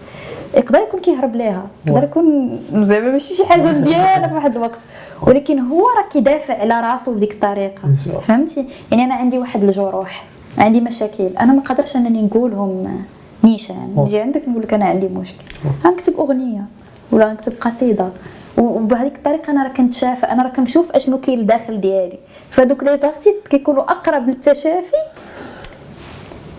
[0.56, 4.82] يقدر يكون كيهرب ليها يقدر يكون زعما ماشي شي حاجة مزيانة في واحد الوقت.
[5.22, 7.82] ولكن هو راه كيدافع على راسو بديك الطريقة.
[8.22, 10.26] فهمتي؟ يعني أنا عندي واحد الجروح
[10.58, 11.38] عندي مشاكل.
[11.40, 13.04] أنا ما قادرش أنني نقولهم
[13.44, 13.94] نيشان.
[13.98, 15.44] نجي عندك نقول لك أنا عندي مشكل.
[15.86, 16.66] غنكتب أغنية
[17.12, 18.10] ولا غنكتب قصيدة.
[18.58, 20.26] وبهذيك الطريقة أنا راه كنتشافى.
[20.26, 22.20] أنا راه كنشوف أشنو كاين لداخل ديالي.
[22.50, 24.96] فدوك les artistes كيكونوا أقرب للتشافي.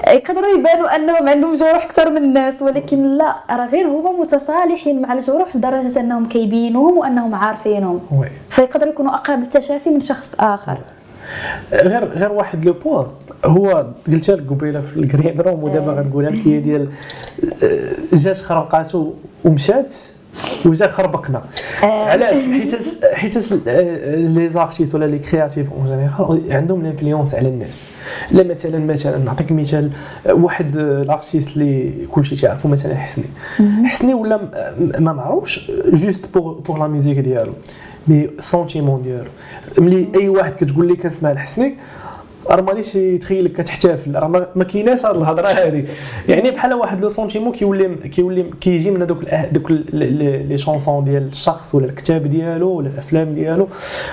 [0.07, 5.13] يقدروا يبانوا أنهم عندهم جروح أكثر من الناس ولكن لا راه غير هما متصالحين مع
[5.13, 8.01] الجروح لدرجة أنهم كيبينوهم وأنهم عارفينهم.
[8.51, 10.79] فيقدروا يكونوا أقرب للتشافي من شخص آخر.
[11.73, 13.07] غير غير واحد le point
[13.45, 16.89] هو قلتها لك قبيلة في ال green room ودابا غنقولها لك هي ديال
[17.63, 19.13] آه، جات خرقاتو
[19.45, 19.95] ومشات.
[20.67, 21.45] وجا خربقنا
[21.83, 27.85] علاش؟ حيت حيت les artistes ولا les créatifs en général عندهم l'influence على الناس.
[28.31, 29.91] لا مثلا مثلا نعطيك مثال
[30.27, 33.25] آه، واحد ال artiste اللي كلشي تعرفو مثلا حسني.
[33.85, 34.41] حسني ولا
[34.99, 37.53] ما معروفش juste pour pour la musique ديالو.
[38.09, 39.31] mais sentiment ديالو.
[39.79, 41.75] ملي أي واحد كتقول لي كنسمع الحسني
[42.51, 45.85] راه مانيش يتخيل لك كتحتفل؟ راه ما- ما كايناش هاد الهضرة هذه
[46.29, 51.75] يعني بحال واحد le sentiment كيولي كيولي كيجي من هذوك دوك les chansons ديال الشخص
[51.75, 53.69] ولا الكتاب ديالو ولا الأفلام ديالو.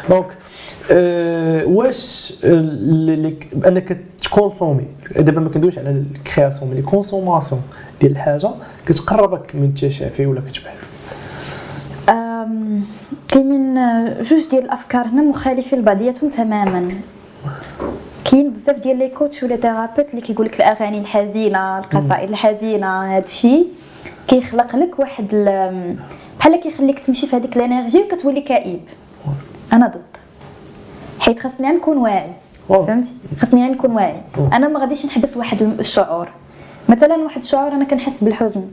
[0.10, 0.26] donc
[0.92, 4.86] أه واش ك- أنك ت consommer.
[5.16, 7.62] دابا ما كندويش على ال création mais consommation
[8.02, 8.50] ديال الحاجة
[8.88, 10.74] كتقربك من التشافي ولا كتبعد؟
[13.28, 13.76] كاينين
[14.22, 16.88] جوج ديال الأفكار هنا مخالفين لبعضياتهم تماما.
[18.34, 23.66] كاين بزاف ديال les coachs ولا thérapeutes اللي كيقول لك الأغاني الحزينة القصائد الحزينة هادشي
[24.28, 25.96] كيخلق لك واحد ال-
[26.40, 28.80] بحال كيخليك تمشي في هذيك ال énergie وكتولي كئيب.
[29.74, 30.02] أنا ضد.
[31.20, 32.34] حيت خاصني نكون واعي.
[32.70, 34.22] فهمتي؟ خاصني نكون واعي.
[34.54, 36.28] أنا ما غاديش نحبس واحد الشعور.
[36.90, 38.64] مثلا واحد الشعور أنا كنحس بالحزن.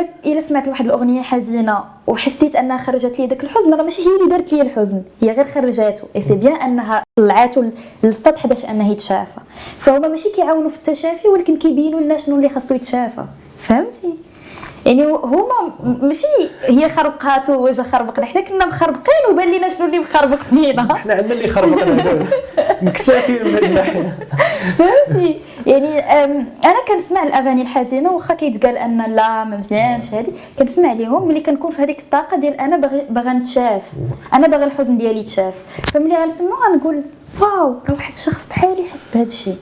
[0.00, 4.16] إلا إلا سمعت واحد الأغنية حزينة وحسيت أنها خرجت لي داك الحزن راه ماشي هي
[4.16, 7.72] اللي دارت لي الحزن هي غير خرجاته et c'est bien أنها طلعاتو لل-
[8.04, 9.40] للسطح باش انه يتشافى.
[9.78, 13.24] فهما ماشي كيعاونوا في التشافي ولكن كيبينوا لنا شنو اللي خاصو يتشافى.
[13.58, 14.14] فهمتي؟
[14.86, 15.72] يعني هما
[16.02, 16.26] ماشي
[16.64, 18.26] هي خربقاتو وجا خربقنا.
[18.26, 22.26] حنا كنا مخربقين وبان لينا شنو اللي مخربق فينا حنا عندنا اللي خربقنا دابا.
[22.82, 24.18] مكتفين من الناحية.
[24.78, 25.98] فهمتي؟ يعني
[26.64, 30.32] أنا كنسمع الأغاني الحزينة واخا كيتقال أن لا ما مزيانش هادي.
[30.58, 33.82] كنسمع ليهم ملي كنكون في هذيك الطاقة ديال أنا باغي باغا نتشاف.
[34.34, 35.54] أنا باغي الحزن ديالي يتشاف.
[35.92, 37.02] فملي غنسمعو غنقول
[37.40, 39.56] واو راه واحد الشخص بحالي حس بهذا الشيء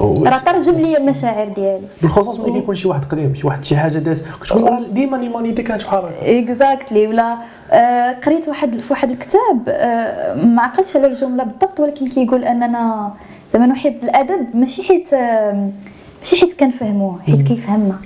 [0.00, 1.86] راه ترجم لي المشاعر ديالي.
[2.02, 5.82] بالخصوص ملي كيكون شي واحد قديم شي واحد شي حاجة داز راه ديما l'humanité كانت
[5.82, 7.38] بحال هكا exactly ولا
[7.70, 13.12] آه قريت واحد في واحد الكتاب آه ما عقلتش على الجملة بالضبط ولكن كيقول أننا
[13.50, 15.70] زعما نحب الأدب ماشي حيت آه
[16.18, 17.98] ماشي حيت كنفهموه حيت كيفهمنا.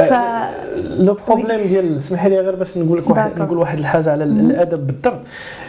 [0.00, 0.12] ف
[0.98, 3.38] le problème ديال اسمح لي غير باش نقول لك واحد.
[3.40, 5.20] نقول واحد الحاجة على الأدب بالضبط.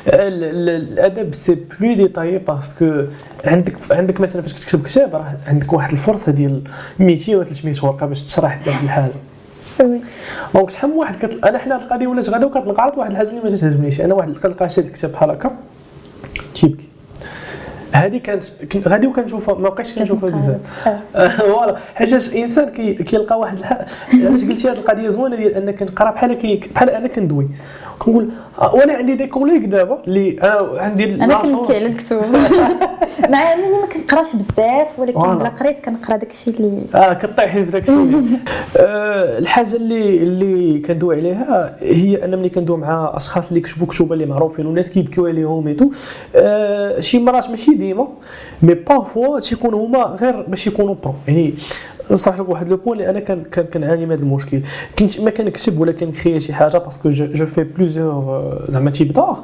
[0.08, 3.04] ال- ال- الأدب سي بلو ديتايي باسكو
[3.46, 6.62] عندك عندك مثلا فاش كتكتب كتاب راه عندك واحد الفرصة ديال
[7.00, 9.12] 200 ولا 300 ورقه باش تشرح هذه الحاجة.
[9.84, 10.02] وي.
[10.56, 11.46] دونك شحال من واحد كت...
[11.46, 14.86] أنا حنا القضية ولات غدا وكتنقرض واحد الحاجة اللي ما تعجبنيش أنا واحد كنلقى شاد
[14.86, 15.52] الكتاب بحال هكا.
[16.56, 16.87] تيبكي
[17.92, 18.44] هذه كانت
[18.88, 20.60] غادي وكنشوفها ما بقيتش كنشوفها بزاف
[21.16, 21.28] آه.
[21.38, 23.58] فوالا حيت الانسان كي كيلقى واحد.
[24.14, 27.50] علاش قلتي هذه القضية زوينة ديال أنك نقرا بحال بحال أنا كندوي
[28.00, 28.30] كنقول
[28.62, 31.76] آه، وأنا عندي des collègues دابا اللي أنا عندي أنا كنبكي.
[31.76, 32.22] على الكتب
[33.32, 35.20] مع أنني ما كنقراش بزاف ولكن.
[35.20, 38.24] إلا قريت كنقرا داكشي اللي آه كطيحي في داك الشيء
[38.78, 44.14] آه الحاجة اللي اللي كندوي عليها هي أن ملي كندوي مع أشخاص اللي كتبوا كتب
[44.14, 45.90] اللي معروفين والناس كيبكيو عليهم et tout
[46.36, 48.08] آه شي مرات ماشي ديما
[48.62, 51.54] mais parfois تيكونوا هما غير باش يكونوا pro يعني
[52.12, 54.62] نصح لك واحد le point اللي أنا كان كنعاني من هذا المشكل
[55.00, 59.44] كنت ما كنكتب ولا كنكري شي حاجة parce que je, في plusieurs زعما types d'art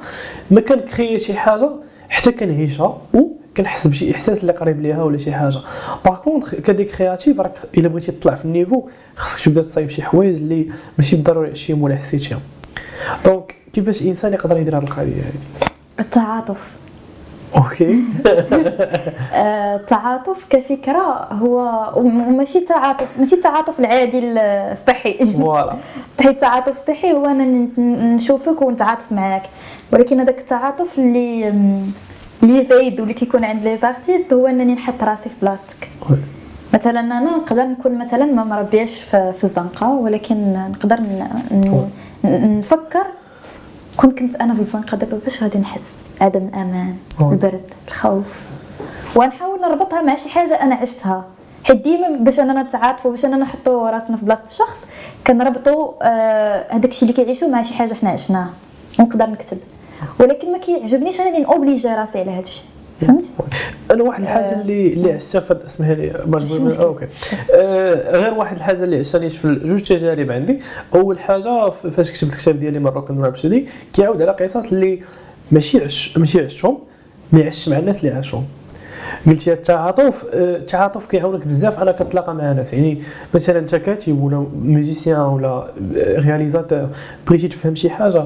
[0.52, 1.70] ما كنكري شي حاجة
[2.10, 3.02] حتى كنعيشها
[3.58, 5.60] كنحس بشي احساس اللي قريب ليها ولا شي حاجة
[6.06, 9.90] par contre كـ des créatifs راك الا بغيتي تطلع في ال niveau خصك تبدا تصايب
[9.90, 12.40] شي حوايج اللي ماشي بالضروري عشتيهم ولا حسيتيهم
[13.26, 15.70] donc كيفاش الانسان يقدر يدير هذه القضية هذه
[16.00, 16.72] التعاطف
[17.58, 18.00] أوكي.
[19.34, 25.26] آه، التعاطف كفكرة هو وماشي تعاطف ماشي التعاطف العادي الصحي.
[25.26, 25.76] فوالا.
[26.22, 29.44] حيت التعاطف الصحي هو أنا ن- ن- نشوفك ونتعاطف معاك.
[29.92, 31.50] ولكن هذاك التعاطف اللي
[32.44, 35.90] اللي زايد واللي كيكون عند les artistes هو أنني نحط راسي في بلاصتك
[36.74, 40.98] مثلا أنا نقدر نكون مثلا ما مربياش في في الزنقة ولكن نقدر
[42.24, 43.06] نفكر
[43.98, 46.96] كون كنت أنا في الزنقة دابا باش غادي نحس عدم الأمان.
[47.22, 48.40] البرد الخوف؟
[49.16, 51.26] ونحاول نربطها مع شي حاجة أنا عشتها.
[51.64, 54.86] حيت ديما باش أننا نتعاطفوا باش أننا نحطوا راسنا في بلاصة الشخص
[55.28, 58.50] كنربطوا آه، هذاك الشيء اللي كيعيشوا مع شي حاجة حنا عشناها.
[59.00, 59.58] ونقدر نكتب.
[60.20, 62.66] ولكن ما كيعجبنيش انني نobligي راسي على هذا الشيء
[63.06, 63.32] فهمتي؟
[63.92, 66.52] أنا واحد الحاجة اللي اللي عشتها في اسمح لي باش.
[66.78, 67.06] أوكي.
[67.54, 70.60] آه غير واحد الحاجة اللي عشتها في جوج تجارب عندي.
[70.96, 75.02] أول حاجة فاش كتبت الكتاب ديالي مروك رابسودي كيعاود على قصص اللي
[75.52, 76.78] ماشي عش ماشي عشتهم
[77.34, 78.46] mais عشت مع الناس اللي عاشوهم
[79.28, 82.74] قلتي التعاطف آه، التعاطف كيعاونك بزاف أنا كتلاقى مع ناس.
[82.74, 83.02] يعني
[83.34, 86.88] مثلا أنت كاتب ولا musicien ولا réalisateur
[87.28, 88.26] بغيتي تفهم شي حاجة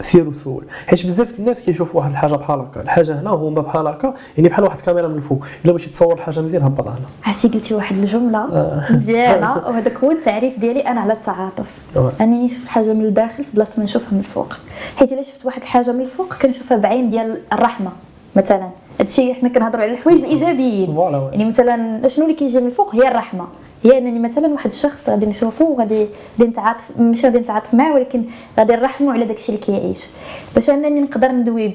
[0.00, 0.64] سير وسول.
[0.86, 2.80] حيت بزاف الناس كيشوفوا واحد الحاجة بحال هكا.
[2.82, 5.46] الحاجة هنا هما بحال هكا يعني بحال واحد الكاميرا من الفوق.
[5.64, 7.06] إلا بغيتي تصور الحاجة مزيان هبطها هنا.
[7.24, 8.92] عرفتي قلتي واحد الجملة آه.
[8.92, 11.78] مزيانة؟ وهذاك هو التعريف ديالي أنا على التعاطف.
[11.96, 12.12] آه.
[12.20, 14.54] أنني نشوف الحاجة من الداخل في بلاصة ما نشوفها من الفوق.
[14.96, 17.90] حيت إلا شفت واحد الحاجة من الفوق كنشوفها بعين ديال الرحمة.
[18.36, 18.70] مثلا.
[19.00, 20.96] هادشي حنا كنهضروا على الحوايج الإيجابيين.
[21.32, 23.46] يعني مثلا شنو اللي كيجي من الفوق؟ هي الرحمة.
[23.84, 26.06] هي أنني مثلا واحد الشخص غادي نشوفه وغادي
[26.40, 28.24] غادي نتعاطف مش غادي نتعاطف معاه ولكن
[28.58, 30.06] غادي نرحمه على داكشي اللي كيعيش.
[30.54, 31.72] باش أنني نقدر ندوي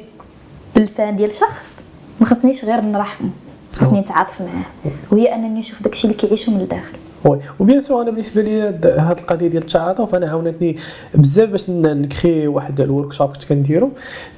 [0.75, 1.75] باللسان ديال شخص
[2.19, 3.29] ما خصنيش غير نرحمه
[3.75, 4.93] خصني نتعاطف معاه.
[5.11, 6.97] وهي أنني نشوف داكشي اللي كيعيشو من الداخل.
[7.25, 7.39] oui.
[7.59, 10.75] و bien sûr أنا بالنسبة لي هاد القضية ديال التعاطف أنا عاونتني
[11.15, 13.89] بزاف باش نcréer واحد ال workshop كنت كنديرو.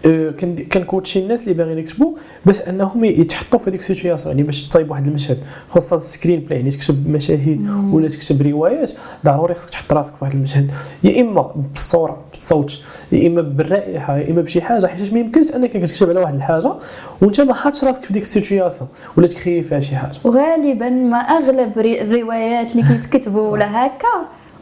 [0.06, 2.12] أه، كن- كنcoachي الناس اللي باغيين يكتبوا
[2.46, 5.38] باش أنهم يتحطوا في هذيك ال situation يعني باش تصايب واحد المشهد
[5.70, 8.92] خصوصا ال screenplay يعني تكتب مشاهد ولا تكتب روايات
[9.26, 10.72] ضروري خصك تحط راسك في واحد المشهد.
[11.04, 12.80] يا إما بالصورة بالصوت
[13.12, 16.74] يا إما بالرائحة يا إما بشي حاجة حيت ما يمكنش أنك كتكتب على واحد الحاجة
[17.22, 20.18] وأنت ما حاطش راسك في ديك ال situation ولا تcréer فيها شي حاجة.
[20.24, 24.08] وغالبا ما أغلب الروايات اللي كيتكتبوا ولا هكا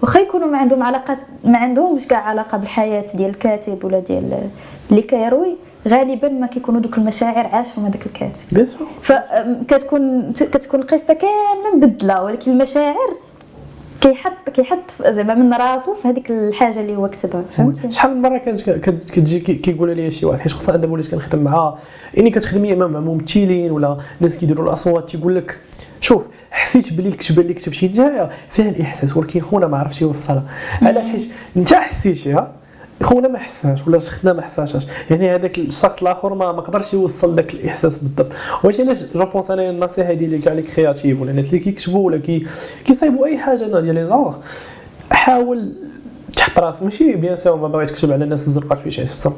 [0.01, 4.49] واخا يكونوا ما عندهم علاقة ما عندهمش كاع علاقة بالحياة ديال الكاتب ولا ديال
[4.91, 5.55] اللي كيروي
[5.87, 8.41] غالبا ما كيكونوا دوك المشاعر عاشهم هذاك الكاتب.
[8.51, 8.87] bien sûr.
[9.01, 13.13] فكتكون كتكون القصة كامله مبدله ولكن المشاعر
[14.01, 18.37] كيحط كيحط زعما من راسو في هذيك الحاجة اللي هو كتبها فهمتي؟ شحال من مرة
[18.37, 21.75] كانت كت- كتجي كي- كيقول لي شي واحد حيت خصوصا أنا وليت كنخدم مع
[22.13, 25.57] يعني كتخدمي مع ممثلين ولا ناس كيديروا الأصوات تيقول لك
[26.01, 30.43] شوف حسيت بلي الكتابه اللي كتبتي نتايا فيها الإحساس ولكن خونا ما عرفتش يوصلها.
[30.81, 32.51] علاش؟ حيت انت حسيتيها
[33.03, 34.87] خونا ما حسهاش ولا ختنا ما حسهاش.
[35.09, 36.61] يعني هذاك الشخص الآخر ما ما
[36.93, 38.31] يوصل داك الإحساس بالضبط.
[38.63, 42.17] واش علاش je pense أنا النصيحة ديالي كاع les créatifs ولا الناس اللي كيكتبوا ولا
[42.17, 42.45] كي
[42.85, 44.35] كيصايبوا أي حاجة ديال les genres
[45.11, 45.73] حاول
[46.57, 49.31] راسك ماشي bien sûr ما بغيتش تكتب على الناس الزرقاء في شي في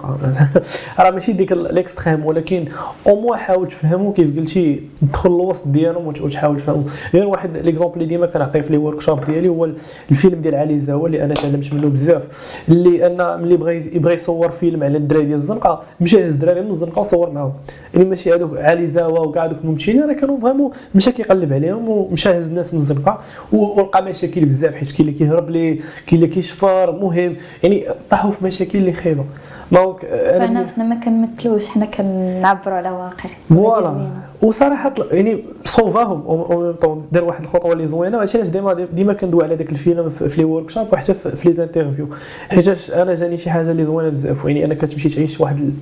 [0.99, 2.65] راه ماشي ديك ال extrême ولكن
[3.07, 6.83] au moins حاول تفهمو كيف قلتي تدخل الوسط ديالهم وتحاول تفهمو.
[7.13, 9.69] غير واحد l'exemple اللي ديما كنعطيه في les workshops ديالي هو
[10.11, 12.23] الفيلم ديال علي زاوى اللي أنا تعلمت منه بزاف.
[12.69, 16.67] اللي أنا ملي بغى يبغى يصور فيلم على الدراري ديال الزنقه مشى هز الدراري من
[16.67, 17.53] الزنقه وصور معاهم.
[17.93, 22.29] يعني ماشي هذوك علي زاوى وكاع دوك الممثلين راه كانوا vraiment مشى كيقلب عليهم ومشى
[22.29, 23.19] هز الناس من الزنقه
[23.51, 27.02] ولقى مشاكل بزاف حيت كاين اللي كيهرب ليه كاين اللي كيشفر.
[27.03, 27.35] مهم.
[27.63, 29.23] يعني طاحوا في مشاكل اللي خايبة.
[29.71, 33.29] donc فأنا حنا ما كنمثلوش حنا كنعبروا على واقع.
[33.49, 34.07] voilà.
[34.41, 36.75] وصراحة يعني صوفاهم.
[37.11, 38.21] دار واحد الخطوة اللي زوينة.
[38.21, 42.07] هادشي علاش ديما ديما كندوي على داك الفيلم في les workshops وحتى في les interviews
[42.49, 44.45] حيت أنا جاني شي حاجة اللي زوينة بزاف.
[44.45, 45.73] يعني أنا كتمشي تعيش واحد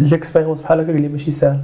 [0.00, 1.60] l'expérience بحال هكا اللي ماشي ساهل.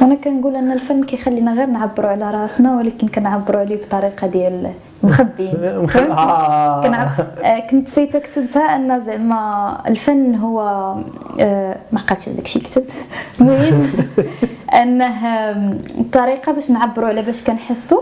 [0.00, 4.70] وأنا كنقول أن الفن كيخلينا غير نعبروا على راسنا ولكن كنعبروا عليه بطريقة ديال
[5.02, 6.86] مخبين آه.
[7.44, 7.60] آه.
[7.70, 10.60] كنت فايته كتبتها أن زعما الفن هو
[11.40, 12.94] آه ما عقلتش هذاك الشيء كتبت.
[13.40, 13.90] المهم
[14.74, 15.80] أنه
[16.12, 18.00] طريقة باش نعبروا على باش كنحسوا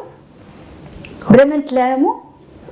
[1.31, 2.15] بلا ما نتلاموا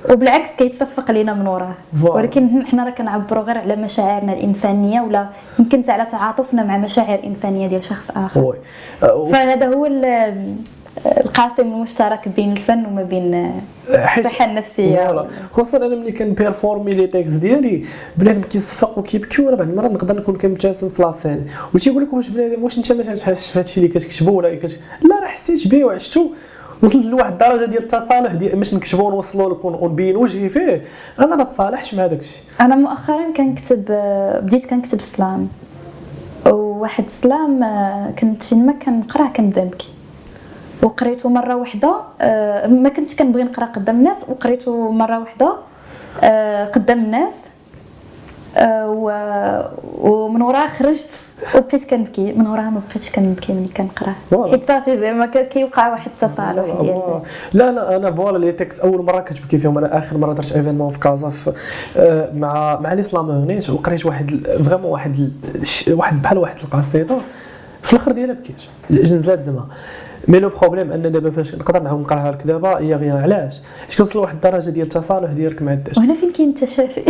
[0.09, 1.75] وبالعكس كيتصفق لينا من وراه.
[2.03, 5.29] ولكن حنا راه كنعبروا غير على مشاعرنا الإنسانية ولا
[5.59, 8.55] يمكن على تعاطفنا مع مشاعر إنسانية ديال شخص آخر.
[9.01, 9.85] فهذا هو
[11.05, 13.51] القاسم المشترك بين الفن وما بين
[14.17, 15.27] الصحة النفسية.
[15.51, 17.85] خصوصا أنا ملي كنبيرفورمي لي تيكس ديالي
[18.17, 21.47] بنادم كيصفق وكيبكي وأنا بعض المرات نقدر نكون كنبتسم في لاسين.
[21.73, 24.79] وتيقول لك واش بنادم واش أنت ما تحسش في هادشي اللي كتكتبو ولا كت...
[25.01, 26.29] لا راه حسيت به وعشتو.
[26.83, 30.83] وصلت لواحد الدرجة ديال التصالح ديال باش نكتبو ونوصلو لك ونبين وجهي فيه.
[31.19, 33.85] أنا ما تصالحش مع داك الشيء أنا مؤخرا كنكتب
[34.41, 35.47] بديت كنكتب سلام.
[36.47, 37.63] وواحد السلام
[38.19, 39.89] كنت فين ما كنقراه كنبدا نبكي.
[40.85, 45.55] وقريته مرة واحدة آه، ما كنتش كنبغي نقرا قدام الناس وقريته مرة واحدة
[46.23, 47.45] آه، قدام الناس
[48.57, 48.89] آه،
[49.97, 51.09] ومن وراها خرجت
[51.55, 54.15] وبقيت كنبكي من وراها ما بقيتش كنبكي ملي كنقراه
[54.51, 57.21] حيت صافي زعما كيوقع واحد التصالح ديال
[57.53, 59.77] لا أنا أنا voilà les textes أول مرة كتبكي فيهم.
[59.77, 61.53] أنا آخر مرة درت événement في كازا في
[62.33, 65.31] مع مع الإسلام غنيت وقريت واحد vraiment واحد
[65.89, 67.17] واحد بحال واحد القصيدة
[67.81, 68.55] في الآخر ديالها بكيت
[68.91, 69.67] نزلت دمها
[70.27, 73.95] mais le problème ان دابا فاش نقدر نعاود نقراها لك دابا هي غير علاش؟ حيت
[73.97, 75.97] كنوصل لواحد الدرجة ديال التصالح ديالك مع الدرس.
[75.97, 77.01] وهنا فين كاين التشافي؟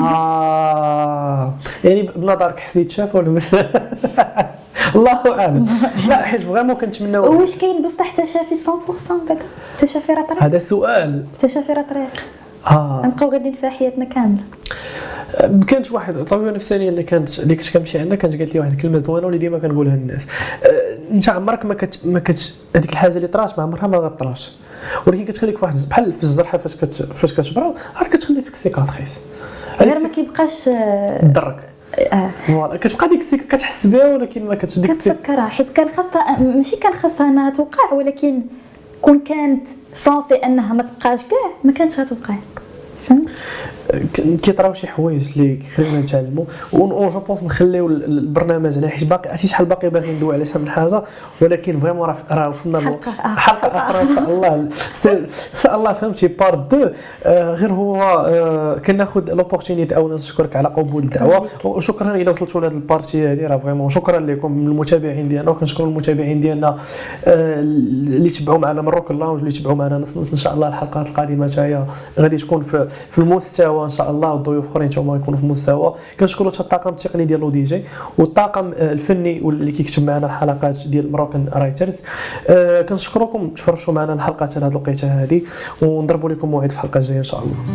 [0.00, 1.54] آه.
[1.84, 3.30] يعني بنظرك حسني يتشافى ولا
[4.96, 5.66] الله أعلم.
[6.08, 9.36] لا حيت vraiment كنتمنى واش كاين بصح تشافي 100% بعدا؟
[9.76, 10.42] تشافي راه طريق.
[10.42, 11.24] هذا سؤال.
[11.38, 12.24] تشافي راه طريق.
[12.66, 13.02] آه.
[13.04, 14.42] نبقاو غاديين فيها حياتنا كاملة.
[15.68, 18.98] كانت واحد الطبيبه النفسانيه اللي كانت اللي كنت كنمشي عندها كانت قالت لي واحد الكلمة
[18.98, 20.26] زوينة واللي ديما كنقولها للناس.
[20.64, 24.52] أه، أنت عمرك ما كت ما كت هذيك الحاجة اللي طرات ما عمرها ما غطراش.
[25.06, 29.18] ولكن كتخليك فواحد بحال شي جرحة فاش كت فاش كتبرد راه كتخلي فيك cicatrice
[29.80, 30.64] غير ما كيبقاش
[31.22, 31.56] تضرك
[32.12, 32.30] آه.
[32.40, 36.76] voilà كتبقى ديك ال cica كتحس بها ولكن ما كتديك كتفكرها حيت كان خاصها ماشي
[36.76, 38.42] كان خاصها أنها توقع ولكن
[39.02, 42.34] كون كانت صافي أنها ما تبقاش كاع ما كانتش غتوقع.
[43.04, 43.28] فهمت؟
[44.42, 49.46] كيطراو شي حوايج اللي خلينا نتعلموا و je pense نخليو البرنامج هنا حيت باقي عرفتي
[49.46, 51.02] شحال باقي باغي ندوي على شي من حاجة
[51.40, 53.68] ولكن vraiment راه وصلنا للوقت حلقة.
[53.68, 54.54] أخرى إن شاء الله.
[54.54, 56.88] ان شاء الله فهمتي pardon
[57.24, 61.46] آه غير هو آه كناخذ l'opportunité اولا نشكرك على قبول الدعوة.
[61.64, 65.84] وشكرا إلى وصلتوا لهذه ال partie هذه راه vraiment شكرا لكم من المتابعين ديالنا وكنشكر
[65.84, 66.76] المتابعين ديالنا
[67.24, 70.68] آه اللي تبعوا معنا من Rock Lounge اللي تبعوا معنا نص نص إن شاء الله
[70.68, 71.84] الحلقات القادمة هي
[72.18, 75.94] غادي تكون في, في المستوى إن شاء الله والضيوف اخرين هما يكونوا في المستوى.
[76.20, 77.84] كنشكروا حتى الطاقم التقني ديال دي جي
[78.18, 82.02] والطاقم آه، الفني اللي كيكتب معنا الحلقات ديال مروكن رايترز
[82.48, 85.42] آه كنشكركم تفرجوا معنا الحلقات هذه الوقيته هذه
[85.82, 87.54] ونضربوا لكم موعد في الحلقة الجاية إن شاء الله.